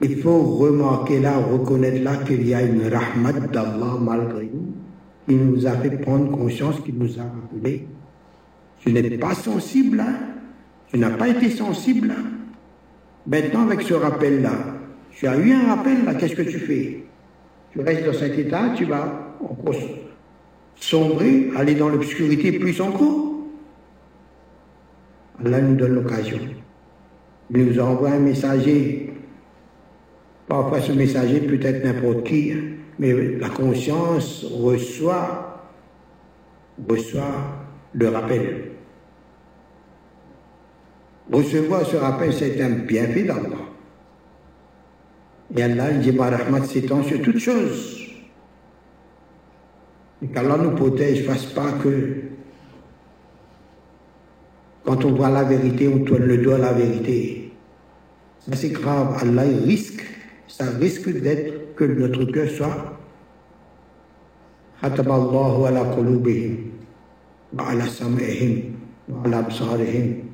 il 0.02 0.22
faut 0.22 0.42
remarquer 0.42 1.20
là, 1.20 1.38
reconnaître 1.38 2.04
là 2.04 2.18
qu'il 2.18 2.48
y 2.48 2.54
a 2.54 2.62
une 2.62 2.88
rahmat 2.88 3.48
d'Allah 3.52 3.98
malgré 4.00 4.52
nous, 4.54 4.74
qui 5.28 5.36
nous 5.36 5.66
a 5.66 5.72
fait 5.72 5.90
prendre 5.90 6.38
conscience, 6.38 6.80
qui 6.82 6.94
nous 6.94 7.18
a 7.20 7.24
rappelé. 7.24 7.88
Tu 8.80 8.94
n'es 8.94 9.18
pas 9.18 9.34
sensible, 9.34 10.02
hein? 10.02 10.18
tu 10.88 11.00
n'as 11.00 11.12
pas 11.12 11.30
été 11.30 11.50
sensible. 11.50 12.12
Hein? 12.12 12.24
Maintenant, 13.26 13.64
avec 13.64 13.82
ce 13.82 13.96
rappel-là, 13.96 14.75
tu 15.16 15.28
as 15.28 15.38
eu 15.38 15.54
un 15.54 15.68
rappel, 15.68 16.04
là, 16.04 16.14
qu'est-ce 16.14 16.36
que 16.36 16.42
tu 16.42 16.60
fais? 16.60 17.04
Tu 17.72 17.80
restes 17.80 18.06
dans 18.06 18.14
cet 18.14 18.38
état, 18.38 18.74
tu 18.76 18.84
vas 18.84 19.38
sombrer, 20.76 21.52
aller 21.56 21.76
dans 21.76 21.88
l'obscurité 21.88 22.52
plus 22.60 22.80
encore. 22.82 23.34
Allah 25.44 25.62
nous 25.62 25.76
donne 25.76 25.96
l'occasion. 25.96 26.40
Il 27.50 27.66
nous 27.66 27.80
envoie 27.80 28.10
un 28.10 28.20
messager. 28.20 29.14
Parfois, 30.48 30.82
ce 30.82 30.92
messager 30.92 31.40
peut 31.40 31.60
être 31.66 31.86
n'importe 31.86 32.26
qui, 32.26 32.52
hein, 32.52 32.62
mais 33.00 33.14
la 33.38 33.50
conscience 33.50 34.46
reçoit, 34.46 35.66
reçoit 36.90 37.70
le 37.94 38.10
rappel. 38.10 38.72
Recevoir 41.32 41.86
ce 41.86 41.96
rappel, 41.96 42.34
c'est 42.34 42.62
un 42.62 42.70
bienfait 42.70 43.24
d'Allah. 43.24 43.75
Et 45.57 45.63
Allah 45.63 45.93
dit, 45.93 46.13
ma 46.13 46.31
rahmat 46.31 46.65
s'étend 46.65 47.03
sur 47.03 47.21
toutes 47.23 47.39
choses. 47.39 47.99
Et 50.23 50.29
qu'Allah 50.29 50.59
nous 50.59 50.73
protège, 50.73 51.27
fasse 51.27 51.47
pas 51.47 51.73
que 51.73 52.23
quand 54.85 55.05
on 55.05 55.13
voit 55.13 55.29
la 55.31 55.45
vérité, 55.45 55.89
on 55.89 56.05
tourne 56.05 56.25
le 56.25 56.39
dos 56.39 56.53
à 56.53 56.59
la 56.59 56.73
vérité. 56.73 57.53
Ça 58.39 58.57
c'est 58.57 58.71
grave. 58.71 59.17
Allah 59.21 59.43
risque, 59.65 60.05
ça 60.47 60.65
risque 60.71 61.11
d'être 61.11 61.75
que 61.75 61.85
notre 61.85 62.25
cœur 62.27 62.49
soit 62.49 62.97
ختم 64.83 65.13
الله 65.13 65.67
على 65.67 65.81
قلوبهم 65.81 66.57
وعلى 67.59 67.85
سمعهم 67.87 68.53
وعلى 69.13 69.39
أبصارهم 69.39 70.31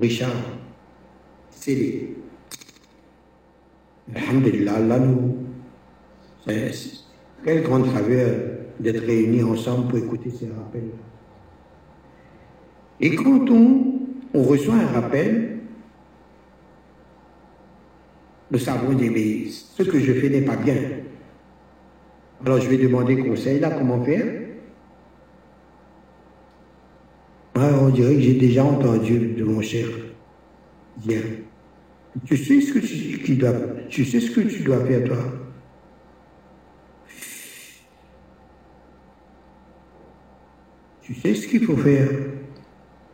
Richard, 0.00 0.30
c'est 1.50 2.14
Alhamdulillah, 4.13 4.75
Allah 4.75 4.99
nous. 4.99 5.37
Quelle 7.43 7.63
grande 7.63 7.87
faveur 7.87 8.55
d'être 8.79 9.03
réunis 9.05 9.43
ensemble 9.43 9.87
pour 9.87 9.97
écouter 9.97 10.29
ces 10.29 10.47
rappels. 10.47 10.89
Et 12.99 13.15
quand 13.15 13.49
on, 13.49 14.01
on 14.33 14.43
reçoit 14.43 14.75
un 14.75 14.87
rappel, 14.87 15.59
nous 18.51 18.59
savons 18.59 18.93
dire, 18.93 19.11
mais 19.13 19.49
ce 19.49 19.83
que 19.83 19.99
je 19.99 20.13
fais 20.13 20.29
n'est 20.29 20.41
pas 20.41 20.55
bien. 20.55 20.75
Alors 22.45 22.59
je 22.59 22.69
vais 22.69 22.77
demander 22.77 23.17
conseil 23.17 23.59
là, 23.59 23.71
comment 23.71 24.03
faire? 24.03 24.41
On 27.55 27.89
dirait 27.89 28.15
que 28.15 28.21
j'ai 28.21 28.33
déjà 28.33 28.63
entendu 28.63 29.33
de 29.33 29.43
mon 29.43 29.61
cher 29.61 29.87
dire 30.97 31.21
Tu 32.23 32.37
sais 32.37 32.61
ce 32.61 32.71
que 32.71 32.79
tu, 32.79 33.35
dois, 33.35 33.53
tu 33.89 34.05
sais 34.05 34.21
ce 34.21 34.31
que 34.31 34.41
tu 34.41 34.63
dois 34.63 34.85
faire 34.85 35.03
toi. 35.03 35.17
Tu 41.01 41.13
sais 41.13 41.35
ce 41.35 41.47
qu'il 41.47 41.65
faut 41.65 41.75
faire. 41.75 42.09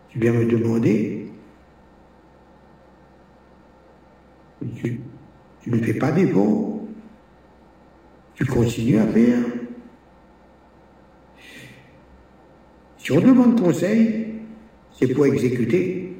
Tu 0.09 0.19
viens 0.19 0.33
me 0.33 0.45
demander. 0.45 1.31
Tu, 4.75 5.01
tu 5.61 5.71
ne 5.71 5.77
fais 5.81 5.95
pas 5.95 6.11
d'effort. 6.11 6.81
Tu 8.35 8.45
continues 8.45 8.99
à 8.99 9.07
faire. 9.07 9.39
Si 12.97 13.11
on 13.11 13.19
demande 13.19 13.59
conseil, 13.59 14.35
c'est 14.91 15.07
pour 15.07 15.25
exécuter. 15.25 16.10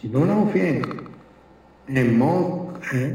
Sinon, 0.00 0.24
là, 0.24 0.36
on 0.36 0.46
fait 0.48 0.82
un, 1.88 2.04
manque, 2.04 2.76
un, 2.92 3.10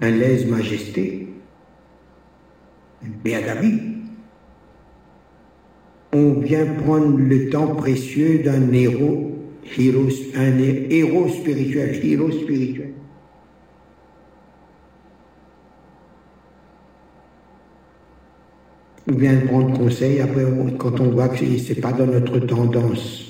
un 0.00 0.10
lèse-majesté, 0.10 1.28
un 3.04 3.08
béadabi. 3.24 3.80
On 6.12 6.34
vient 6.34 6.66
prendre 6.66 7.16
le 7.18 7.50
temps 7.50 7.74
précieux 7.76 8.40
d'un 8.42 8.72
héros, 8.72 9.30
héros, 9.78 10.08
un 10.34 10.58
héros 10.58 11.28
spirituel, 11.28 12.04
héros 12.04 12.32
spirituel. 12.32 12.94
on 19.10 19.16
vient 19.16 19.36
prendre 19.46 19.76
conseil, 19.76 20.20
après 20.20 20.44
quand 20.78 21.00
on 21.00 21.10
voit 21.10 21.28
que 21.28 21.38
ce 21.38 21.72
n'est 21.72 21.80
pas 21.80 21.92
dans 21.92 22.06
notre 22.06 22.38
tendance, 22.40 23.29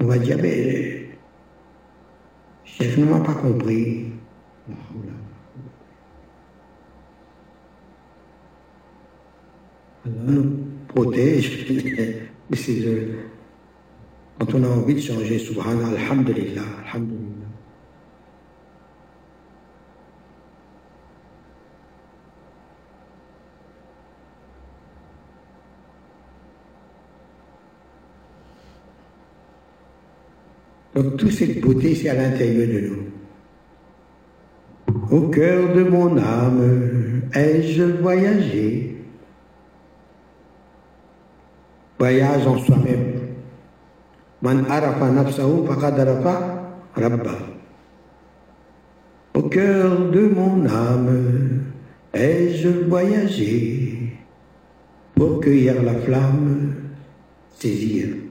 on 0.00 0.04
va 0.04 0.18
dire, 0.18 0.38
mais 0.40 1.08
chef 2.64 2.96
ne 2.98 3.04
m'a 3.04 3.20
pas 3.20 3.34
compris. 3.34 4.12
Allah 10.04 10.14
nous 10.26 10.66
protège. 10.88 11.66
quand 14.38 14.54
on 14.54 14.64
a 14.64 14.68
envie 14.68 14.94
de 14.94 15.00
changer, 15.00 15.38
subhanallah, 15.38 15.98
alhamdulillah, 15.98 16.62
alhamdulillah. 16.84 17.47
Donc 30.98 31.16
toute 31.16 31.30
cette 31.30 31.60
beauté, 31.60 31.94
c'est 31.94 32.08
à 32.08 32.14
l'intérieur 32.14 32.66
de 32.66 32.80
nous. 32.88 32.96
Au 35.16 35.28
cœur 35.28 35.72
de 35.72 35.84
mon 35.84 36.18
âme, 36.18 37.22
ai-je 37.32 37.84
voyagé? 37.84 38.96
Voyage 42.00 42.44
en 42.48 42.58
soi-même. 42.58 43.12
Man 44.42 44.66
arafa 44.68 45.10
nafsahu 45.10 45.68
faqad 45.68 46.00
arafa 46.00 46.68
rabba. 46.96 47.38
Au 49.34 49.42
cœur 49.42 50.10
de 50.10 50.22
mon 50.26 50.66
âme, 50.66 51.62
ai-je 52.12 52.70
voyagé 52.88 54.18
pour 55.14 55.38
cueillir 55.38 55.80
la 55.80 55.94
flamme, 55.94 56.74
saisir 57.56 58.27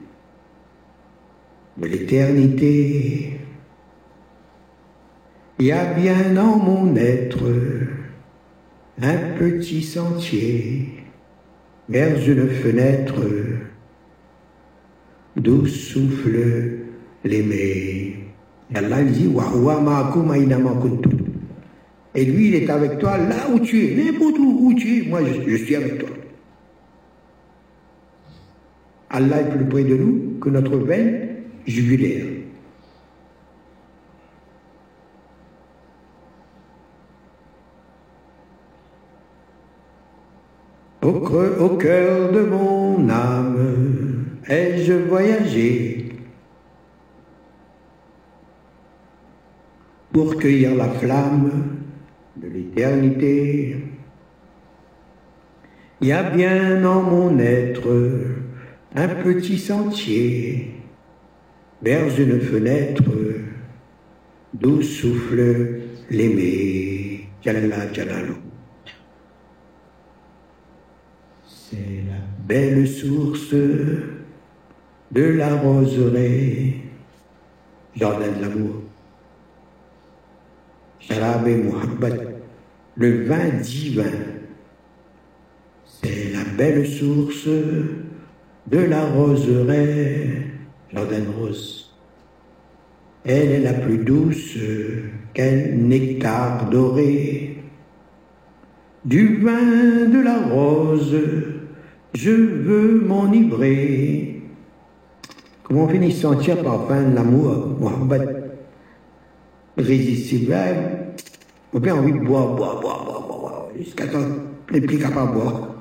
de 1.80 1.86
l'éternité. 1.86 3.38
Il 5.58 5.66
y 5.66 5.72
a 5.72 5.92
bien 5.94 6.32
dans 6.34 6.56
mon 6.56 6.94
être 6.96 7.44
un 9.00 9.16
petit 9.38 9.82
sentier 9.82 10.88
vers 11.88 12.16
une 12.28 12.48
fenêtre 12.48 13.20
d'où 15.36 15.66
souffle 15.66 16.78
l'aimé. 17.24 18.16
Allah 18.74 19.02
dit 19.02 19.28
Et 22.14 22.24
lui, 22.24 22.48
il 22.48 22.54
est 22.54 22.70
avec 22.70 22.98
toi 22.98 23.16
là 23.16 23.48
où 23.52 23.60
tu 23.60 23.84
es, 23.84 23.94
n'importe 23.94 24.38
où, 24.38 24.74
tu 24.74 24.98
es. 24.98 25.08
Moi, 25.08 25.20
je, 25.24 25.50
je 25.50 25.56
suis 25.64 25.76
avec 25.76 25.98
toi. 25.98 26.08
Allah 29.10 29.40
est 29.40 29.56
plus 29.56 29.64
près 29.64 29.84
de 29.84 29.96
nous 29.96 30.38
que 30.40 30.50
notre 30.50 30.76
veine 30.76 31.27
jugulaire. 31.66 32.26
Au, 41.02 41.10
au 41.10 41.76
cœur 41.76 42.32
de 42.32 42.40
mon 42.40 43.08
âme 43.08 44.24
ai-je 44.48 44.94
voyagé 44.94 46.08
pour 50.12 50.36
cueillir 50.36 50.74
la 50.74 50.88
flamme 50.88 51.76
de 52.36 52.48
l'éternité? 52.48 53.76
Il 56.00 56.08
y 56.08 56.12
a 56.12 56.22
bien 56.22 56.84
en 56.84 57.02
mon 57.02 57.38
être 57.38 58.20
un 58.94 59.08
petit 59.08 59.58
sentier 59.58 60.77
vers 61.82 62.20
une 62.20 62.40
fenêtre 62.40 63.10
d'où 64.52 64.82
souffle 64.82 65.80
l'aimé. 66.10 67.28
Jalala 67.42 67.92
Jalalo. 67.92 68.34
C'est 71.46 72.02
la 72.08 72.18
belle 72.46 72.88
source 72.88 73.54
de 75.10 75.22
la 75.22 75.54
roseraie, 75.56 76.74
jardin 77.94 78.32
de 78.32 78.42
l'amour. 78.42 78.82
Sharab 81.00 81.46
et 81.48 81.62
le 82.96 83.24
vin 83.24 83.48
divin, 83.62 84.10
c'est 85.86 86.32
la 86.32 86.44
belle 86.56 86.86
source 86.86 87.46
de 87.46 88.78
la 88.78 89.06
roseraie, 89.06 90.47
jardin 90.92 91.24
rose. 91.38 91.94
Elle 93.24 93.50
est 93.50 93.60
la 93.60 93.74
plus 93.74 93.98
douce 93.98 94.56
qu'un 95.34 95.76
nectar 95.76 96.70
doré. 96.70 97.56
Du 99.04 99.38
vin 99.42 100.06
de 100.08 100.20
la 100.22 100.38
rose, 100.48 101.16
je 102.14 102.30
veux 102.30 103.00
m'enivrer. 103.00 104.42
Comment 105.62 105.84
on 105.84 105.88
finit 105.88 106.12
sentir 106.12 106.62
parfum 106.62 107.10
de 107.10 107.14
l'amour, 107.14 107.76
Mohammed 107.78 108.44
Résistible. 109.76 110.56
On 111.72 111.82
a 111.82 111.92
envie 111.92 112.12
de 112.12 112.18
boire, 112.18 112.54
boire, 112.54 112.80
boire, 112.80 113.04
boire, 113.04 113.26
boire, 113.28 113.68
jusqu'à 113.76 114.06
temps 114.06 114.18
n'est 114.72 114.80
plus 114.80 114.98
capable 114.98 115.34
de 115.34 115.38
boire. 115.38 115.74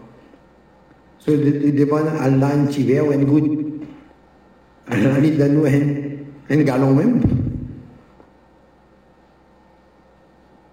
Allah, 2.22 2.48
un 2.54 2.66
petit 2.66 2.84
verre 2.84 3.08
ou 3.08 3.14
une 3.14 3.26
goutte. 3.26 3.67
Lui 4.92 5.32
donne 5.32 5.66
un, 5.66 6.54
un 6.56 6.64
galon 6.64 6.94
même. 6.94 7.22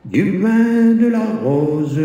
Du 0.05 0.39
vin 0.39 0.95
de 0.95 1.09
la 1.09 1.24
rose, 1.43 1.99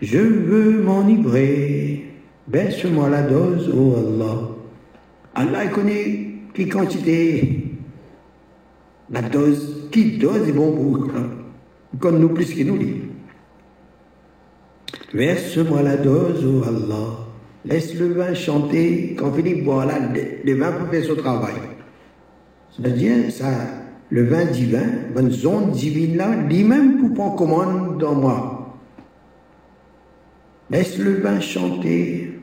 je 0.00 0.18
veux 0.18 0.82
m'enivrer. 0.82 2.04
Baisse-moi 2.46 3.10
la 3.10 3.22
dose, 3.22 3.70
oh 3.76 3.96
Allah. 3.98 4.48
Allah 5.34 5.64
il 5.64 5.70
connaît 5.70 6.26
qui 6.54 6.68
quantité. 6.68 7.64
La 9.10 9.22
dose, 9.22 9.88
qui 9.92 10.16
dose 10.18 10.48
est 10.48 10.52
bon 10.52 10.72
pour 10.72 11.08
Il 11.92 11.98
connaît 11.98 12.18
nous 12.18 12.30
plus 12.30 12.46
qu'il 12.46 12.68
nous 12.68 12.78
dit. 12.78 13.02
Verse-moi 15.12 15.82
la 15.82 15.96
dose, 15.96 16.44
oh 16.46 16.62
Allah. 16.66 17.25
Laisse 17.66 17.94
le 17.94 18.12
vin 18.12 18.34
chanter. 18.34 19.14
Quand 19.18 19.32
Philippe 19.32 19.64
boit 19.64 19.84
là, 19.84 19.98
le 20.44 20.54
vin 20.54 20.72
peut 20.72 20.86
faire 20.86 21.04
son 21.04 21.16
travail. 21.16 21.54
C'est-à-dire, 22.70 23.30
ça, 23.32 23.50
le 24.10 24.24
vin 24.24 24.44
divin, 24.44 24.86
bonne 25.14 25.30
zone 25.30 25.72
divine 25.72 26.16
là, 26.16 26.36
lui-même 26.36 26.98
pour 26.98 27.14
prendre 27.14 27.36
commande 27.36 27.98
dans 27.98 28.14
moi. 28.14 28.78
Laisse 30.70 30.98
le 30.98 31.20
vin 31.20 31.40
chanter. 31.40 32.38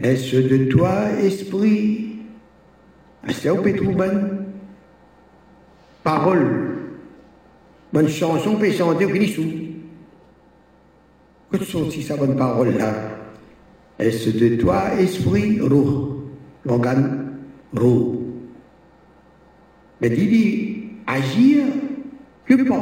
Est-ce 0.00 0.36
de 0.36 0.64
toi, 0.70 1.10
esprit? 1.20 2.16
Bonne 3.94 4.46
parole? 6.02 6.76
Bonne 7.92 8.08
chanson 8.08 8.56
peut 8.56 8.70
chanter 8.72 9.06
au. 9.06 9.71
Que 11.52 11.64
sont 11.64 11.90
si 11.90 12.02
sa 12.02 12.16
bonne 12.16 12.36
parole 12.36 12.78
là 12.78 12.94
Est-ce 13.98 14.30
de 14.30 14.56
toi, 14.56 14.84
esprit, 14.98 15.60
roux, 15.60 16.22
l'organe 16.64 17.34
roux. 17.74 18.22
Mais 20.00 20.10
dit, 20.10 20.76
agir 21.06 21.64
que 22.46 22.62
par 22.66 22.80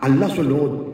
Allah 0.00 0.28
sur 0.28 0.42
l'autre. 0.42 0.92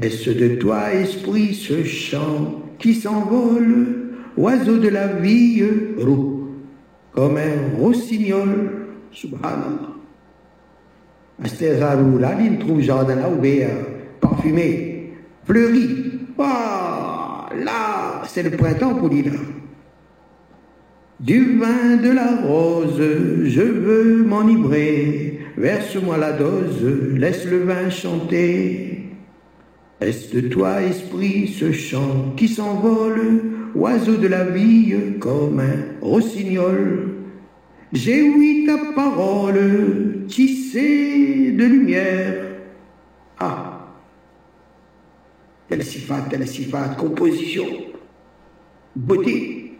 Est-ce 0.00 0.30
de 0.30 0.56
toi, 0.56 0.94
esprit, 0.94 1.54
ce 1.54 1.82
chant 1.84 2.62
qui 2.78 2.94
s'envole. 2.94 4.12
Oiseau 4.36 4.78
de 4.78 4.88
la 4.88 5.08
vie, 5.08 5.62
roux, 5.98 6.50
comme 7.12 7.36
un 7.36 7.78
rossignol, 7.78 8.86
subhanallah. 9.10 9.90
Astézarou, 11.42 12.18
là, 12.18 12.36
il 12.40 12.58
trouve 12.58 12.80
jardin 12.80 13.16
là, 13.16 13.28
ouvert, 13.28 13.70
parfumé, 14.20 14.89
fleuri. 15.50 16.12
Ah, 16.38 17.48
là, 17.64 18.22
c'est 18.28 18.42
le 18.42 18.50
printemps 18.50 18.94
pour 18.94 19.08
lui, 19.08 19.22
là. 19.22 19.32
Du 21.18 21.58
vin 21.58 21.96
de 21.96 22.10
la 22.10 22.36
rose, 22.36 23.02
je 23.44 23.60
veux 23.60 24.24
m'enivrer. 24.24 25.40
Verse-moi 25.56 26.16
la 26.16 26.32
dose, 26.32 26.82
laisse 27.16 27.44
le 27.44 27.64
vin 27.64 27.90
chanter. 27.90 29.10
Est-ce 30.00 30.34
de 30.34 30.48
toi, 30.48 30.80
esprit, 30.82 31.48
ce 31.48 31.72
chant 31.72 32.32
qui 32.36 32.48
s'envole 32.48 33.42
oiseau 33.74 34.16
de 34.16 34.28
la 34.28 34.44
vie 34.44 34.94
comme 35.18 35.60
un 35.60 36.00
rossignol. 36.00 37.08
J'ai 37.92 38.22
ouï 38.22 38.64
ta 38.66 38.78
parole 38.94 40.24
tissée 40.28 41.52
de 41.52 41.64
lumière. 41.64 42.34
Ah, 43.38 43.80
telle 45.70 45.84
sifat, 45.84 46.22
telle 46.28 46.48
sifat, 46.48 46.96
composition, 46.98 47.64
beauté. 48.96 49.76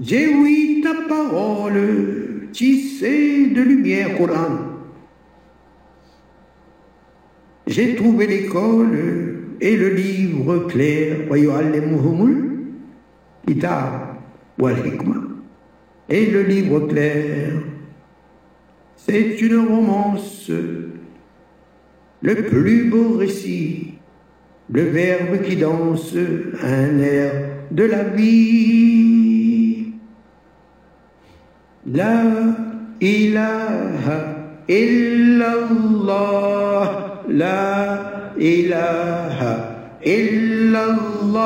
J'ai 0.00 0.28
ouï 0.28 0.80
ta 0.80 0.94
parole 1.08 2.48
tissée 2.52 3.48
de 3.48 3.60
lumière, 3.60 4.16
Coran. 4.16 4.58
J'ai 7.66 7.96
trouvé 7.96 8.28
l'école 8.28 9.56
et 9.60 9.76
le 9.76 9.88
livre 9.88 10.68
clair, 10.68 11.16
Kitab 13.44 14.18
wal. 14.56 14.76
Et 16.08 16.26
le 16.26 16.42
livre 16.42 16.86
clair, 16.86 17.54
c'est 18.94 19.40
une 19.40 19.66
romance, 19.66 20.48
le 22.22 22.34
plus 22.46 22.84
beau 22.88 23.18
récit, 23.18 23.97
le 24.70 24.82
Verbe 24.82 25.40
qui 25.42 25.56
danse 25.56 26.14
un 26.62 26.98
air 27.00 27.32
de 27.70 27.84
la 27.84 28.02
vie. 28.04 29.94
La 31.86 32.22
ilaha 33.00 34.18
illallah, 34.68 36.04
la 37.28 38.34
ilaha 38.36 39.54
illallah, 40.04 41.38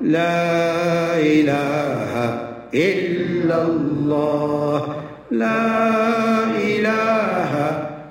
la 0.00 1.20
ilaha 1.20 2.26
illallah, 2.72 4.16
la 5.30 6.41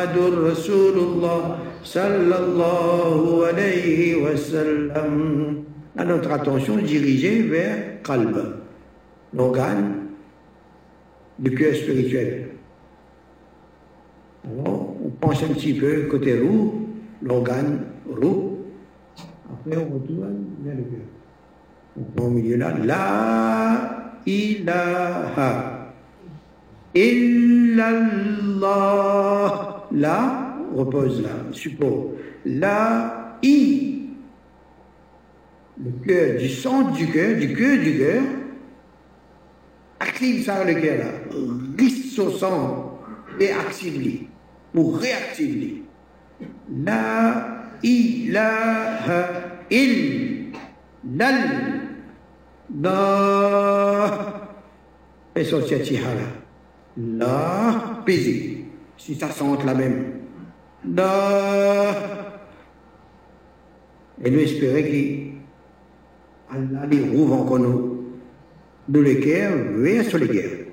محمد 0.00 0.16
رسول 0.40 0.96
الله 0.96 1.42
sallallahu 1.86 3.46
alayhi 3.46 4.18
wa 4.18 4.34
sallam. 4.34 5.62
À 5.96 6.04
notre 6.04 6.32
attention 6.32 6.76
dirigée 6.78 7.42
vers 7.42 8.02
Qalb, 8.02 8.34
l'organe 9.32 10.08
du 11.38 11.54
cœur 11.54 11.74
spirituel. 11.74 12.48
Alors, 14.44 14.96
on 15.04 15.10
pense 15.10 15.42
un 15.44 15.48
petit 15.54 15.74
peu 15.74 16.08
côté 16.10 16.40
roux, 16.40 16.88
l'organe 17.22 17.86
roux. 18.10 18.58
Après, 19.46 19.76
on 19.76 19.94
retourne 19.94 20.44
vers 20.64 20.74
le 20.74 20.82
cœur. 20.82 21.06
Au 22.20 22.28
milieu 22.28 22.56
là, 22.56 22.74
là, 22.82 24.20
ilaha 24.26 25.86
illallah. 26.94 28.56
La, 29.93 30.57
repose 30.73 31.21
là, 31.21 31.29
suppose. 31.51 32.11
La, 32.45 33.37
i. 33.43 34.09
Le 35.83 35.91
cœur, 36.05 36.39
du 36.39 36.49
centre 36.49 36.91
du 36.93 37.07
cœur, 37.07 37.37
du 37.37 37.53
cœur 37.53 37.77
du 37.79 37.97
cœur. 37.97 38.21
Active 39.99 40.43
ça 40.45 40.63
le 40.63 40.73
cœur 40.75 40.97
là. 40.99 41.05
Au 42.23 42.29
centre 42.31 42.91
et 43.39 43.51
active-le. 43.51 44.27
Ou 44.79 44.91
réactive-le. 44.91 45.83
La 46.83 47.65
ilaha 47.83 49.29
illallah. 49.69 50.11
Et 55.35 55.43
ça, 55.43 55.57
c'est 55.67 55.99
La, 56.97 58.03
baiser. 58.05 58.60
Si 59.03 59.15
ça 59.15 59.31
sente 59.31 59.65
la 59.65 59.73
même. 59.73 60.11
Et 64.23 64.29
nous 64.29 64.39
espérons 64.39 64.83
qu'Allah 66.51 66.85
les 66.85 66.99
rouvre 67.09 67.33
encore 67.33 67.57
nous, 67.57 68.03
les 69.01 69.19
cœurs 69.19 69.53
vers 69.77 70.05
sur 70.05 70.19
cœurs, 70.27 70.67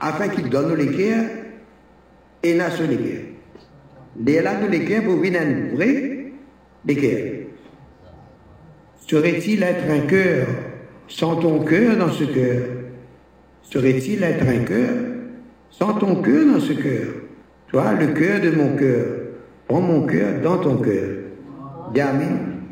afin 0.00 0.28
qu'il 0.28 0.48
donne 0.48 0.74
cœurs 0.96 1.26
et 2.42 2.54
n'a 2.54 2.70
sur. 2.70 2.86
Les 4.24 4.40
là, 4.40 4.66
les 4.66 4.84
cœurs 4.86 5.04
pour 5.04 5.16
venir 5.16 5.42
nous 5.42 5.76
vrai, 5.76 6.32
cœurs. 6.96 7.46
Serait-il 9.06 9.62
être 9.62 9.84
un 9.90 10.06
cœur 10.06 10.46
sans 11.08 11.36
ton 11.36 11.62
cœur 11.62 11.98
dans 11.98 12.10
ce 12.10 12.24
cœur? 12.24 12.62
Serait-il 13.64 14.22
être 14.22 14.48
un 14.48 14.64
cœur 14.64 14.94
sans 15.68 15.92
ton 15.92 16.22
cœur 16.22 16.46
dans 16.54 16.60
ce 16.60 16.72
cœur? 16.72 17.19
Toi 17.70 17.92
le 18.00 18.08
cœur 18.08 18.40
de 18.40 18.50
mon 18.50 18.76
cœur. 18.76 19.06
Prends 19.68 19.80
mon 19.80 20.04
cœur 20.04 20.40
dans 20.42 20.58
ton 20.58 20.76
cœur. 20.78 21.08
Dis 21.94 22.00
Amen. 22.00 22.62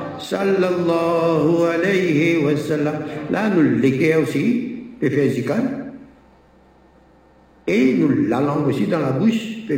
sallallahu 0.23 1.65
alayhi 1.73 2.43
wa 2.43 2.55
sallam. 2.55 2.95
Là, 3.29 3.49
nous 3.49 3.61
l'écrivons 3.61 4.23
aussi, 4.23 4.67
Et 7.67 7.93
nous 7.93 8.27
l'allons 8.27 8.65
aussi 8.65 8.87
dans 8.87 8.99
la 8.99 9.11
bouche, 9.11 9.67
Et 9.69 9.77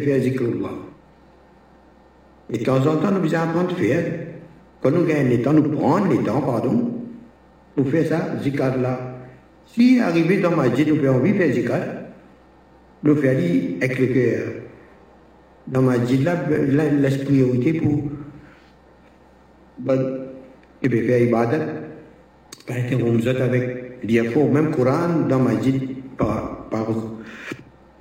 de 2.57 2.63
temps 2.63 2.77
en 2.77 2.97
temps, 2.97 3.11
nous 3.11 3.21
vous 3.21 3.35
apprenons 3.35 3.67
de 3.67 3.73
faire. 3.73 4.05
Quand 4.81 4.91
nous 4.91 5.05
gagnons 5.05 5.29
les 5.29 5.41
temps, 5.41 5.53
nous 5.53 5.63
prenons 5.63 6.09
les 6.09 6.23
temps, 6.23 6.41
pardon, 6.41 6.91
pour 7.75 7.87
faire 7.87 8.07
ça, 8.07 8.37
Zikr 8.41 8.77
là. 8.81 8.99
Si 9.65 9.99
arrivé 9.99 10.37
dans 10.37 10.51
ma 10.51 10.67
vie, 10.67 10.85
nous 10.85 10.97
faisons 10.97 11.15
envie 11.15 11.33
de 11.33 11.37
faire 11.37 11.53
nous 13.03 13.15
faisons 13.15 13.77
avec 13.81 13.99
le 13.99 14.07
cœur. 14.07 14.43
Dans 15.67 15.81
ma 15.81 15.97
vie, 15.97 16.23
là, 16.23 16.35
laisse 16.91 17.17
priorité 17.17 17.73
pour. 17.73 18.03
Ben, 19.79 20.22
et 20.83 20.89
puis 20.89 21.07
faire 21.07 21.21
ibadat. 21.21 21.65
Par 22.67 22.77
exemple, 22.77 23.41
avec 23.41 24.05
dire 24.05 24.31
faux, 24.31 24.47
même 24.47 24.71
Coran, 24.71 25.27
dans 25.27 25.39
ma 25.39 25.55
vie, 25.55 25.79
par, 26.17 26.67
par, 26.69 26.87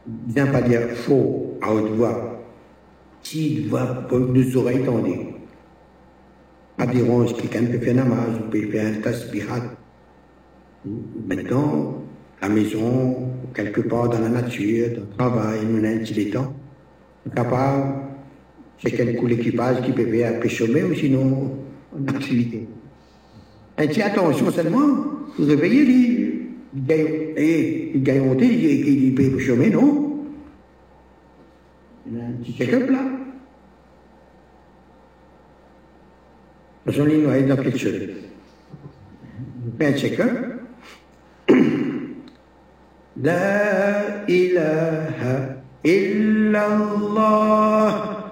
bien 0.06 0.46
pas 0.46 0.62
dire 0.62 0.88
faux 0.94 1.58
à 1.62 1.72
haute 1.72 1.92
voix, 1.92 2.40
si 3.22 3.66
voix, 3.68 4.06
nos 4.10 4.56
oreilles 4.56 4.84
tendues. 4.84 5.32
Pas 6.76 6.86
dérange, 6.86 7.34
quelqu'un 7.36 7.64
peut 7.64 7.78
faire 7.78 7.94
namaz, 7.94 8.40
ou 8.40 8.50
peut 8.50 8.68
faire 8.70 8.86
un 8.86 9.00
tasbihat. 9.00 9.76
Maintenant, 11.28 12.02
la 12.40 12.48
maison, 12.48 13.28
quelque 13.54 13.82
part 13.82 14.08
dans 14.08 14.18
la 14.18 14.28
nature, 14.28 14.88
dans 14.96 15.02
le 15.02 15.16
travail, 15.16 15.60
nous 15.68 15.78
avons 15.78 15.96
un 15.96 15.98
petit 15.98 16.30
temps. 16.30 16.54
Capable, 17.34 17.94
c'est 18.78 18.90
quel 18.90 19.16
coup 19.16 19.26
l'équipage 19.26 19.82
qui 19.82 19.92
peut 19.92 20.06
faire 20.06 20.34
un 20.34 20.40
peu 20.40 20.48
chômer 20.48 20.82
ou 20.82 20.94
sinon 20.94 21.58
en 21.94 22.08
activité. 22.08 22.66
Et 23.79 23.87
tiens, 23.89 24.07
attention 24.07 24.51
seulement, 24.51 24.87
vous 25.37 25.45
réveillez, 25.45 26.47
il 26.73 26.85
gagne, 26.85 27.07
il 27.93 28.03
gagne, 28.03 28.37
il 28.39 29.13
peut 29.15 29.39
chômer, 29.39 29.69
non 29.69 30.25
Il 32.07 32.17
y 32.17 32.21
a 32.21 32.25
un 32.25 32.31
petit 32.31 32.53
check-up 32.53 32.89
là. 32.89 32.99
Nous 36.85 36.93
sommes 36.93 37.07
noyés 37.07 37.43
dans 37.43 37.57
quelque 37.57 37.77
chose. 37.77 37.93
On 39.67 39.77
fait 39.77 39.87
un 39.87 39.97
check-up. 39.97 40.57
لا 43.17 44.29
إله 44.29 45.19
إلا 45.85 46.61
الله 46.75 47.89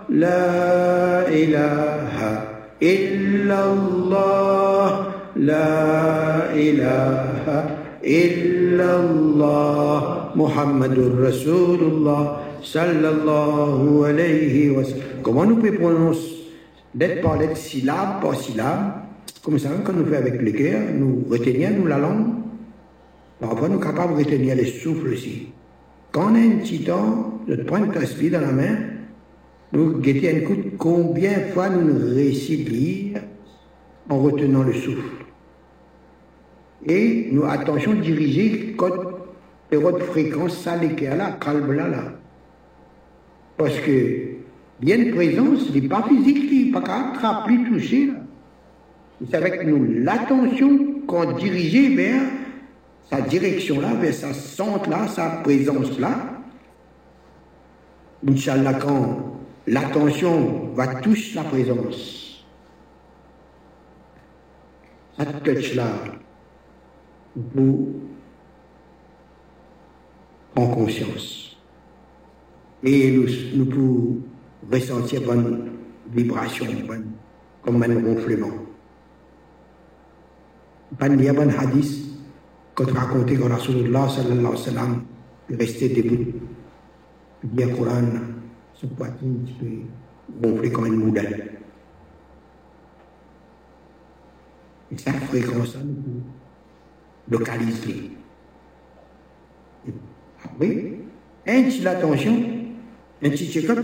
لا 0.09 1.27
إله 1.27 2.17
إلا 2.83 3.73
الله 3.73 4.58
لا 5.39 6.53
إله 6.53 7.45
إلا 8.03 8.89
الله 8.99 10.01
محمد 10.35 10.97
رسول 11.19 11.79
الله 11.79 12.23
صلى 12.61 13.07
الله 13.09 14.05
عليه 14.05 14.55
وسلم 14.71 15.23
Comment 15.23 15.45
nous 15.45 15.55
pouvons 15.57 15.77
prononcer 15.77 16.35
lettre 16.95 17.21
par 17.21 17.37
lettre, 17.37 17.57
syllabe 17.57 18.21
par 18.21 18.35
syllabe 18.35 18.93
Comme 19.43 19.59
ça, 19.59 19.69
quand 19.83 19.93
nous 19.93 20.05
faisons 20.05 20.17
avec 20.17 20.41
le 20.41 20.51
cœur, 20.51 20.81
nous 20.93 21.25
retenons 21.29 21.77
nous 21.79 21.87
la 21.87 21.97
langue 21.97 22.45
Parfois, 23.39 23.67
nous 23.67 23.75
sommes 23.75 23.83
capables 23.83 24.13
de 24.13 24.19
retenir 24.19 24.55
les 24.55 24.65
souffles 24.65 25.09
aussi. 25.09 25.49
Quand 26.11 26.31
on 26.31 26.35
a 26.35 26.39
un 26.39 26.57
petit 26.59 26.83
temps 26.83 27.41
de 27.47 27.55
prendre 27.57 27.91
ta 27.91 27.99
dans 27.99 28.41
la 28.41 28.51
main, 28.51 28.77
nous 29.73 29.99
guettons 29.99 30.37
un 30.37 30.39
coup 30.41 30.55
combien 30.77 31.33
de 31.33 31.53
fois 31.53 31.69
nous 31.69 31.81
nous 31.81 32.15
réussissons 32.15 33.19
en 34.09 34.19
retenant 34.19 34.63
le 34.63 34.73
souffle. 34.73 35.25
Et 36.86 37.28
nous, 37.30 37.44
attention, 37.44 37.94
diriger 37.94 38.74
quand 38.76 38.90
les 39.70 39.76
hautes 39.76 40.02
fréquences, 40.02 40.64
là, 40.64 40.76
là. 40.76 42.12
Parce 43.56 43.78
que, 43.80 44.30
bien 44.80 44.98
de 44.98 45.12
présence, 45.12 45.70
n'est 45.74 45.88
pas 45.88 46.02
physique, 46.08 46.48
qui 46.48 46.70
pas 46.70 46.80
qu'à 46.80 47.42
plus 47.46 47.70
toucher. 47.70 48.10
C'est 49.28 49.36
avec 49.36 49.66
nous 49.66 49.86
l'attention 50.02 51.02
qu'on 51.06 51.32
dirige 51.32 51.94
vers 51.94 52.22
sa 53.10 53.20
direction 53.20 53.80
là, 53.80 53.92
vers 53.94 54.14
sa 54.14 54.32
centre 54.32 54.88
là, 54.88 55.06
sa 55.08 55.28
présence 55.42 55.98
là. 55.98 56.40
Inch'Allah, 58.26 58.74
quand 58.74 59.40
l'attention 59.66 60.70
va 60.74 60.86
toucher 60.96 61.36
la 61.36 61.44
présence, 61.44 62.46
ça 65.18 65.26
touche 65.26 65.74
là, 65.74 65.88
vous 67.36 67.94
en 70.56 70.66
conscience. 70.68 71.56
Et 72.82 73.10
nous, 73.12 73.26
nous 73.54 73.66
pouvons 73.66 74.16
ressentir 74.72 75.22
bonne 75.22 75.70
vibration, 76.12 76.66
bonne, 76.86 77.12
comme 77.62 77.82
un 77.82 78.04
ronflement. 78.04 78.50
Il 81.00 81.22
y 81.22 81.28
a 81.28 81.32
bon 81.32 81.48
hadith, 81.50 82.08
quand 82.74 82.90
raconté 82.90 83.36
que 83.36 83.42
Rasulullah 83.42 84.08
sallallahu 84.08 84.38
alayhi 84.38 84.46
wa 84.46 84.56
sallam 84.56 85.02
restait 85.50 85.88
debout, 85.90 86.32
bien 87.44 87.68
Coran, 87.68 88.02
son 88.74 88.88
poitrine 88.88 89.44
qui 89.44 89.52
peut 89.52 90.48
gonfler 90.48 90.72
comme 90.72 90.86
une 90.86 90.96
moudelle. 90.96 91.58
Et 94.90 94.98
ça, 94.98 95.12
fréquence, 95.12 95.76
nous 95.76 95.94
pouvons 95.94 96.22
localisées. 97.30 98.10
Ah 100.44 100.48
oui, 100.58 100.96
ainsi 101.46 101.80
l'attention, 101.80 102.42
ainsi 103.22 103.46
c'est 103.46 103.64
comme 103.64 103.82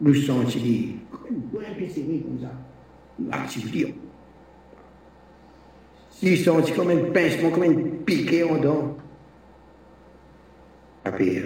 nous 0.00 0.14
sommes 0.14 0.44
ici, 0.44 0.96
comme 1.18 2.38
ça. 2.40 2.50
Ils 6.22 6.38
sont 6.38 6.62
comme 6.74 6.90
un 6.90 7.12
pincement, 7.12 7.50
comme 7.50 7.62
un 7.62 7.74
piquet 8.04 8.42
en 8.42 8.58
dents. 8.58 8.96
À 11.04 11.12
pire. 11.12 11.44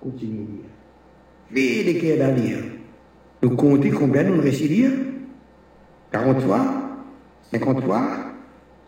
Continuez. 0.00 0.62
Vide 1.50 2.00
qu'elle 2.00 2.34
lire. 2.36 2.64
Nous 3.42 3.56
comptons 3.56 3.90
combien 3.90 4.24
nous 4.24 4.40
récidions 4.40 4.92
43 6.10 6.58
53 7.52 8.27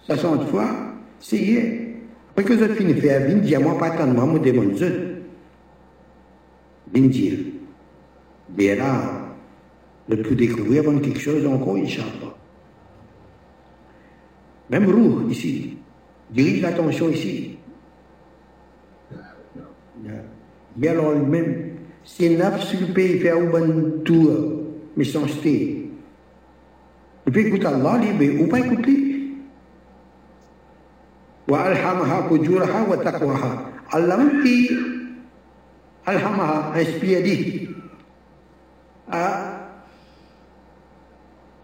60 0.07 0.49
fois, 0.49 0.71
c'est 1.19 1.91
après 2.31 2.45
que 2.45 2.57
je 2.57 2.75
finis 2.75 2.95
de 2.95 3.01
faire, 3.01 3.41
dis 3.41 3.55
à 3.55 3.61
moi, 3.61 3.77
pas 3.79 3.91
de 3.91 4.13
moi, 4.13 4.29
je 4.35 4.51
demande, 4.51 4.73
viens 6.93 7.07
dire, 7.07 7.39
bien 8.49 8.77
là, 8.77 9.35
je 10.09 10.15
peux 10.17 10.35
découvrir 10.35 10.85
quelque 11.03 11.21
chose 11.21 11.47
encore, 11.47 11.77
Inch'Allah. 11.77 12.35
Même 14.71 14.91
roue, 14.91 15.29
ici, 15.29 15.77
dirige 16.31 16.63
l'attention 16.63 17.11
ici. 17.11 17.59
Il 20.77 20.89
a 20.89 20.93
alors 20.93 21.17
même, 21.17 21.71
c'est 22.05 22.31
nafs 22.31 22.71
qui 22.71 22.77
peut 22.77 23.19
faire 23.19 23.37
un 23.37 23.51
bon 23.51 24.03
tour, 24.05 24.31
mais 24.97 25.05
jeter. 25.05 25.91
Il 27.27 27.33
peut 27.33 27.41
écouter 27.41 27.67
Allah, 27.67 28.01
mais 28.19 28.31
ou 28.31 28.47
pas 28.47 28.61
écouter. 28.61 29.10
وألهمها 31.51 32.23
فجورها 32.31 32.87
وتقواها 32.91 33.67
علمتي 33.93 34.71
ألهمها 36.09 36.73
inspiré 36.79 37.69
à 39.11 39.27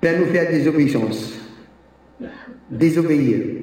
faire 0.03 0.19
nous 0.19 0.27
faire 0.27 0.51
des 0.51 0.67
obéissances 0.67 1.39
désobéir 2.71 3.63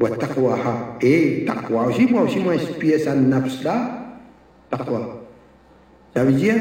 وتقواها 0.00 0.96
et 1.02 1.44
taqwa 1.44 1.86
aussi 1.88 2.06
moi 2.06 2.22
aussi 2.22 2.38
moi 2.40 2.54
inspiré 2.54 2.98
ça 2.98 3.14
nafs 3.14 3.62
là 3.62 3.76
taqwa 4.70 5.20
ça 6.14 6.24
veut 6.24 6.32
dire 6.32 6.56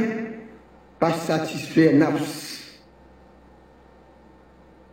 pas 1.00 1.14
satisfaire 1.14 1.96
nafs 1.96 2.76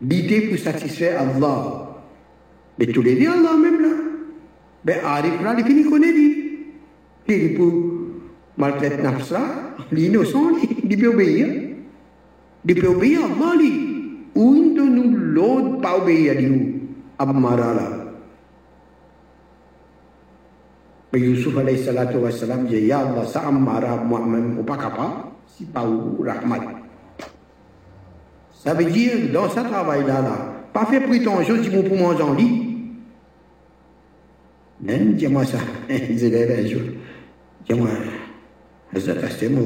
l'idée 0.00 0.42
pour 0.42 0.58
satisfaire 0.58 1.22
Allah 1.22 1.83
Mais 2.78 2.86
tu 2.86 3.02
l'as 3.02 3.14
dit 3.14 3.26
Allah 3.26 3.56
même 3.56 3.80
là. 3.80 3.88
Ben 4.84 4.98
Arif 5.04 5.42
là, 5.42 5.54
il 5.58 5.90
connaît 5.90 6.12
dit. 6.12 6.44
Il 7.28 7.58
maltraiter 8.56 9.02
nafs 9.02 9.30
là, 9.30 9.40
l'innocent, 9.90 10.50
il 10.82 10.98
peut 10.98 11.08
obéir. 11.08 11.46
Il 12.66 12.74
peut 12.74 12.88
obéir 12.88 13.20
à 13.24 13.56
lui. 13.56 13.90
Ou 14.34 14.74
de 14.74 14.82
nous 14.82 15.16
l'autre 15.16 15.80
pas 15.80 15.98
obéir 15.98 16.36
à 17.18 17.24
là. 17.24 18.04
Mais 21.12 21.20
Yusuf 21.20 21.56
alayhi 21.56 21.78
salatu 21.84 22.16
wa 22.16 22.30
salam 22.32 22.66
dit 22.66 22.86
Ya 22.86 22.98
Allah, 22.98 23.24
ça 23.24 23.48
moi-même, 23.50 24.64
pas 24.64 24.76
capable, 24.76 25.30
si 25.46 25.64
pas 25.64 25.82
Rahmat. 25.82 26.60
Ça 28.52 28.74
veut 28.74 28.84
dire, 28.86 29.12
dans 29.32 29.48
ce 29.48 29.60
travail-là, 29.60 30.22
là, 30.22 30.52
pas 30.72 30.86
fait 30.86 31.00
prétention 31.00 31.62
si 31.62 31.70
pour 31.70 31.96
manger 31.96 32.22
en. 32.22 32.63
Non, 34.84 35.12
dis-moi 35.14 35.46
ça. 35.46 35.58
Je 35.88 36.26
l'ai 36.26 36.52
un 36.52 36.68
jour. 36.68 36.82
Dis-moi, 37.66 37.88
Hazrat 38.94 39.24
Astemo, 39.24 39.62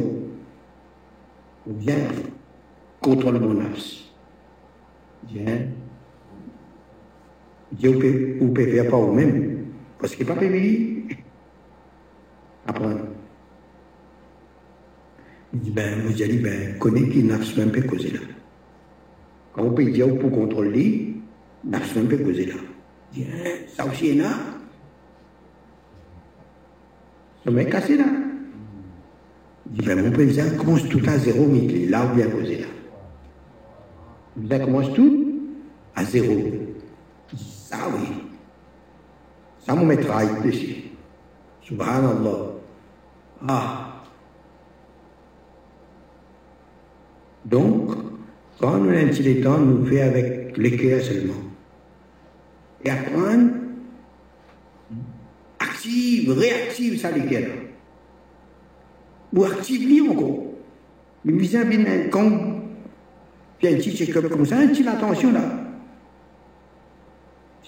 ou 1.66 1.73
bien 1.73 1.97
contrôle 3.01 3.40
mon 3.40 3.55
nafs. 3.55 4.05
Bien. 5.24 5.66
Dieu 7.73 7.99
peut, 7.99 8.36
ou 8.40 8.49
peut 8.53 8.66
faire 8.66 8.89
pas 8.89 8.97
vous-même. 8.97 9.66
Parce 9.99 10.15
qu'il 10.15 10.24
n'est 10.24 10.32
pas 10.32 10.39
permis. 10.39 11.03
Apprendre. 12.65 13.01
Il 15.53 15.61
dit, 15.61 15.70
ben, 15.73 16.03
vous 16.03 16.12
dit, 16.12 16.39
ben, 16.39 16.78
connais 16.78 17.09
qui 17.09 17.24
nafs 17.24 17.57
même 17.57 17.73
peut 17.73 17.82
causer 17.82 18.12
là. 18.12 18.20
Quand 19.53 19.65
on 19.65 19.73
peut 19.73 19.90
dire 19.90 20.16
pour 20.16 20.31
contrôler, 20.31 21.16
nafs 21.65 21.97
même 21.97 22.07
peut 22.07 22.19
causer 22.19 22.47
là. 22.47 22.55
Bien, 23.12 23.27
ça 23.66 23.85
aussi 23.85 24.11
est 24.11 24.15
là. 24.15 24.57
Ça 27.44 27.51
m'a 27.51 27.65
cassé 27.65 27.97
là. 27.97 28.05
Il 29.70 29.78
dit, 29.78 29.86
ben, 29.86 30.02
mon 30.02 30.10
président 30.10 30.56
commence 30.56 30.89
tout 30.89 31.02
à 31.06 31.19
zéro, 31.19 31.47
mais 31.47 31.59
il 31.59 31.85
est 31.85 31.89
là 31.89 32.06
où 32.06 32.19
il 32.19 32.23
a 32.23 32.28
posé 32.28 32.59
là. 32.59 32.66
Ça 34.48 34.59
commence 34.65 34.93
tout 34.94 35.40
à 35.94 36.05
zéro. 36.05 36.35
Ça 37.36 37.77
oui. 37.94 38.06
Ça 39.66 39.74
me 39.74 39.85
mettra 39.85 40.24
dessus. 40.43 40.85
Subhanallah. 41.62 42.52
Ah. 43.47 44.02
Donc, 47.44 47.90
quand 48.60 48.78
le 48.78 49.40
temps, 49.43 49.59
nous 49.59 49.86
fait 49.86 50.01
avec 50.01 50.56
le 50.56 51.01
seulement. 51.01 51.35
Et 52.85 52.90
apprendre, 52.90 53.51
active, 55.78 56.32
réactive 56.32 57.00
ça 57.00 57.10
le 57.10 57.22
cœur. 57.22 57.50
Ou 59.32 59.44
active 59.44 60.10
encore. 60.10 60.44
Mais 61.24 61.32
bien, 61.32 62.09
quand 62.10 62.30
il 63.60 63.68
y 63.68 63.72
a 63.72 63.76
un 63.76 63.78
petit 63.78 63.96
check-up 63.96 64.28
comme 64.28 64.46
ça, 64.46 64.59
un 64.59 64.68
petit 64.68 64.86
attention 64.86 65.32
là. 65.32 65.42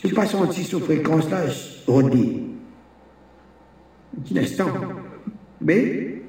Je 0.02 0.14
passe 0.14 0.30
senti 0.30 0.64
cette 0.64 0.84
fréquence 0.84 1.28
là, 1.30 1.46
je 1.46 1.90
redis. 1.90 2.42
Un 4.16 4.22
petit 4.22 4.38
instant. 4.38 4.68
Mais, 5.60 6.22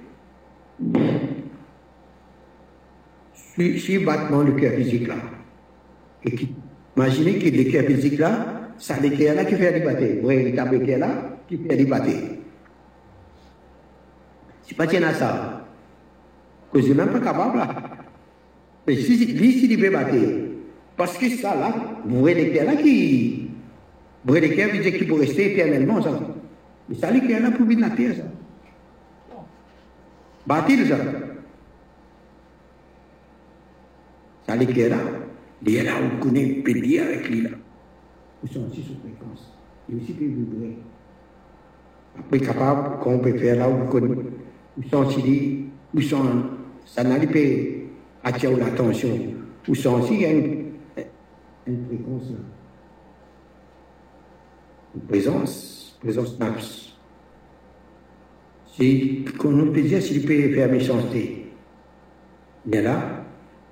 si, 3.33 3.79
si 3.79 3.97
battement 3.99 4.41
le 4.41 4.53
cœur 4.53 4.73
physique 4.73 5.07
là, 5.07 5.15
et 6.25 6.35
qui, 6.35 6.53
imaginez 6.97 7.39
que 7.39 7.55
le 7.55 7.71
cœur 7.71 7.85
physique 7.85 8.19
là, 8.19 8.71
ça 8.77 8.99
le 8.99 9.09
cœur 9.09 9.35
là 9.35 9.45
qui 9.45 9.55
fait 9.55 9.71
débattre. 9.71 10.03
Oui, 10.23 10.43
il 10.47 10.55
tape 10.55 10.71
le 10.73 10.79
cœur 10.79 10.99
là, 10.99 11.37
qui 11.57 11.67
fait 11.67 11.75
débattre. 11.75 12.07
Si 14.63 14.73
pas 14.73 14.87
tiens 14.87 15.03
à 15.03 15.13
ça, 15.13 15.67
que 16.71 16.81
je 16.81 16.93
même 16.93 17.09
pas 17.09 17.19
capable 17.19 17.57
là. 17.57 17.83
Mais 18.87 18.95
si, 18.95 19.25
lui, 19.25 19.59
s'il 19.59 19.79
peut 19.79 19.91
battre, 19.91 20.15
parce 20.95 21.17
que 21.17 21.29
ça 21.29 21.55
là, 21.55 21.73
vous 22.05 22.19
voyez 22.19 22.45
le 22.45 22.53
cœur 22.53 22.65
là 22.65 22.75
qui, 22.75 23.49
vous 24.23 24.33
voyez 24.33 24.47
le 24.47 24.55
cœur 24.55 24.71
veut 24.71 24.79
dire 24.79 24.97
qu'il 24.97 25.07
peut 25.07 25.19
rester 25.19 25.53
éternellement 25.53 26.01
ça. 26.01 26.17
Mais 26.87 26.95
ça, 26.95 27.11
le 27.11 27.19
cœur 27.27 27.41
là 27.41 27.51
pour 27.51 27.65
vivre 27.65 27.81
la 27.81 27.89
terre 27.89 28.15
ça. 28.15 28.23
Bâtir 30.47 30.87
ça. 30.87 30.97
Ça, 34.47 34.55
le 34.55 34.65
cœur 34.65 34.89
là, 34.89 34.97
il 35.65 35.75
est 35.75 35.83
là, 35.83 35.93
on 36.01 36.23
connaît, 36.23 36.63
dire 36.63 37.03
avec 37.03 37.29
lui 37.29 37.41
là. 37.41 37.49
Ils 38.43 38.49
sont 38.49 38.65
aussi 38.67 38.81
sous 38.81 38.95
fréquence. 39.01 39.53
Et 39.91 39.95
aussi 39.95 40.13
peut 40.13 40.25
vibrer. 40.25 40.77
Après, 42.19 42.39
capable, 42.39 42.99
qu'on 42.99 43.19
peut 43.19 43.38
faire 43.38 43.57
là, 43.57 43.69
connaît. 43.89 44.15
Ils 44.77 44.89
sont 44.89 45.05
aussi, 45.05 45.65
ils 45.93 46.03
sont, 46.03 46.43
ça 46.85 47.03
pas 47.03 47.39
attirer 48.23 48.55
l'attention. 48.55 49.09
Ou 49.67 49.75
sont 49.75 50.01
aussi, 50.01 50.21
y 50.21 50.25
a 50.25 50.31
une, 50.31 50.65
une 51.67 51.85
fréquence 51.85 52.29
là. 52.31 52.38
Une 54.95 55.01
présence, 55.01 55.97
présence 56.01 56.39
naps. 56.39 56.97
C'est 58.77 59.25
qu'on 59.38 59.71
peut 59.71 59.81
dire 59.81 60.01
s'il 60.01 60.25
peut 60.25 60.53
faire 60.53 60.71
méchanceté. 60.71 61.51
Il 62.65 62.75
est 62.75 62.81
là, 62.81 63.23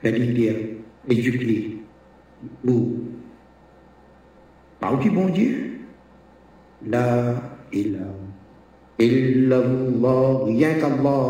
faire 0.01 0.13
l'idée, 0.13 0.77
éduquer, 1.07 1.77
ou 2.65 2.99
par 4.79 4.99
qui 4.99 5.09
bon 5.09 5.29
Dieu? 5.29 5.79
La 6.87 7.35
إلا 9.01 9.57
الله 9.65 10.49
ياك 10.49 10.83
الله 10.83 11.25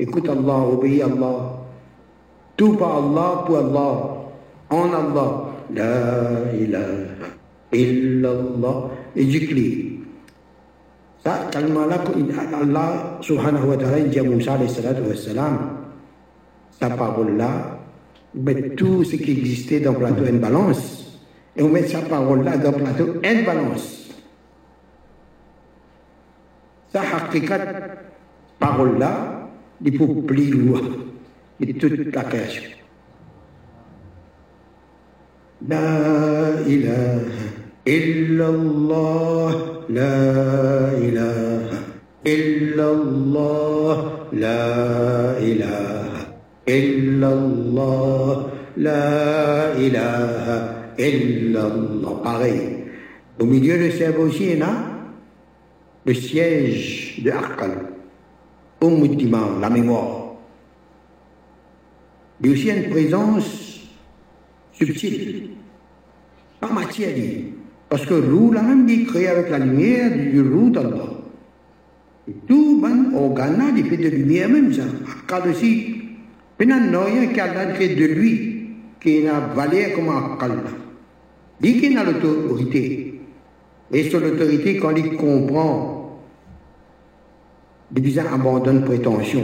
إكوت 0.00 0.28
الله 0.28 0.60
وبي 0.72 1.04
الله. 1.04 1.38
توبا 2.58 2.88
الله 2.98 3.30
بو 3.48 3.54
الله 3.60 3.94
أن 4.72 4.92
الله 5.04 5.30
لا 5.72 5.96
إله 6.52 6.92
إلا 7.72 8.30
الله 8.32 8.76
إجكلي 9.16 9.70
تا 11.24 11.48
الملك 11.56 12.04
الله 12.64 12.88
سبحانه 13.24 13.62
وتعالى 13.64 14.08
جاء 14.08 14.24
موسى 14.24 14.50
عليه 14.50 14.68
الصلاة 14.72 15.00
والسلام 15.08 15.54
تقول 16.80 17.28
الله 17.36 17.54
بتو 18.34 19.04
سكي 19.04 19.32
إكزيستي 19.32 19.78
دون 19.84 19.94
بلاتو 20.00 20.24
إن 20.24 20.40
balance. 20.40 21.00
Et 21.56 21.62
on 21.62 21.68
met 21.68 21.86
sa 21.88 22.00
parole 22.00 22.44
là 22.44 22.56
dans 22.56 22.70
le 22.70 22.78
plateau, 22.78 23.06
elle 23.22 23.44
balance. 23.44 24.09
Sa 26.92 27.02
hakikat, 27.02 27.62
parole-là, 28.58 29.48
il 29.84 29.96
faut 29.96 30.08
plus 30.26 30.50
loin 30.50 30.82
de 31.60 31.72
toute 31.72 32.12
la 32.12 32.24
création. 32.24 32.64
La 35.68 36.58
ilaha 36.66 37.46
illallah, 37.86 39.52
la 39.88 40.98
ilaha 40.98 41.78
illallah, 42.26 43.96
la 44.32 45.38
ilaha 45.38 46.20
illallah, 46.66 48.50
la 48.76 49.74
ilaha 49.78 50.56
illallah. 50.98 52.14
Pareil. 52.24 52.84
Au 53.38 53.44
milieu 53.44 53.78
de 53.78 53.90
ce 53.90 54.10
aussi, 54.18 54.56
là, 54.56 54.89
le 56.04 56.14
siège 56.14 57.22
de 57.22 57.30
Arkal, 57.30 57.70
au 58.80 58.90
la 59.60 59.70
mémoire. 59.70 60.34
A 62.42 62.48
aussi 62.48 62.70
une 62.70 62.88
présence 62.88 63.80
subtile, 64.72 65.50
pas 66.58 66.72
matière. 66.72 67.14
Parce 67.90 68.06
que 68.06 68.14
l'eau, 68.14 68.52
la 68.52 68.62
même 68.62 68.86
dit 68.86 69.04
créé 69.04 69.28
avec 69.28 69.50
la 69.50 69.58
lumière 69.58 70.10
du 70.16 70.40
roux 70.40 70.70
d'Allah. 70.70 71.10
Et 72.28 72.34
tout 72.46 72.80
bon 72.80 73.16
organe 73.16 73.74
il 73.76 73.84
fait 73.84 73.96
de 73.96 74.08
lumière 74.08 74.48
même 74.48 74.72
ça. 74.72 74.84
Arkal 75.06 75.50
aussi, 75.50 75.96
il 76.60 76.66
n'y 76.66 76.72
a 76.72 77.04
rien 77.04 77.26
qui 77.26 77.40
a 77.40 77.66
créé 77.72 77.96
de 77.96 78.04
lui, 78.04 78.68
qui 79.00 79.22
n'a 79.22 79.40
valeur 79.40 79.92
comme 79.94 80.08
Arkal. 80.08 80.52
Il 81.62 81.72
dit 81.72 81.80
qu'il 81.80 81.98
a 81.98 82.04
l'autorité. 82.04 83.09
Et 83.92 84.08
sur 84.08 84.20
l'autorité, 84.20 84.76
quand 84.76 84.94
il 84.94 85.16
comprend, 85.16 86.20
il 87.96 88.18
abandonne 88.20 88.84
prétention. 88.84 89.42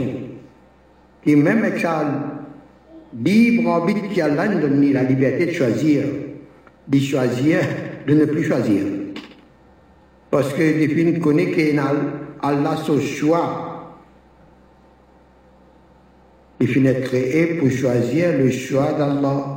Et 1.25 1.35
même 1.35 1.77
sa 1.79 2.05
libre 3.13 3.69
arbitre 3.69 4.09
qui 4.09 4.21
a 4.21 4.29
donné 4.29 4.93
la 4.93 5.03
liberté 5.03 5.47
de 5.47 5.51
choisir, 5.51 6.03
de 6.87 6.99
choisir, 6.99 7.59
de 8.07 8.13
ne 8.13 8.25
plus 8.25 8.43
choisir. 8.43 8.83
Parce 10.31 10.53
que 10.53 10.61
les 10.61 10.87
films 10.87 11.19
connaissent 11.19 11.55
qu'Allah 11.55 12.77
son 12.85 12.99
choix. 12.99 13.63
Il 16.59 16.67
finit 16.67 17.01
créé 17.01 17.55
pour 17.55 17.69
choisir 17.69 18.37
le 18.37 18.49
choix 18.49 18.93
d'Allah. 18.93 19.56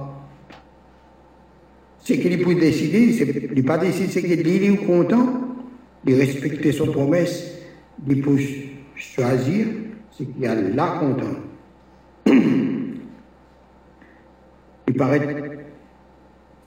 C'est 2.02 2.18
qu'il 2.18 2.42
peut 2.42 2.54
décider, 2.54 3.14
il 3.54 3.64
pas 3.64 3.78
décidé, 3.78 4.08
c'est 4.08 4.22
qu'il 4.22 4.64
est 4.64 4.86
content 4.86 5.50
de 6.04 6.14
respecter 6.14 6.72
son 6.72 6.86
promesse, 6.86 7.58
il 8.08 8.22
peut 8.22 8.38
choisir 8.96 9.66
ce 10.10 10.22
qu'il 10.24 10.46
a 10.46 10.54
là 10.54 10.98
content. 10.98 11.36
il 14.88 14.94
paraît. 14.96 15.60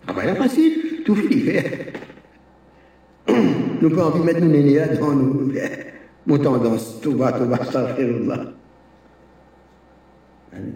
Ah 0.08 0.14
ben 0.14 0.36
facile, 0.36 1.04
tout 1.06 1.16
fait. 1.16 1.94
nous 3.82 3.90
pouvons 3.90 4.04
envie 4.04 4.20
de 4.20 4.26
mettre 4.26 4.42
nos 4.42 4.52
là 4.52 4.88
devant 4.88 5.14
nous. 5.14 5.52
Mon 6.26 6.38
tendance, 6.38 7.00
tout 7.02 7.18
va, 7.18 7.32
tout 7.34 7.46
va, 7.46 7.64
ça 7.66 7.88
fait 7.96 8.08
là. 8.08 8.54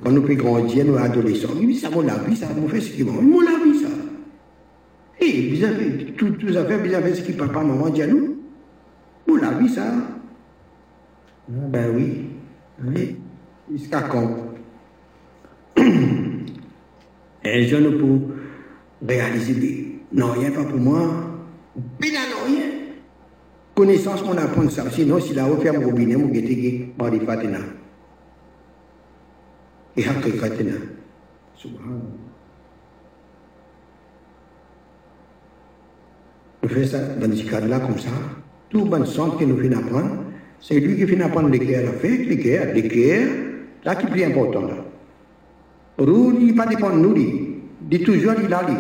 Quand 0.04 0.12
nous 0.12 0.22
plus 0.22 0.36
grandir, 0.36 0.86
nous 0.86 0.98
adolescents, 0.98 1.50
oui, 1.56 1.76
ça 1.76 1.90
m'a 1.90 2.04
la 2.04 2.16
vie, 2.16 2.36
ça 2.36 2.48
m'a 2.48 2.68
fait 2.68 2.82
ce 2.82 2.92
qu'il 2.92 3.06
m'a. 3.06 3.22
Mon 3.22 3.42
la 3.42 3.52
vie, 3.64 3.80
ça. 3.80 3.90
Et 5.20 5.50
vous 5.50 5.64
avez 5.64 6.14
tout, 6.14 6.36
fait, 6.40 6.78
vous 6.78 6.94
avez 6.94 7.16
ce 7.16 7.22
que 7.22 7.32
papa, 7.34 7.62
maman 7.62 7.90
dit 7.90 8.02
à 8.02 8.08
nous. 8.08 8.38
Vous 9.28 9.36
l'avez 9.36 9.68
ça. 9.68 9.94
Ben 11.48 11.96
oui. 11.96 12.30
Oui. 12.84 13.16
Jusqu'à 13.72 14.02
quand? 14.02 14.30
Et 17.44 17.64
je 17.68 17.76
ne 17.78 17.90
peux 17.90 18.20
réaliser 19.02 19.88
non, 20.12 20.32
rien 20.32 20.52
pas 20.52 20.64
pour 20.64 20.80
moi. 20.80 21.00
Bien 22.00 22.12
non, 22.12 22.46
rien. 22.46 22.66
Connaissance, 23.76 24.24
on 24.26 24.38
apprend 24.38 24.70
ça. 24.70 24.90
Sinon, 24.90 25.20
si 25.20 25.34
la 25.34 25.46
referme 25.46 25.84
robinet, 25.84 26.16
mon 26.16 26.28
guetté, 26.28 26.94
par 26.98 27.12
des 27.12 27.20
fatina. 27.20 27.60
Et 29.96 30.08
hakikatina. 30.08 30.74
Subhanallah. 31.56 32.27
On 36.64 36.68
fait 36.68 36.86
ça 36.86 37.00
dans 37.00 37.36
ce 37.36 37.44
cadre-là 37.50 37.80
comme 37.80 38.00
ça. 38.00 38.10
Tout 38.70 38.86
bon 38.86 39.06
centre 39.06 39.38
que 39.38 39.46
nous 39.46 39.58
finissons 39.58 39.82
apprendre, 39.82 40.24
c'est 40.60 40.80
lui 40.80 40.98
qui 40.98 41.08
finit 41.08 41.24
apprendre 41.24 41.50
l'équerre 41.50 41.90
à 41.90 41.94
faire, 41.94 42.20
l'équerre, 42.28 42.74
l'équerre, 42.74 43.28
là 43.84 43.96
qui 43.96 44.08
est 44.08 44.10
plus 44.10 44.24
important 44.24 44.62
là. 44.62 44.76
Il 46.00 46.54
pas 46.56 46.66
dépend 46.66 46.92
de 46.92 47.00
nous, 47.00 47.16
il 47.16 47.60
dit 47.82 48.04
toujours, 48.04 48.34
il 48.44 48.54
a 48.54 48.64
lui. 48.64 48.76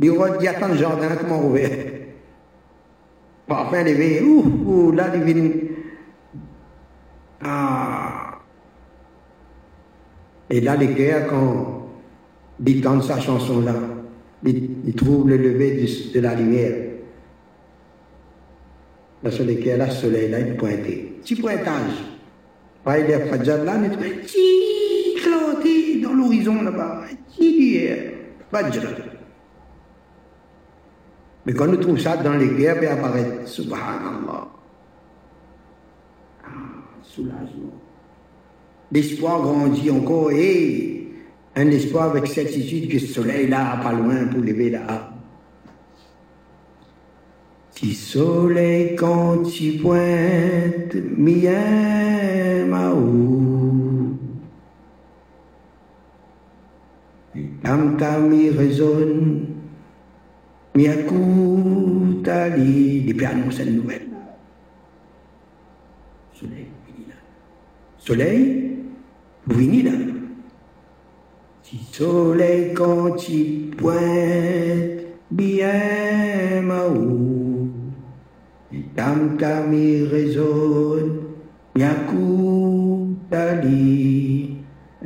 Il 0.00 0.42
y 0.42 0.48
a 0.48 0.54
tant 0.54 0.68
de 0.68 0.74
jardin 0.74 1.08
comment 1.20 1.46
ouvert. 1.46 1.70
Enfin, 3.48 3.80
il 3.86 4.00
est 4.00 4.22
ouh, 4.22 4.62
ouh, 4.66 4.92
là, 4.92 5.06
il 5.14 5.22
vient. 5.22 5.50
Ah. 7.42 8.38
Et 10.50 10.60
là, 10.60 10.76
l'équerre, 10.76 11.26
quand 11.28 11.90
il 12.64 12.80
tente 12.80 13.04
sa 13.04 13.18
chanson-là, 13.18 13.74
il, 14.44 14.94
trouve 14.94 15.28
le 15.28 15.36
lever 15.36 15.84
de 16.14 16.20
la 16.20 16.34
lumière. 16.34 16.74
Dans 19.22 19.30
ce 19.30 19.42
lequel 19.42 19.80
le 19.80 19.90
soleil 19.90 20.30
là, 20.30 20.40
il. 20.40 20.56
Petit 20.56 21.36
pointage. 21.36 22.04
Pas 22.84 23.00
il 23.00 23.10
est 23.10 23.26
Fajr 23.26 23.64
là, 23.64 23.76
mais 23.78 23.90
petit 23.90 24.38
dans 26.00 26.14
l'horizon 26.14 26.62
là-bas. 26.62 27.02
Petit 27.36 27.88
Fajr. 28.50 28.80
Mais 31.44 31.52
quand 31.54 31.66
nous 31.66 31.78
trouvons 31.78 31.98
ça 31.98 32.16
dans 32.18 32.34
les 32.34 32.48
guerres, 32.48 32.82
il 32.82 32.88
apparaît 32.88 33.40
Subhanallah. 33.46 34.48
Ah, 36.44 36.48
soulagement. 37.02 37.74
L'espoir 38.92 39.42
grandit 39.42 39.90
encore 39.90 40.30
et 40.30 41.07
un 41.58 41.70
espoir 41.72 42.10
avec 42.10 42.28
certitude 42.28 42.88
que 42.88 42.94
le 42.94 43.00
soleil 43.00 43.48
là, 43.48 43.80
pas 43.82 43.92
loin 43.92 44.26
pour 44.26 44.40
lever 44.40 44.70
là. 44.70 45.10
Si 47.70 47.94
soleil 47.94 48.94
quand 48.94 49.42
tu 49.42 49.72
pointes, 49.78 50.94
mien 51.16 52.64
maou. 52.66 54.16
Tam 57.62 57.96
tam 57.96 58.28
mi 58.30 58.50
résonne, 58.50 59.46
mi 60.76 60.84
il 60.84 61.06
peut 63.16 63.26
annoncer 63.26 63.64
une 63.64 63.76
nouvelle. 63.76 64.06
Soleil, 66.34 66.66
vini 66.86 67.06
là. 67.08 67.14
Soleil, 67.98 68.76
vini 69.48 69.82
Si 71.68 71.80
soleil 71.92 72.72
quand 72.72 73.28
il 73.28 73.76
pointe, 73.76 75.04
bien 75.30 76.62
maou, 76.62 77.68
tam 78.96 79.36
tam 79.36 79.74
il 79.74 80.06
résonne, 80.06 81.18
yakou 81.76 83.14
tali, 83.30 84.56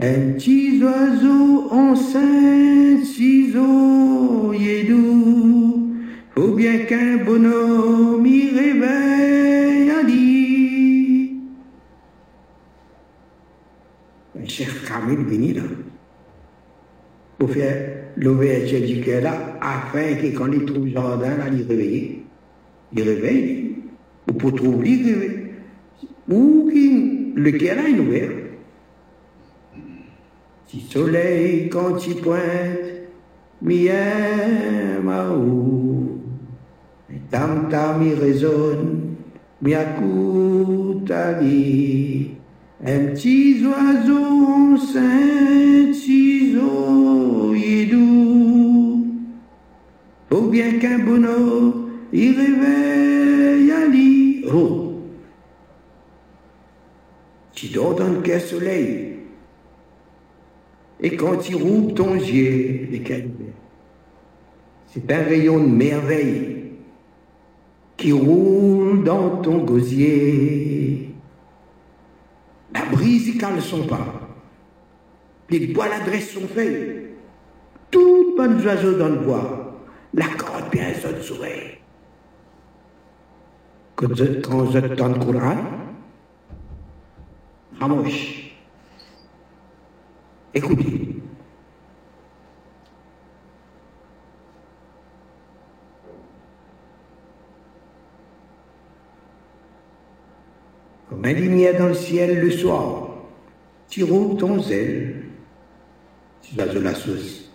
un 0.01 0.35
petit 0.35 0.81
oiseau 0.85 1.69
enceinte, 1.73 3.07
ciseaux, 3.07 4.53
yedou, 4.53 5.91
faut 6.33 6.55
bien 6.55 6.79
qu'un 6.85 7.25
bonhomme 7.25 8.25
y 8.25 8.51
réveille 8.51 9.91
un 9.91 10.07
lit. 10.07 11.41
Cheikh 14.47 14.85
Kamil 14.87 15.25
Bini 15.25 15.55
là 15.55 15.63
pour 17.43 17.51
faire 17.51 18.13
l'ouverture 18.19 18.87
du 18.87 19.01
cœur 19.01 19.21
là, 19.21 19.59
afin 19.61 20.15
que 20.15 20.29
quand 20.29 20.47
il 20.53 20.65
trouve 20.65 20.87
jardin, 20.87 21.37
là, 21.39 21.47
il 21.51 21.67
réveille. 21.67 22.21
Il 22.93 23.03
réveille, 23.03 23.75
ou 24.29 24.33
pour 24.35 24.55
trouver, 24.55 24.91
il. 24.91 26.33
Ou 26.33 26.71
le 27.35 27.51
cœur 27.51 27.75
là 27.75 27.89
est 27.89 27.99
ouvert. 27.99 28.31
Si 30.69 30.83
soleil 30.83 31.69
quand 31.69 32.07
il 32.07 32.15
pointe, 32.19 32.39
mien 33.61 35.01
maou, 35.03 36.21
tam 37.29 37.69
tam 37.69 38.07
il 38.07 38.15
résonne, 38.15 39.17
tali, 41.09 42.37
Un 42.85 42.99
petit 43.13 43.65
oiseau 43.65 44.45
enceinte, 44.45 45.95
ciseaux 45.95 47.55
et 47.55 47.87
doux. 47.87 49.07
Faut 50.29 50.49
bien 50.49 50.79
qu'un 50.81 50.99
bonheur 50.99 51.75
y 52.13 52.31
réveille 52.31 53.71
à 53.71 53.87
l'iro. 53.87 55.01
Tu 57.53 57.69
dors 57.69 57.95
dans 57.95 58.09
le 58.09 58.39
soleil. 58.41 59.13
Et 61.01 61.17
quand 61.17 61.49
il 61.49 61.57
roule 61.57 61.95
ton 61.95 62.17
yeux, 62.17 62.89
les 62.91 63.03
c'est 64.89 65.11
un 65.11 65.23
rayon 65.23 65.59
de 65.61 65.69
merveille 65.69 66.65
qui 67.97 68.13
roule 68.13 69.05
dans 69.05 69.37
ton 69.41 69.59
gosier. 69.59 70.82
La 72.75 72.85
brise 72.87 73.39
cale 73.39 73.61
son 73.61 73.87
pas. 73.87 74.29
Les 75.51 75.67
bois 75.69 75.89
l'adresse 75.89 76.33
son 76.33 76.47
feuille. 76.49 77.09
Toutes 77.91 78.37
bonnes 78.37 78.65
oiseaux 78.65 78.95
dans 78.95 79.09
le 79.09 79.17
bois. 79.17 79.75
La 80.15 80.27
corde 80.29 80.71
bien 80.71 80.95
sonne 80.95 81.21
sourit. 81.23 81.79
Quand 83.97 84.15
je 84.15 84.95
dans 84.95 85.09
le 85.09 85.15
Coran, 85.15 85.57
Ramouche. 87.79 88.53
Écoutez. 90.55 91.22
Un 101.25 101.33
lumière 101.33 101.79
dans 101.79 101.89
le 101.89 101.95
ciel 101.95 102.41
le 102.41 102.51
soir, 102.51 103.09
tu 103.89 104.05
roules 104.05 104.37
ton 104.39 104.61
zèle, 104.61 105.15
tu 106.43 106.57
vas 106.57 106.67
de 106.67 106.81
la 106.81 106.95
sauce. 106.95 107.51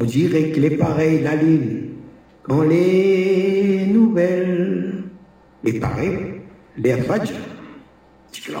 On 0.00 0.04
dirait 0.04 0.50
que 0.50 0.60
les 0.60 0.76
pareils 0.76 1.22
la 1.22 1.34
lune, 1.34 1.88
quand 2.42 2.62
les 2.62 3.86
nouvelles, 3.86 5.02
les 5.64 5.80
pareils, 5.80 6.18
les 6.76 6.92
fadj, 6.94 7.32
tu 8.30 8.52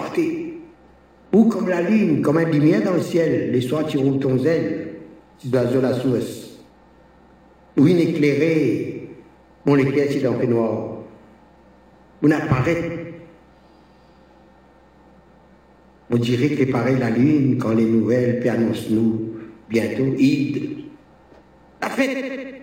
Ou 1.32 1.44
comme 1.44 1.68
la 1.68 1.82
lune, 1.82 2.22
comme 2.22 2.38
un 2.38 2.44
lumière 2.44 2.82
dans 2.82 2.94
le 2.94 3.02
ciel, 3.02 3.52
les 3.52 3.60
soirs 3.60 3.86
tu 3.86 3.98
roules 3.98 4.18
ton 4.18 4.36
zèle, 4.38 4.96
tu 5.38 5.48
vas 5.48 5.64
de 5.64 5.78
la 5.78 5.94
sauce. 5.94 6.60
Ou 7.76 7.86
inéclairé, 7.86 9.10
on 9.64 9.74
l'éclaire 9.74 10.08
dans 10.24 10.36
le 10.36 10.46
noir 10.46 10.97
on 12.22 12.30
apparaît. 12.30 13.14
On 16.10 16.16
dirait 16.16 16.50
que 16.50 16.70
pareil 16.70 16.96
la 16.98 17.10
lune 17.10 17.58
quand 17.58 17.72
les 17.72 17.84
nouvelles 17.84 18.40
puis 18.40 18.48
annoncent-nous 18.48 19.34
bientôt 19.68 20.14
Id. 20.16 20.78
La 21.82 21.90
fête 21.90 22.62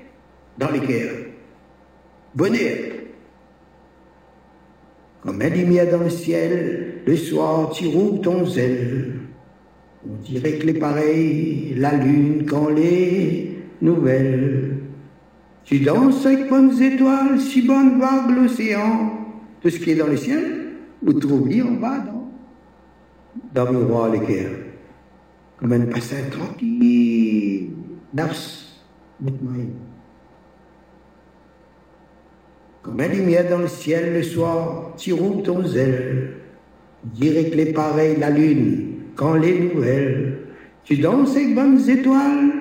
dans 0.57 0.71
les 0.71 0.79
cœurs. 0.79 1.15
Bonheur. 2.33 2.91
Comme 5.21 5.41
un 5.41 5.49
lumière 5.49 5.91
dans 5.91 6.03
le 6.03 6.09
ciel, 6.09 7.01
le 7.05 7.15
soir 7.15 7.71
tu 7.71 7.87
roules 7.87 8.21
ton 8.21 8.45
zèle. 8.45 9.13
On 10.07 10.21
dirait 10.23 10.53
que 10.53 10.67
les 10.67 10.73
pareils, 10.73 11.73
la 11.77 11.93
lune 11.93 12.45
quand 12.47 12.69
les 12.69 13.57
nouvelles. 13.81 14.77
Tu 15.63 15.79
danses 15.79 16.25
avec 16.25 16.47
bonnes 16.47 16.79
étoiles, 16.79 17.39
si 17.39 17.63
bonne 17.63 17.99
vague 17.99 18.35
l'océan 18.35 19.24
tout 19.65 19.71
ce 19.71 19.79
qui 19.79 19.89
est 19.89 19.95
dans 19.95 20.05
le 20.05 20.15
ciel, 20.15 20.73
vous 21.01 21.13
trouvez 21.13 21.59
en 21.63 21.71
bas 21.71 21.97
dans, 21.97 22.29
dans 23.51 23.71
le 23.71 23.79
roi 23.79 24.09
les 24.09 24.19
cœurs. 24.19 24.51
Comme 25.57 25.73
un 25.73 25.87
passage 25.87 26.29
tranquille, 26.29 27.71
nafs, 28.13 28.61
Comme 32.83 33.01
une 33.01 33.11
lumière 33.11 33.49
dans 33.49 33.57
le 33.57 33.67
ciel 33.67 34.13
le 34.13 34.21
soir, 34.21 34.93
tu 34.97 35.13
roules 35.13 35.41
ton 35.41 35.65
zèle. 35.65 36.35
Que 37.19 37.25
les 37.25 37.73
pareils, 37.73 38.17
la 38.19 38.29
lune, 38.29 38.97
quand 39.15 39.33
les 39.33 39.73
nouvelles, 39.73 40.41
tu 40.83 40.97
danses 40.97 41.35
avec 41.35 41.55
bonnes 41.55 41.89
étoiles. 41.89 42.51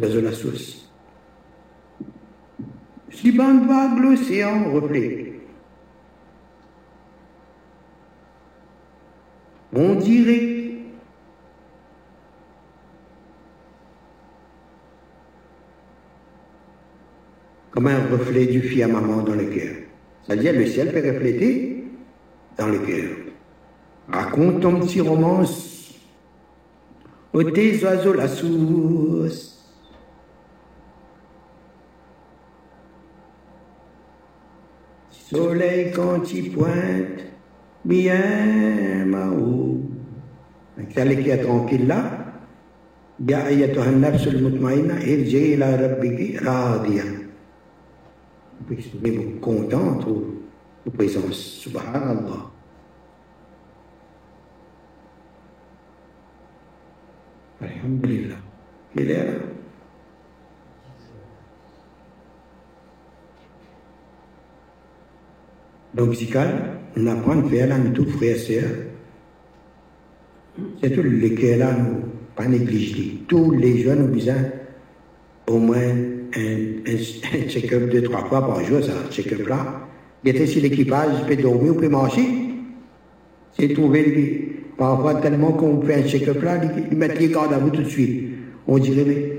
C'est 0.00 0.20
la 0.20 0.32
source. 0.32 0.87
Si 3.10 3.32
bande 3.32 3.66
vague 3.66 3.98
l'océan 3.98 4.70
reflet. 4.72 5.32
On 9.74 9.94
dirait 9.94 10.58
comme 17.70 17.86
un 17.86 18.06
reflet 18.08 18.46
du 18.46 18.86
maman 18.86 19.22
dans 19.22 19.34
le 19.34 19.44
cœur. 19.44 19.76
C'est-à-dire 20.24 20.52
le 20.52 20.66
ciel 20.66 20.92
peut 20.92 21.06
refléter 21.06 21.84
dans 22.56 22.66
le 22.66 22.78
cœur. 22.78 23.10
Raconte 24.08 24.60
ton 24.60 24.80
petit 24.80 25.00
romance. 25.00 25.94
Au 27.32 27.42
tes 27.44 27.82
oiseaux 27.84 28.14
la 28.14 28.26
source. 28.26 29.57
soleil 35.27 35.91
quand 35.91 36.33
il 36.33 36.51
pointe, 36.51 37.19
bien 37.85 39.05
ma-haut. 39.05 39.79
خليك 40.95 41.27
يا 41.27 41.43
tranquille 41.43 41.87
là. 41.87 42.23
يا 43.29 43.47
أيتها 43.47 43.89
النفس 43.89 44.27
المطمئنة 44.27 44.93
ارجعي 44.93 45.53
إلى 45.53 45.75
ربك 45.75 46.43
راضية. 46.43 47.23
Vous 48.59 48.65
pouvez 48.67 48.79
exprimer 48.79 49.39
contente 49.41 50.07
aux 50.07 50.91
présence. 50.91 51.39
Subhanallah. 51.63 52.51
Alhamdulillah. 57.61 58.41
Il 58.95 59.11
est 59.11 59.25
là. 59.25 59.33
musical, 66.06 66.78
on 66.96 67.06
apprend 67.06 67.40
à 67.40 67.42
faire 67.48 67.68
là, 67.68 67.78
nous 67.78 67.92
tous 67.92 68.06
frères 68.10 68.36
et 68.36 68.38
sœurs. 68.38 68.70
C'est 70.82 70.90
tout 70.90 71.02
lesquels 71.02 71.60
là, 71.60 71.72
nous, 71.72 72.00
pas 72.34 72.46
négliger. 72.46 73.20
Tous 73.28 73.50
les 73.52 73.78
jeunes 73.78 74.02
ont 74.02 74.14
besoin 74.14 74.34
au 75.48 75.58
moins 75.58 75.78
un, 76.36 77.48
check-up 77.48 77.90
deux, 77.90 78.02
trois 78.02 78.24
fois 78.26 78.46
par 78.46 78.62
jour, 78.64 78.82
ça, 78.82 78.92
check-up 79.10 79.46
là. 79.48 79.86
Il 80.24 80.30
était 80.30 80.46
sur 80.46 80.62
l'équipage, 80.62 81.26
peut 81.26 81.36
dormir, 81.36 81.72
il 81.74 81.80
peut 81.80 81.88
marcher. 81.88 82.28
C'est 83.58 83.72
trouvé, 83.72 84.62
parfois 84.76 85.14
tellement 85.16 85.52
qu'on 85.52 85.80
fait 85.82 85.94
un 85.94 86.08
check-up 86.08 86.42
là, 86.42 86.60
ils 86.90 86.96
mettent 86.96 87.18
les 87.18 87.28
gardes 87.28 87.52
à 87.52 87.58
vous 87.58 87.70
tout 87.70 87.82
de 87.82 87.88
suite. 87.88 88.28
On 88.66 88.78
dirait, 88.78 89.04
mais, 89.04 89.32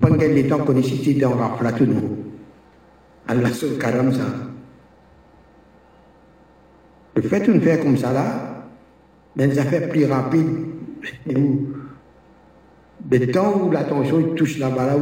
pendant 0.00 0.16
quel 0.16 0.48
temps 0.48 0.58
qu'on 0.58 0.76
est 0.76 0.80
ici 0.80 1.14
dans 1.14 1.34
la 1.62 1.72
tout 1.72 1.86
nous. 1.86 2.18
Allah 3.28 3.52
se 3.52 3.66
carame 3.78 4.12
ça. 4.12 4.53
Le 7.16 7.22
fait 7.22 7.46
une 7.46 7.60
faire 7.60 7.80
comme 7.80 7.96
ça 7.96 8.12
là, 8.12 8.68
dans 9.36 9.46
des 9.46 9.58
affaires 9.58 9.88
plus 9.88 10.06
rapides, 10.06 10.48
le 13.10 13.30
temps 13.30 13.60
où 13.60 13.70
l'attention 13.70 14.34
touche 14.34 14.58
là-bas 14.58 14.86
là, 14.86 14.96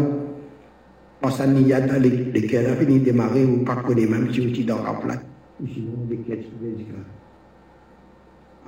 on 1.22 1.28
a 1.28 1.80
dans 1.80 2.02
les, 2.02 2.10
lesquels 2.10 2.76
de 2.86 2.98
démarrer, 2.98 3.44
ou 3.44 3.64
pas 3.64 3.76
connaît 3.76 4.06
même 4.06 4.32
si 4.32 4.40
on 4.40 4.44
est 4.48 4.64
dans 4.64 4.82
la 4.82 4.94
plate, 4.94 5.24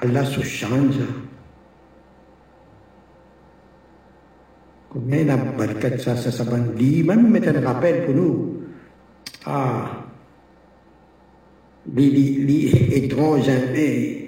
Allah 0.00 0.24
se 0.24 0.40
change. 0.42 0.98
Combien 4.90 5.24
la 5.24 5.36
ça, 5.98 6.16
ça, 6.16 6.30
ça, 6.30 6.44
ça, 6.44 6.44
même 6.44 7.30
mettre 7.30 7.48
un 7.48 7.60
rappel 7.60 8.04
pour 8.04 8.14
nous. 8.14 8.62
Ah, 9.44 10.03
les 11.92 12.96
étranges 12.96 13.50
mais 13.72 14.20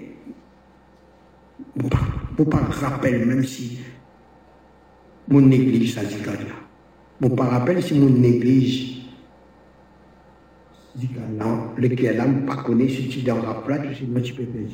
vous 2.37 2.45
pas 2.45 2.59
rappel 2.59 3.27
même 3.27 3.45
si 3.45 3.79
mon 5.29 5.41
néglige 5.41 5.95
ça 5.95 6.03
là. 6.03 7.29
Pas 7.37 7.45
rappel 7.45 7.83
si 7.83 7.99
mon 7.99 8.11
néglige 8.11 9.03
dit 10.95 11.11
non 11.39 11.71
lequel 11.77 12.17
là 12.17 12.27
pas 12.47 12.63
connaît 12.63 12.89
si 12.89 13.09
tu 13.09 13.23
dans 13.23 13.43
la 13.43 13.55
plate 13.55 13.95
sinon 13.95 14.21
tu 14.21 14.35
peux 14.35 14.45
faire 14.45 14.67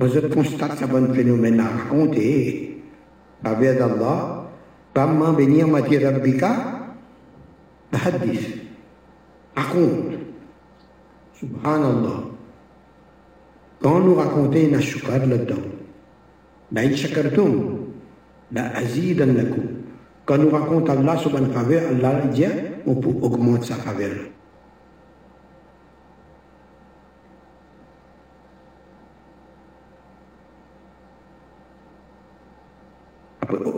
je 0.00 0.20
constate 0.28 0.78
ce 0.78 0.84
bon 0.86 1.12
phénomène 1.12 1.60
à 1.60 1.68
raconter, 1.68 2.82
pas 3.42 5.06
m'en 5.06 5.32
venir 5.32 5.68
hadith, 7.98 8.58
raconte, 9.56 10.18
subhanallah, 11.38 12.24
quand 13.80 14.00
nous 14.00 14.14
racontons 14.14 14.58
une 14.58 14.80
shukar 14.80 15.26
là-dedans, 15.26 15.56
la 16.72 16.96
shakartum, 16.96 17.88
la 18.52 18.76
azidannakum, 18.76 19.64
quand 20.24 20.38
nous 20.38 20.50
racontons 20.50 20.92
Allah 20.92 21.16
sur 21.18 21.36
une 21.36 21.52
faveur, 21.52 21.82
Allah 21.90 22.22
dit, 22.32 22.44
on 22.86 22.94
peut 22.94 23.10
augmenter 23.20 23.66
sa 23.66 23.74
faveur. 23.74 24.12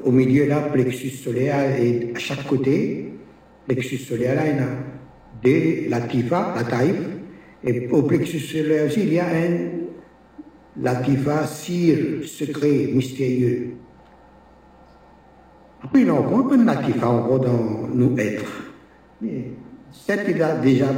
Au 0.04 0.10
milieu 0.10 0.46
là, 0.46 0.60
plexus 0.60 1.10
solaire 1.10 1.80
et 1.80 2.12
à 2.14 2.18
chaque 2.18 2.46
côté, 2.46 3.13
plexus 3.66 3.98
solaire 3.98 4.42
il 4.46 4.56
y 4.56 4.60
a 4.60 4.66
deux, 5.42 5.88
la 5.88 6.00
tifa, 6.02 6.54
la 6.56 6.64
taïf, 6.64 6.96
et 7.62 7.88
au 7.88 8.02
plexus 8.02 8.40
solaire 8.40 8.86
aussi, 8.86 9.00
il 9.02 9.12
y 9.14 9.18
a 9.18 9.26
un 9.26 9.84
latifa, 10.80 11.46
cire, 11.46 12.26
secret, 12.26 12.90
mystérieux. 12.92 13.74
Après, 15.82 16.00
il 16.00 16.06
y 16.06 16.10
a 16.10 16.14
encore 16.14 16.52
un 16.52 16.64
latifa 16.64 17.08
encore 17.08 17.40
dans 17.40 17.88
nous 17.92 18.16
être. 18.18 18.44
Mais 19.20 19.50
c'est 19.92 20.24
déjà 20.62 20.88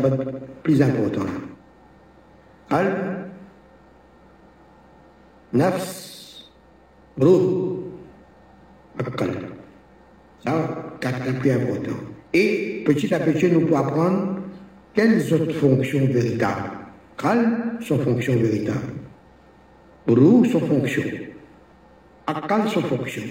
plus 0.62 0.82
important. 0.82 1.26
Al, 2.70 3.28
nafs, 5.52 6.50
ruh, 7.18 7.84
akal. 8.98 9.30
Ça, 10.44 10.98
quatre 11.00 11.38
plus 11.38 11.50
important. 11.50 12.15
Et 12.32 12.82
petit 12.84 13.12
à 13.14 13.20
petit, 13.20 13.50
nous 13.50 13.60
pouvons 13.60 13.76
apprendre 13.76 14.36
quelles 14.94 15.32
autres 15.32 15.52
fonctions 15.52 16.06
véritables. 16.06 16.70
Kal, 17.18 17.78
son 17.80 17.98
fonction 17.98 18.36
véritable. 18.36 18.94
Rou, 20.06 20.44
son 20.44 20.60
fonction. 20.60 21.02
Akal, 22.26 22.68
son 22.68 22.82
fonction. 22.82 23.22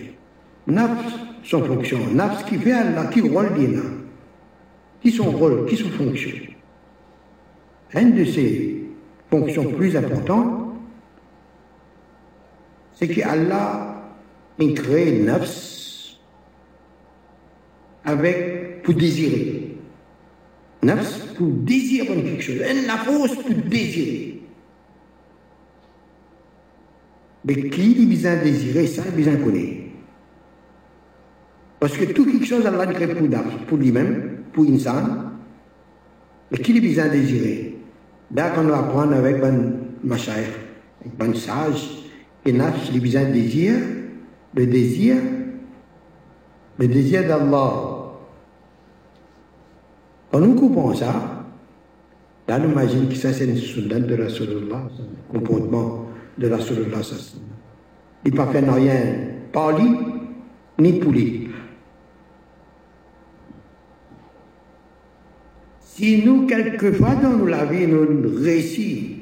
Nafs, 0.67 1.13
son 1.43 1.63
fonction. 1.63 1.99
Nafs 2.13 2.45
qui 2.45 2.57
fait 2.57 2.71
Allah, 2.71 3.05
qui 3.05 3.21
rôle 3.21 3.53
bien 3.53 3.81
Qui 5.01 5.11
son 5.11 5.31
rôle, 5.31 5.65
qui 5.67 5.77
son 5.77 5.89
fonction. 5.89 6.31
Une 7.93 8.15
de 8.15 8.25
ces 8.25 8.83
fonctions 9.29 9.71
plus 9.71 9.95
importantes, 9.95 10.65
c'est 12.93 13.07
qu'Allah 13.07 14.03
a 14.59 14.73
créé 14.73 15.21
nafs 15.21 15.75
avec, 18.05 18.54
pour 18.85 18.93
désirer. 18.93 19.77
Nafs 20.83 21.33
pour 21.35 21.47
désirer 21.47 22.05
quelque 22.05 22.41
chose. 22.41 22.61
Un 22.61 22.87
nafs 22.87 23.05
pour 23.05 23.55
désirer. 23.67 24.41
Mais 27.43 27.69
qui 27.69 27.91
il 27.91 28.07
besoin 28.07 28.37
désirer, 28.37 28.87
ça, 28.87 29.03
il 29.07 29.15
besoin 29.15 29.35
connaître. 29.37 29.81
Parce 31.79 31.97
que 31.97 32.05
tout 32.05 32.25
quelque 32.25 32.45
chose, 32.45 32.65
Allah 32.65 32.87
crée 32.87 33.07
pour, 33.07 33.27
pour 33.67 33.77
lui-même, 33.77 34.37
pour 34.53 34.63
l'insan. 34.63 35.31
Mais 36.51 36.57
qui 36.59 36.71
il 36.71 36.81
besoin 36.81 37.07
désirer? 37.07 37.77
Là, 38.33 38.51
quand 38.55 38.65
on 38.65 38.73
apprend 38.73 39.11
avec 39.11 39.43
un 39.43 39.73
machaïr, 40.03 40.47
un 41.19 41.33
sage, 41.33 42.03
et 42.45 42.51
nafs, 42.51 42.89
il 42.93 43.01
besoin 43.01 43.25
désir, 43.25 43.73
le 44.55 44.67
désir, 44.67 45.17
le 46.77 46.87
désir 46.87 47.27
d'Allah. 47.27 47.94
Quand 50.35 50.41
nous 50.41 50.55
coupons 50.55 50.93
ça, 50.93 51.45
là, 52.49 52.59
on 52.59 52.69
imagine 52.69 53.07
que 53.07 53.15
ça, 53.15 53.31
c'est 53.31 53.45
une 53.45 53.55
sunna 53.55 54.01
de 54.01 54.21
Rasulullah, 54.21 54.89
comportement 55.31 56.07
de 56.37 56.49
Rasulullah. 56.49 56.97
Il 58.25 58.33
ne 58.33 58.45
fait 58.45 58.69
rien 58.69 58.99
par 59.53 59.79
lui, 59.79 59.91
ni 60.77 60.99
pour 60.99 61.13
lui. 61.13 61.47
Si 65.79 66.21
nous, 66.25 66.45
quelquefois 66.47 67.15
dans 67.15 67.45
la 67.45 67.63
vie, 67.63 67.87
nous 67.87 68.05
réussissons 68.43 69.15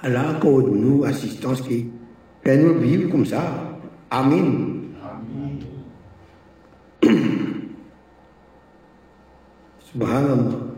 à 0.00 0.30
accorde 0.30 0.74
nous 0.74 1.04
assistance 1.04 1.60
qui 1.60 1.88
fait 2.42 2.56
nous 2.56 2.78
vivre 2.78 3.10
comme 3.10 3.26
ça. 3.26 3.78
Amen. 4.10 4.77
Subhanallah. 9.92 10.74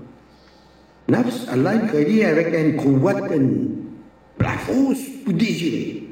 Nafs, 1.08 1.48
Allah 1.48 1.78
créé 1.88 2.24
avec 2.24 2.54
un 2.54 2.76
kouwat, 2.76 3.28
la 4.38 4.50
force 4.58 5.00
pour 5.24 5.34
désirer. 5.34 6.04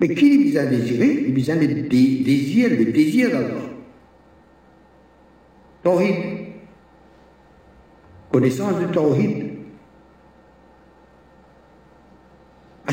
Mais 0.00 0.14
qui 0.14 0.56
a 0.58 0.64
besoin 0.64 0.64
de 0.64 0.76
désirer? 0.76 1.24
Il 1.26 1.30
a 1.30 1.34
besoin 1.34 1.56
de 1.56 1.66
désir, 1.88 2.70
le 2.70 2.84
désir 2.92 3.30
d'Allah. 3.30 3.62
Tawhid. 5.82 6.16
Connaissance 8.30 8.80
de 8.80 8.86
Tawhid. 8.92 9.44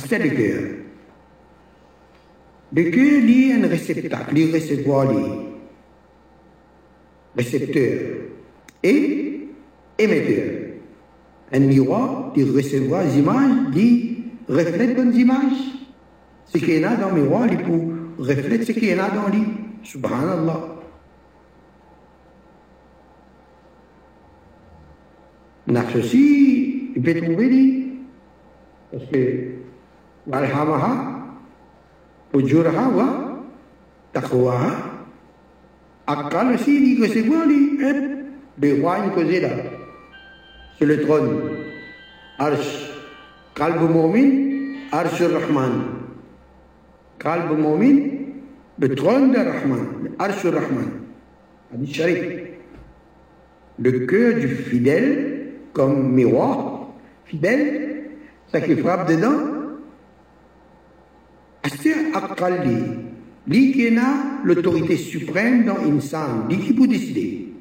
C'est 0.07 0.19
le 0.19 0.30
cœur. 0.30 0.61
Le 2.75 2.84
cœur 2.84 3.63
un 3.63 3.67
réceptacle, 3.67 4.38
il 4.38 4.53
recevoir 4.53 5.11
les 5.11 5.53
récepteur 7.35 8.32
et 8.84 9.47
émetteur. 9.97 10.64
Un 11.51 11.60
miroir, 11.60 12.34
il 12.35 12.51
recevoir 12.51 13.03
les 13.03 13.19
images, 13.19 13.76
il 13.76 14.23
reflète 14.49 14.97
les 14.97 15.19
images. 15.19 15.73
Ce 16.45 16.57
qui 16.57 16.72
est 16.72 16.80
là 16.80 16.95
dans 16.95 17.10
le 17.10 17.22
miroir, 17.22 17.47
il 17.49 17.57
peut 17.57 17.93
refléter 18.18 18.65
ce 18.65 18.72
qui 18.72 18.89
est 18.89 18.95
là 18.95 19.10
dans 19.10 19.30
lui. 19.34 19.45
Subhanallah. 19.84 20.73
Nafs 25.68 25.95
aussi, 25.95 26.91
il 26.95 27.01
peut 27.01 27.22
trouver 27.22 27.49
lui. 27.49 27.91
Parce 28.91 29.05
que, 29.05 29.51
walhamaha, 30.27 31.38
ujuraha 32.34 32.89
wa 32.89 33.43
taqwaha, 34.11 34.72
akal 36.07 36.53
aussi, 36.53 36.95
il 36.95 37.01
recevoir 37.01 37.45
lui. 37.45 37.77
Le 37.77 37.88
roi, 37.91 38.12
il 38.61 39.11
causait 39.15 39.39
là, 39.39 39.49
sur 40.77 40.88
le 40.88 41.01
trône. 41.01 41.41
Arsh, 42.38 42.89
qalb 43.55 43.81
mu'min, 43.81 44.75
arsh 44.91 45.21
rahman. 45.21 45.71
Qalb 47.19 47.57
mu'min, 47.57 48.09
le 48.80 48.95
trône 48.95 49.31
de 49.31 49.38
Rahman, 49.38 49.88
arsh 50.19 50.45
rahman. 50.45 50.91
Hadith 51.73 51.95
Sharif. 51.95 52.23
Le 53.80 53.91
cœur 54.05 54.35
du 54.35 54.47
fidèle, 54.47 55.53
comme 55.73 56.13
miroir, 56.13 56.89
fidèle, 57.25 58.09
ça 58.51 58.61
qui 58.61 58.75
frappe 58.75 59.09
dedans, 59.09 59.53
c'est 61.81 61.95
Akali, 62.13 63.71
qui 63.71 63.97
a 63.97 64.01
l'autorité 64.43 64.95
suprême 64.95 65.65
dans 65.65 65.77
l'insan, 65.77 66.47
lui 66.49 66.59
qui 66.59 66.73
peut 66.73 66.88
décider. 66.88 67.52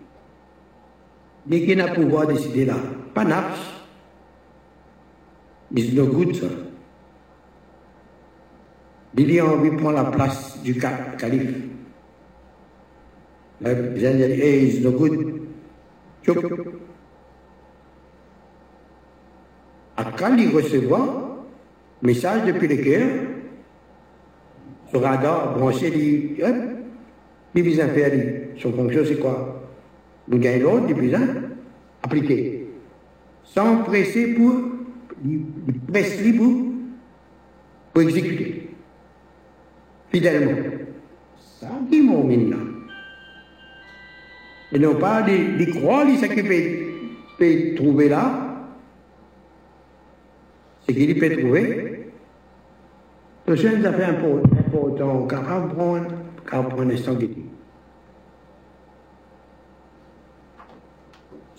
Lui 1.48 1.66
qui 1.66 1.74
n'a 1.74 1.88
pouvoir 1.88 2.26
décider 2.26 2.64
là, 2.64 2.76
pas 3.14 3.24
nafs. 3.24 3.82
It's 5.74 5.92
no 5.94 6.06
good, 6.06 6.34
ça. 6.34 6.46
Envie 9.14 9.70
de 9.70 9.76
prendre 9.76 9.96
la 9.96 10.04
place 10.04 10.62
du 10.62 10.78
calife. 10.78 11.54
Bien 13.60 14.12
dit, 14.12 14.22
hey, 14.22 14.66
it's 14.66 14.84
no 14.84 14.90
good. 14.92 15.40
Chop. 16.22 16.38
Quand 20.18 20.36
il 20.36 20.54
recevoir 20.54 21.44
message 22.02 22.44
depuis 22.44 22.68
le 22.68 22.76
cœur, 22.76 23.08
le 24.92 24.98
radar 24.98 25.56
branché, 25.56 25.88
il 25.88 26.42
hop, 26.42 26.56
il 27.54 28.60
son 28.60 28.72
fonction, 28.72 29.02
c'est 29.06 29.18
quoi? 29.18 29.61
Nous 30.28 30.38
gagnons 30.38 30.74
l'autre, 30.74 30.86
il 30.88 30.94
besoin 30.94 31.26
appliquer. 32.02 32.66
Sans 33.44 33.78
presser 33.78 34.34
pour, 34.34 34.54
il 35.24 35.44
presse 35.90 36.20
pour, 36.36 36.52
pour 37.92 38.02
exécuter. 38.02 38.70
Fidèlement. 40.10 40.52
Ça 41.60 41.70
dit 41.90 42.00
mon 42.00 42.26
là. 42.28 42.56
Et 44.72 44.78
non 44.78 44.94
pas 44.94 45.22
de, 45.22 45.70
croire 45.78 46.06
ce 46.18 46.26
qu'il 46.26 46.44
peut, 47.38 47.74
trouver 47.76 48.08
là, 48.08 48.66
ce 50.88 50.92
qu'il 50.92 51.18
peut 51.18 51.36
trouver. 51.36 52.10
Le 53.46 53.56
seul 53.56 53.84
affaire 53.84 54.10
important, 54.10 55.26
quand 55.28 55.64
on 55.64 55.68
prend, 55.68 56.00
quand 56.46 56.60
on 56.60 56.64
prend 56.64 56.80
un 56.80 56.90
instant 56.90 57.14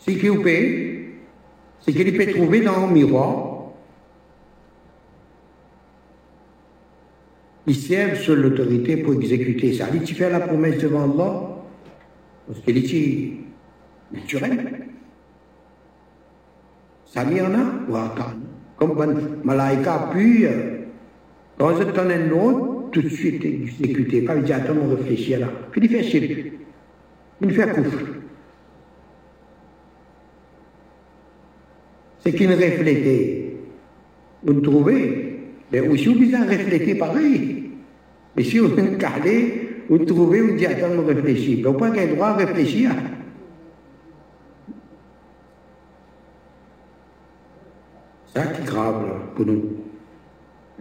Ce 0.06 0.12
qu'il 0.12 0.42
peut, 0.42 0.52
ce 1.80 1.92
qu'il 1.92 2.18
peut 2.18 2.32
trouver 2.34 2.62
dans 2.62 2.88
le 2.88 2.94
miroir, 2.94 3.72
ils 7.66 7.76
servent 7.76 8.20
sur 8.20 8.36
l'autorité 8.36 8.98
pour 8.98 9.14
exécuter 9.14 9.74
ça. 9.74 9.88
Il 9.94 10.04
tu 10.04 10.14
fais 10.14 10.30
la 10.30 10.42
promesse 10.42 10.80
devant 10.80 11.04
Allah, 11.04 11.64
parce 12.48 12.60
qu'elle 12.60 12.78
est 12.78 13.34
naturelle. 14.12 14.88
Ça 17.06 17.24
y 17.24 17.40
en 17.40 17.54
a, 17.54 17.90
ou 17.90 17.96
attendre. 17.96 18.36
Comme 18.76 18.96
quand 18.96 19.46
Malaïka 19.46 20.10
puis, 20.12 20.46
quand 21.58 21.78
je 21.78 21.84
donne 21.84 22.12
un 22.12 22.32
autre, 22.32 22.90
tout 22.92 23.02
de 23.02 23.10
suite 23.10 23.46
exécuté. 23.46 24.22
Pas 24.22 24.36
il 24.36 24.44
dit, 24.44 24.54
attends, 24.54 24.76
on 24.82 24.96
réfléchit 24.96 25.36
là. 25.38 25.48
Il 25.76 25.90
fait 25.90 26.04
chier. 26.04 26.60
Il 27.42 27.54
fait 27.54 27.72
couvre. 27.74 28.13
C'est 32.24 32.34
qu'il 32.34 32.52
reflétait? 32.52 33.56
Vous 34.44 34.62
trouvez? 34.62 35.40
Mais 35.72 35.82
aussi, 35.82 36.06
vous 36.06 36.20
besoin 36.20 36.46
refléter 36.46 36.96
pareil. 36.96 37.72
Mais 38.36 38.44
si 38.44 38.60
vous 38.60 38.70
calez, 38.98 39.84
vous 39.90 40.00
trouvez, 40.00 40.42
vous 40.42 40.56
dites, 40.56 40.68
attends, 40.68 40.96
on 40.98 41.06
réfléchit. 41.06 41.60
Mais 41.62 41.68
au 41.68 41.74
point 41.74 41.92
qu'il 41.92 42.16
droit 42.16 42.28
à 42.28 42.36
réfléchir? 42.36 42.92
C'est 48.28 48.40
ça 48.40 48.48
qui 48.48 48.62
est 48.62 48.66
grave 48.66 49.06
là, 49.06 49.14
pour 49.36 49.46
nous. 49.46 49.64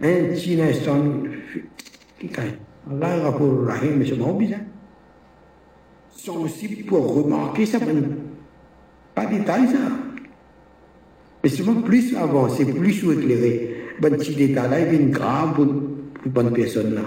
Un 0.01 0.33
petit 0.33 0.59
instant, 0.61 1.03
qui 2.19 2.29
Allah 2.89 3.23
Rapport 3.23 3.65
Rahim, 3.65 3.97
mais 3.97 4.05
c'est 4.05 4.15
bon 4.15 4.33
bizarre. 4.33 4.59
Aussi 6.27 6.67
pour 6.83 7.23
remarquer 7.23 7.65
ça, 7.65 7.79
pas 9.13 9.25
détail 9.25 9.67
ça. 9.67 9.79
Mais 11.43 11.49
souvent 11.49 11.81
plus 11.81 12.15
avancé, 12.15 12.65
plus 12.65 12.93
sous 12.93 13.11
éclairé. 13.11 13.75
Ben, 13.99 14.15
petit 14.15 14.33
détail 14.33 14.69
là, 14.69 14.79
il 14.79 14.93
est 14.95 15.05
grave 15.11 15.55
pour, 15.55 15.65
pour 15.65 16.31
bonne 16.31 16.53
personne 16.53 16.95
là. 16.95 17.01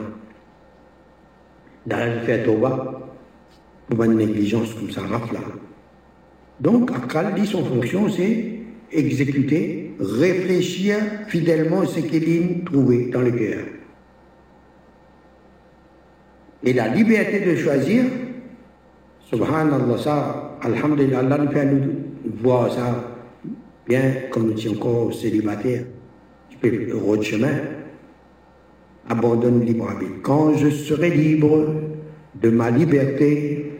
Dans 1.86 2.14
le 2.14 2.20
fait 2.20 2.44
Toba, 2.44 3.00
pour 3.88 3.96
bonne 3.96 4.16
négligence 4.16 4.74
comme 4.74 4.90
ça, 4.90 5.02
là. 5.02 5.40
Donc, 6.60 6.90
Akal 6.90 7.34
dit 7.34 7.46
son 7.46 7.64
fonction, 7.64 8.08
c'est 8.08 8.60
exécuter, 8.92 9.94
réfléchir 10.00 10.96
fidèlement 11.28 11.84
ce 11.84 12.00
qu'il 12.00 12.24
a 12.24 12.64
trouvé 12.64 13.06
dans 13.06 13.20
le 13.20 13.30
cœur. 13.30 13.64
Et 16.64 16.72
la 16.72 16.88
liberté 16.88 17.40
de 17.40 17.56
choisir, 17.56 18.04
subhanallah, 19.30 19.98
ça, 19.98 20.58
alhamdulillah, 20.62 21.20
Allah 21.20 21.38
nous 21.38 21.50
fait 21.50 21.66
nous 21.66 21.82
voir 22.42 22.72
ça 22.72 23.15
bien 23.86 24.14
comme 24.30 24.50
nous 24.50 24.68
encore 24.68 25.14
célibataires. 25.14 25.84
Tu 26.48 26.56
peux 26.58 26.70
le 26.70 26.96
road 26.96 27.22
chemin, 27.22 27.60
abandonne 29.08 29.64
libre 29.64 29.90
arbitre. 29.90 30.22
Quand 30.22 30.56
je 30.56 30.70
serai 30.70 31.10
libre 31.10 31.66
de 32.34 32.50
ma 32.50 32.70
liberté, 32.70 33.72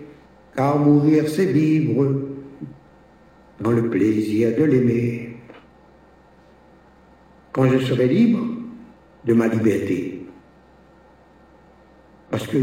car 0.55 0.79
mourir 0.79 1.29
c'est 1.29 1.47
vivre 1.47 2.23
dans 3.61 3.71
le 3.73 3.89
plaisir 3.89 4.57
de 4.57 4.65
l'aimer. 4.65 5.37
Quand 7.53 7.69
je 7.69 7.79
serai 7.79 8.07
libre 8.07 8.47
de 9.25 9.35
ma 9.35 9.49
liberté. 9.49 10.23
Parce 12.31 12.47
que, 12.47 12.59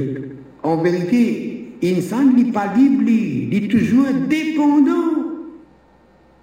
en 0.61 0.77
vérité, 0.81 1.77
insan 1.83 2.33
n'est 2.33 2.51
pas 2.51 2.73
libre, 2.75 3.09
il 3.09 3.53
est 3.63 3.67
toujours 3.67 4.05
dépendant 4.27 5.23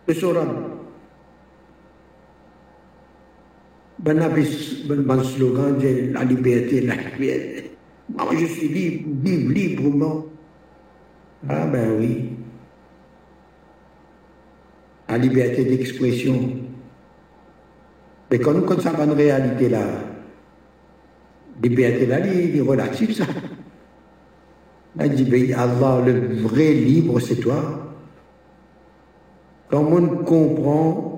de 0.08 0.12
son 0.14 0.28
rôle. 0.28 0.69
Ben 4.02 4.18
avait 4.18 4.46
bon 4.86 5.22
slogan 5.22 5.76
la 6.12 6.24
liberté, 6.24 6.80
la 6.80 6.94
liberté. 6.94 7.70
Moi, 8.08 8.30
je 8.40 8.46
suis 8.46 8.68
libre, 8.68 9.08
vive 9.22 9.52
librement. 9.52 10.24
Ah 11.46 11.66
ben 11.66 11.98
oui. 11.98 12.30
La 15.08 15.18
liberté 15.18 15.64
d'expression. 15.64 16.50
Mais 18.30 18.38
quand 18.38 18.54
nous 18.54 18.62
constatons 18.62 19.04
une 19.04 19.12
réalité 19.12 19.68
là, 19.68 19.84
liberté 21.62 22.06
là, 22.06 22.26
il 22.26 22.56
est 22.56 22.60
relatif 22.60 23.16
ça. 23.16 23.26
Là, 24.96 25.06
il 25.06 25.14
dit, 25.14 25.24
ben, 25.24 25.52
Allah, 25.54 26.02
le 26.04 26.34
vrai 26.42 26.72
libre, 26.72 27.20
c'est 27.20 27.36
toi. 27.36 27.94
Quand 29.70 29.84
on 29.84 30.08
comprend 30.24 31.09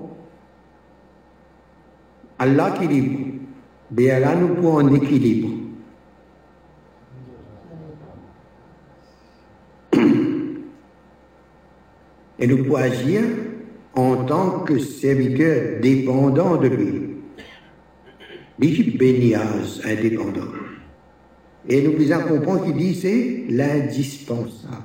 Allah 2.43 2.71
qui 2.77 2.83
est 2.83 2.87
libre, 2.87 3.19
mais 3.91 4.09
Allah 4.09 4.35
nous 4.35 4.55
pour 4.55 4.73
en 4.75 4.93
équilibre. 4.93 5.49
Et 12.39 12.47
nous 12.47 12.57
pouvons 12.63 12.75
agir 12.75 13.21
en 13.95 14.25
tant 14.25 14.59
que 14.59 14.77
serviteur 14.77 15.79
dépendant 15.81 16.57
de 16.57 16.67
lui. 16.67 17.09
Béniaz 18.59 19.81
indépendant. 19.85 20.51
Et 21.69 21.81
nous 21.81 21.93
pouvons 21.93 22.39
comprendre 22.39 22.65
qu'il 22.65 22.75
dit 22.75 22.95
c'est 22.95 23.45
l'indispensable. 23.49 24.83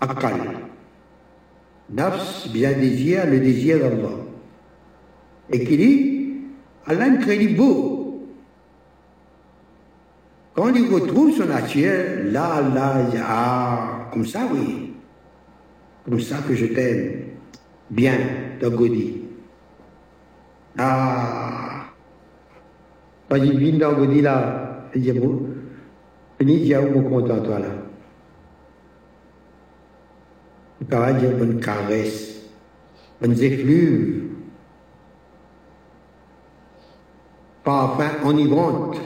Akal. 0.00 0.40
Nafs, 1.90 2.48
bien 2.52 2.72
désir, 2.72 3.26
le 3.26 3.38
désir 3.40 3.80
d'Allah. 3.80 4.19
Et 5.52 5.64
qui 5.64 5.76
dit, 5.76 6.32
Allah 6.86 7.08
beau. 7.56 8.26
Quand 10.54 10.74
il 10.74 10.92
retrouve 10.92 11.36
son 11.36 11.46
nature, 11.46 11.90
là, 12.26 12.62
dit, 13.10 13.16
ah, 13.20 14.08
comme 14.12 14.26
ça, 14.26 14.40
oui. 14.52 14.92
Comme 16.04 16.20
ça 16.20 16.38
que 16.46 16.54
je 16.54 16.66
t'aime. 16.66 17.22
Bien, 17.90 18.18
Dagodi. 18.60 19.22
Ah. 20.78 21.86
Quand 23.28 23.36
il 23.36 23.58
vient 23.58 23.78
Dagodi 23.78 24.20
là, 24.20 24.88
il 24.94 25.02
dit, 25.02 25.12
bon, 25.12 25.46
il 26.40 26.46
dit, 26.46 26.74
où 26.76 27.02
content 27.08 27.40
toi 27.42 27.58
là. 27.58 27.68
Il 30.80 31.18
dire 31.18 31.36
bonne 31.36 31.60
caresse, 31.60 32.40
bonne 33.20 33.32
effluves. 33.32 34.19
Parfum 37.70 38.26
enivrante. 38.26 38.96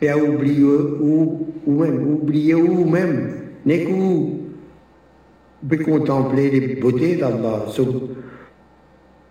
Faire 0.00 0.16
oublier 0.16 0.64
ou, 0.64 1.46
même, 1.66 2.14
oublier 2.14 2.54
ou 2.54 2.86
même, 2.86 3.50
n'est 3.66 3.84
que 3.84 5.76
contempler 5.76 6.50
les 6.50 6.76
beautés 6.76 7.16
d'Allah, 7.16 7.66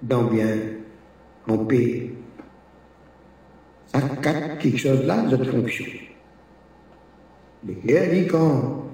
dans 0.04 0.24
bien, 0.26 0.58
en 1.48 1.58
paix. 1.58 2.12
Ça 3.88 4.00
capte 4.22 4.62
quelque 4.62 4.78
chose 4.78 5.04
là, 5.06 5.24
notre 5.24 5.50
fonction. 5.50 5.86
Mais 7.64 7.76
dit 8.12 8.28
quand 8.28 8.86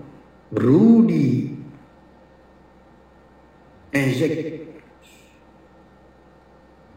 Rouli 0.55 1.51
injecte 3.93 4.61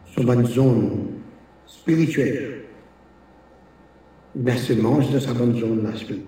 sur 0.05 0.31
une 0.31 0.45
zone 0.45 1.12
spirituelle, 1.79 2.61
la 4.35 4.57
semence 4.57 5.11
de 5.11 5.19
sa 5.19 5.33
bonne 5.33 5.59
zone 5.59 5.83
là 5.83 5.95
spirituelle. 5.95 6.27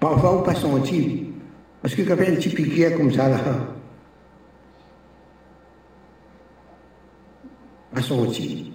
Parfois, 0.00 0.38
on 0.38 0.42
pas 0.42 0.54
senti, 0.54 1.30
parce 1.82 1.94
que 1.94 2.02
quand 2.02 2.16
il 2.16 2.24
y 2.24 2.26
a 2.26 2.30
un 2.30 2.36
petit 2.36 2.48
piquet 2.50 2.92
comme 2.94 3.12
ça 3.12 3.28
là, 3.28 3.38
pas 7.94 8.02
senti. 8.02 8.72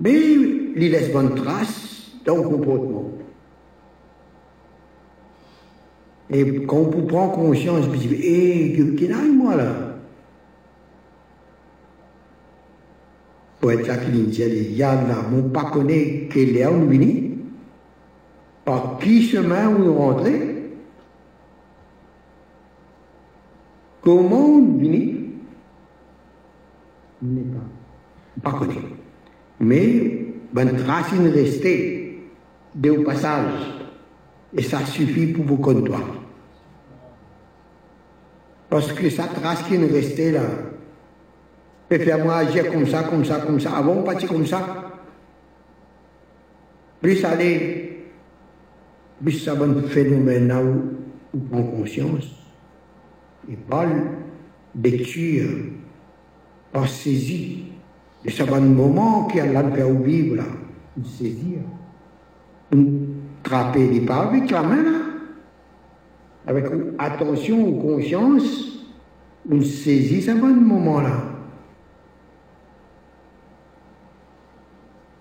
Mais 0.00 0.12
il 0.12 0.90
laisse 0.90 1.12
bonne 1.12 1.34
trace 1.34 2.12
dans 2.24 2.36
le 2.36 2.42
comportement. 2.42 3.12
Et 6.30 6.64
quand 6.64 6.78
on 6.78 7.06
prend 7.06 7.28
conscience, 7.28 7.84
je 7.84 7.90
me 7.90 7.96
dis, 7.96 8.14
hé, 8.14 9.08
n'a 9.08 9.22
moi 9.22 9.54
là? 9.54 9.91
Pour 13.62 13.70
être 13.70 13.86
là 13.86 13.96
qui 13.96 14.10
dit, 14.10 14.42
il 14.42 14.76
y 14.76 14.82
a 14.82 14.92
là, 14.92 15.22
mon 15.30 15.48
pas 15.50 15.70
connaît 15.70 16.28
quel 16.32 16.56
est 16.56 16.66
où 16.66 16.84
venu, 16.88 17.38
par 18.64 18.98
qui 18.98 19.22
chemin 19.22 19.68
où 19.68 19.78
nous 19.78 19.94
rentrer, 19.94 20.72
comment 24.00 24.46
on 24.46 24.78
venu, 24.78 25.30
n'est 27.22 27.42
pas, 28.42 28.50
pas 28.50 28.58
connu. 28.58 28.74
Mais, 29.60 30.26
ben 30.52 30.76
trace 30.76 31.12
restée 31.32 32.20
de 32.74 32.90
au 32.90 33.04
passage, 33.04 33.60
et 34.56 34.62
ça 34.62 34.84
suffit 34.84 35.28
pour 35.28 35.44
vous 35.44 35.58
connaître. 35.58 36.00
Parce 38.68 38.92
que 38.92 39.08
sa 39.08 39.28
trace 39.28 39.62
qui 39.62 39.78
nous 39.78 39.86
restait 39.86 40.32
là, 40.32 40.71
peut 41.98 42.04
faire 42.04 42.24
moi 42.24 42.36
agir 42.36 42.70
comme 42.70 42.86
ça, 42.86 43.02
comme 43.04 43.24
ça, 43.24 43.38
comme 43.40 43.60
ça. 43.60 43.76
Avant, 43.76 43.92
on 43.94 44.02
partit 44.02 44.26
comme 44.26 44.46
ça. 44.46 44.90
Plus 47.00 47.24
aller, 47.24 48.06
plus 49.22 49.32
ça 49.32 49.54
va 49.54 49.66
phénomène 49.88 50.48
là 50.48 50.62
où 50.62 50.82
on 51.34 51.38
prend 51.38 51.62
conscience. 51.62 52.26
Et 53.50 53.56
parle 53.56 54.02
lecture, 54.82 55.50
par 56.72 56.88
saisie. 56.88 57.64
Et 58.24 58.30
ça 58.30 58.44
va 58.44 58.56
un 58.56 58.60
moment 58.60 59.26
qui 59.26 59.40
a 59.40 59.62
de 59.62 59.74
faire 59.74 59.90
vivre 59.90 60.36
là, 60.36 60.44
une 60.96 61.04
saisir. 61.04 61.58
Trapper 63.42 63.88
les 63.88 64.00
pas 64.00 64.28
avec 64.28 64.50
la 64.50 64.62
main 64.62 64.82
là 64.82 64.98
avec 66.46 66.64
attention 66.98 67.68
ou 67.68 67.80
conscience, 67.80 68.82
une 69.48 69.64
saisit 69.64 70.22
ça 70.22 70.34
va 70.34 70.48
un 70.48 70.54
moment 70.54 71.00
là. 71.00 71.31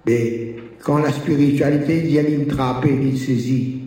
Mais 0.05 0.55
quand 0.83 0.97
la 0.97 1.11
spiritualité 1.11 1.99
vient 2.01 2.23
trapper, 2.47 2.89
une 2.89 3.15
saisit, 3.15 3.83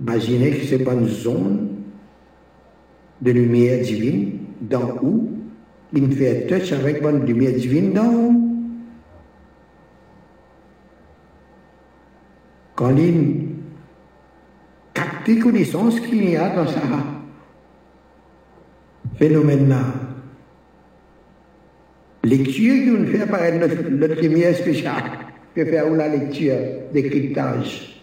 imaginez 0.00 0.50
que 0.52 0.66
c'est 0.66 0.78
pas 0.78 0.94
une 0.94 1.08
zone 1.08 1.68
de 3.20 3.30
lumière 3.30 3.82
divine 3.82 4.38
d'en 4.60 4.96
haut, 5.02 5.28
il 5.92 6.12
fait 6.12 6.46
touch 6.46 6.72
avec 6.72 7.02
une 7.02 7.24
lumière 7.24 7.52
divine 7.52 7.92
d'en 7.92 8.12
haut. 8.12 8.32
Quand 12.74 12.96
il 12.96 13.48
capte 14.92 15.38
connaissance 15.40 16.00
qu'il 16.00 16.30
y 16.30 16.36
a 16.36 16.56
dans 16.56 16.66
ce 16.66 16.78
phénomène-là, 19.16 20.13
lecture 22.24 22.96
qu'on 22.96 23.06
fait 23.06 23.22
apparaître 23.22 23.58
notre, 23.58 23.90
notre 23.90 24.20
lumière 24.20 24.56
spéciale, 24.56 25.04
que 25.54 25.64
faire 25.64 25.90
la 25.90 26.08
lecture, 26.08 26.54
décryptage, 26.92 28.02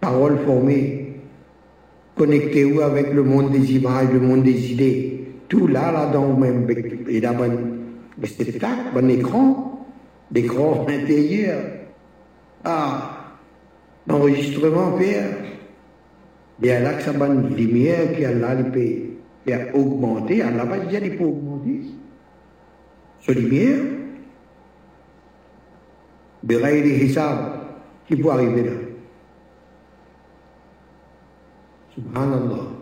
parole 0.00 0.38
formée, 0.44 1.16
connecté 2.16 2.64
ou 2.64 2.80
avec 2.80 3.12
le 3.12 3.22
monde 3.22 3.52
des 3.52 3.76
images, 3.76 4.08
le 4.12 4.20
monde 4.20 4.42
des 4.42 4.72
idées, 4.72 5.24
tout 5.48 5.66
là, 5.66 5.92
là, 5.92 6.06
dans 6.12 6.36
même, 6.36 6.66
et 7.08 7.20
là, 7.20 7.32
un 7.32 8.26
spectacle, 8.26 8.96
un 8.96 9.08
écran, 9.08 9.86
l'écran 10.32 10.86
intérieur. 10.88 11.60
Ah, 12.64 13.36
l'enregistrement, 14.06 14.98
y 16.62 16.70
a 16.70 16.80
là 16.80 16.94
que 16.94 17.02
ça 17.02 17.12
une 17.12 17.54
lumière 17.54 18.16
qui 18.16 18.24
a 18.24 18.32
là, 18.32 18.56
peut, 18.56 18.80
et 19.46 19.52
à 19.52 19.74
augmenter. 19.74 20.42
Allah 20.42 20.64
va 20.64 20.78
dire 20.78 21.04
il 21.04 21.16
faut 21.16 21.24
augmenter 21.24 21.80
ce 23.20 23.32
lumière 23.32 23.80
des 26.44 27.04
Hisab 27.04 27.38
qui 28.06 28.16
peut 28.16 28.30
arriver 28.30 28.62
là. 28.62 28.72
Subhanallah. 31.94 32.74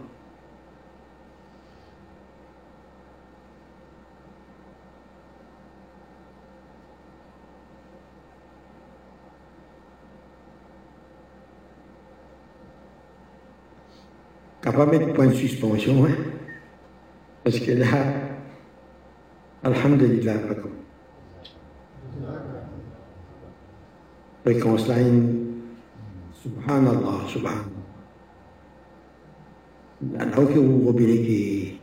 Capable 14.62 14.98
de 14.98 15.12
point 15.12 15.26
de 15.26 15.34
suspension, 15.34 16.05
hein? 16.05 16.14
Parce 17.44 17.59
que 17.59 17.73
là, 17.73 17.86
Alhamdulillah, 19.64 20.35
fréquence 24.44 24.89
là, 24.89 24.97
Subhanallah, 26.43 27.28
Subhanallah. 27.28 27.69
Alors 30.19 30.48
que 30.52 30.59
vous 30.59 30.85
robinet 30.86 31.23
qui 31.23 31.78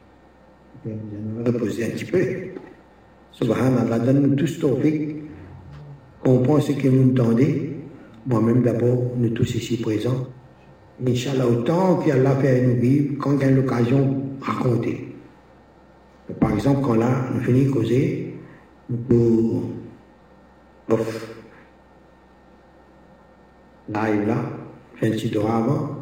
reposer 1.45 1.85
un 1.85 1.89
petit 1.89 2.05
peu. 2.05 2.25
Subhanallah, 3.31 3.99
donne-nous 3.99 4.35
tous 4.35 4.59
tawfiq, 4.59 5.23
comprend 6.23 6.59
ce 6.59 6.73
que 6.73 6.87
vous 6.87 7.11
entendez. 7.11 7.77
Moi-même 8.25 8.61
d'abord, 8.61 9.11
nous 9.17 9.29
tous 9.29 9.55
ici 9.55 9.77
présents. 9.77 10.27
Inch'Allah, 11.05 11.47
autant 11.47 11.97
qu'Allah 11.97 12.35
fait 12.35 12.61
nous 12.61 12.81
vivre, 12.81 13.15
quand 13.19 13.37
il 13.37 13.41
y 13.41 13.43
a 13.45 13.51
l'occasion, 13.51 14.21
raconter. 14.41 15.08
Par 16.39 16.51
exemple, 16.53 16.81
quand 16.85 16.95
là, 16.95 17.25
nous 17.33 17.41
finissons 17.41 17.69
de 17.69 17.73
causer, 17.73 18.35
nous 18.89 19.71
off. 20.89 21.35
Live 23.89 24.27
là, 24.27 24.37
fin 24.99 25.09
de 25.09 25.39
avant. 25.39 25.99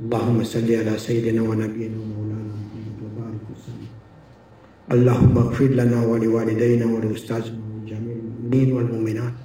اللهم 0.00 0.44
صل 0.44 0.70
على 0.74 0.98
سيدنا 0.98 1.42
ونبينا 1.42 1.96
ومولانا 1.98 2.54
محمد 2.62 2.98
وبارك 3.02 3.42
وسلم 3.52 3.90
اللهم 4.92 5.38
اغفر 5.38 5.64
لنا 5.80 6.06
ولوالدينا 6.06 6.86
ولأستاذنا 6.86 7.58
ولجميع 7.74 8.14
المؤمنين 8.14 8.72
والمؤمنات 8.72 9.36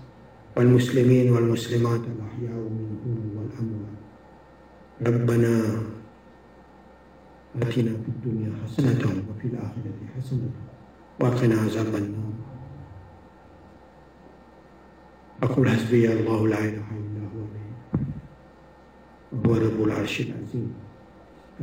والمسلمين 0.57 1.31
والمسلمات 1.33 2.01
الأحياء 2.13 2.59
منهم 2.77 3.29
والأموات 3.37 3.97
ربنا 5.07 5.53
آتنا 7.61 7.93
في 8.03 8.09
الدنيا 8.09 8.51
حسنة 8.63 9.23
وفي 9.29 9.47
الآخرة 9.47 9.93
حسنة. 10.17 10.49
وقنا 11.19 11.55
عذاب 11.61 11.95
النار. 11.95 12.33
أقول 15.43 15.69
حسبي 15.69 16.13
الله 16.13 16.47
لا 16.47 16.59
إله 16.59 16.87
إلا 17.01 17.23
هو. 17.33 17.43
وهو 19.33 19.53
رب 19.53 19.83
العرش 19.83 20.21
العظيم. 20.21 20.73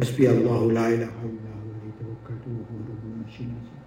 حسبي 0.00 0.30
الله 0.30 0.72
لا 0.72 0.88
إله 0.88 0.94
إلا 0.94 1.06
هو. 1.06 1.60
عليه 1.70 1.92
توكلت 2.00 2.44
وهو 2.46 2.78
رب 2.90 3.04
العرش 3.10 3.40
العظيم. 3.40 3.80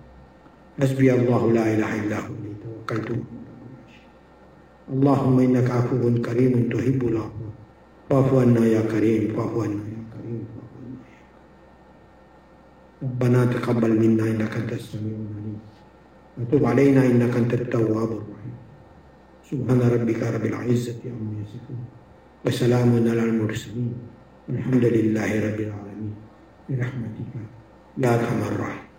حسبي 0.81 1.13
الله 1.13 1.51
لا 1.51 1.73
إله 1.73 1.91
إلا 2.03 2.17
هو. 2.19 2.33
عليه 2.39 2.55
توكلت 2.63 3.09
وهو 3.11 3.19
العرش 3.19 3.95
اللهم 4.93 5.39
إنك 5.39 5.71
عفو 5.71 6.21
كريم 6.21 6.69
تحب 6.69 7.01
العفو. 7.07 7.45
فاعف 8.09 8.33
عنا 8.33 8.65
يا 8.65 8.81
كريم. 8.81 9.35
فاعف 9.35 9.53
عنا 9.57 9.83
يا 9.95 10.03
كريم 10.13 10.43
فاعف 10.53 10.73
عنا 10.83 10.93
يا 10.93 11.01
ربنا 13.03 13.45
تقبل 13.45 13.99
منا 13.99 14.23
إنك 14.23 14.53
أنت 14.57 14.73
السميع 14.73 15.15
العليم. 15.15 15.59
وتب 16.37 16.65
علينا 16.65 17.05
إنك 17.05 17.35
أنت 17.35 17.53
التواب 17.53 18.11
الرحيم. 18.11 18.55
سبحان 19.51 19.79
ربك 19.79 20.23
رب 20.23 20.45
العزة 20.45 20.99
عما 21.05 21.43
يصفون. 21.43 21.85
وسلام 22.45 22.89
على 23.09 23.23
المرسلين. 23.23 23.93
والحمد 24.49 24.85
لله 24.85 25.31
رب 25.47 25.59
العالمين. 25.59 26.15
برحمتك 26.69 27.33
يا 27.97 28.09
ارحم 28.15 28.39
الراحمين 28.51 28.92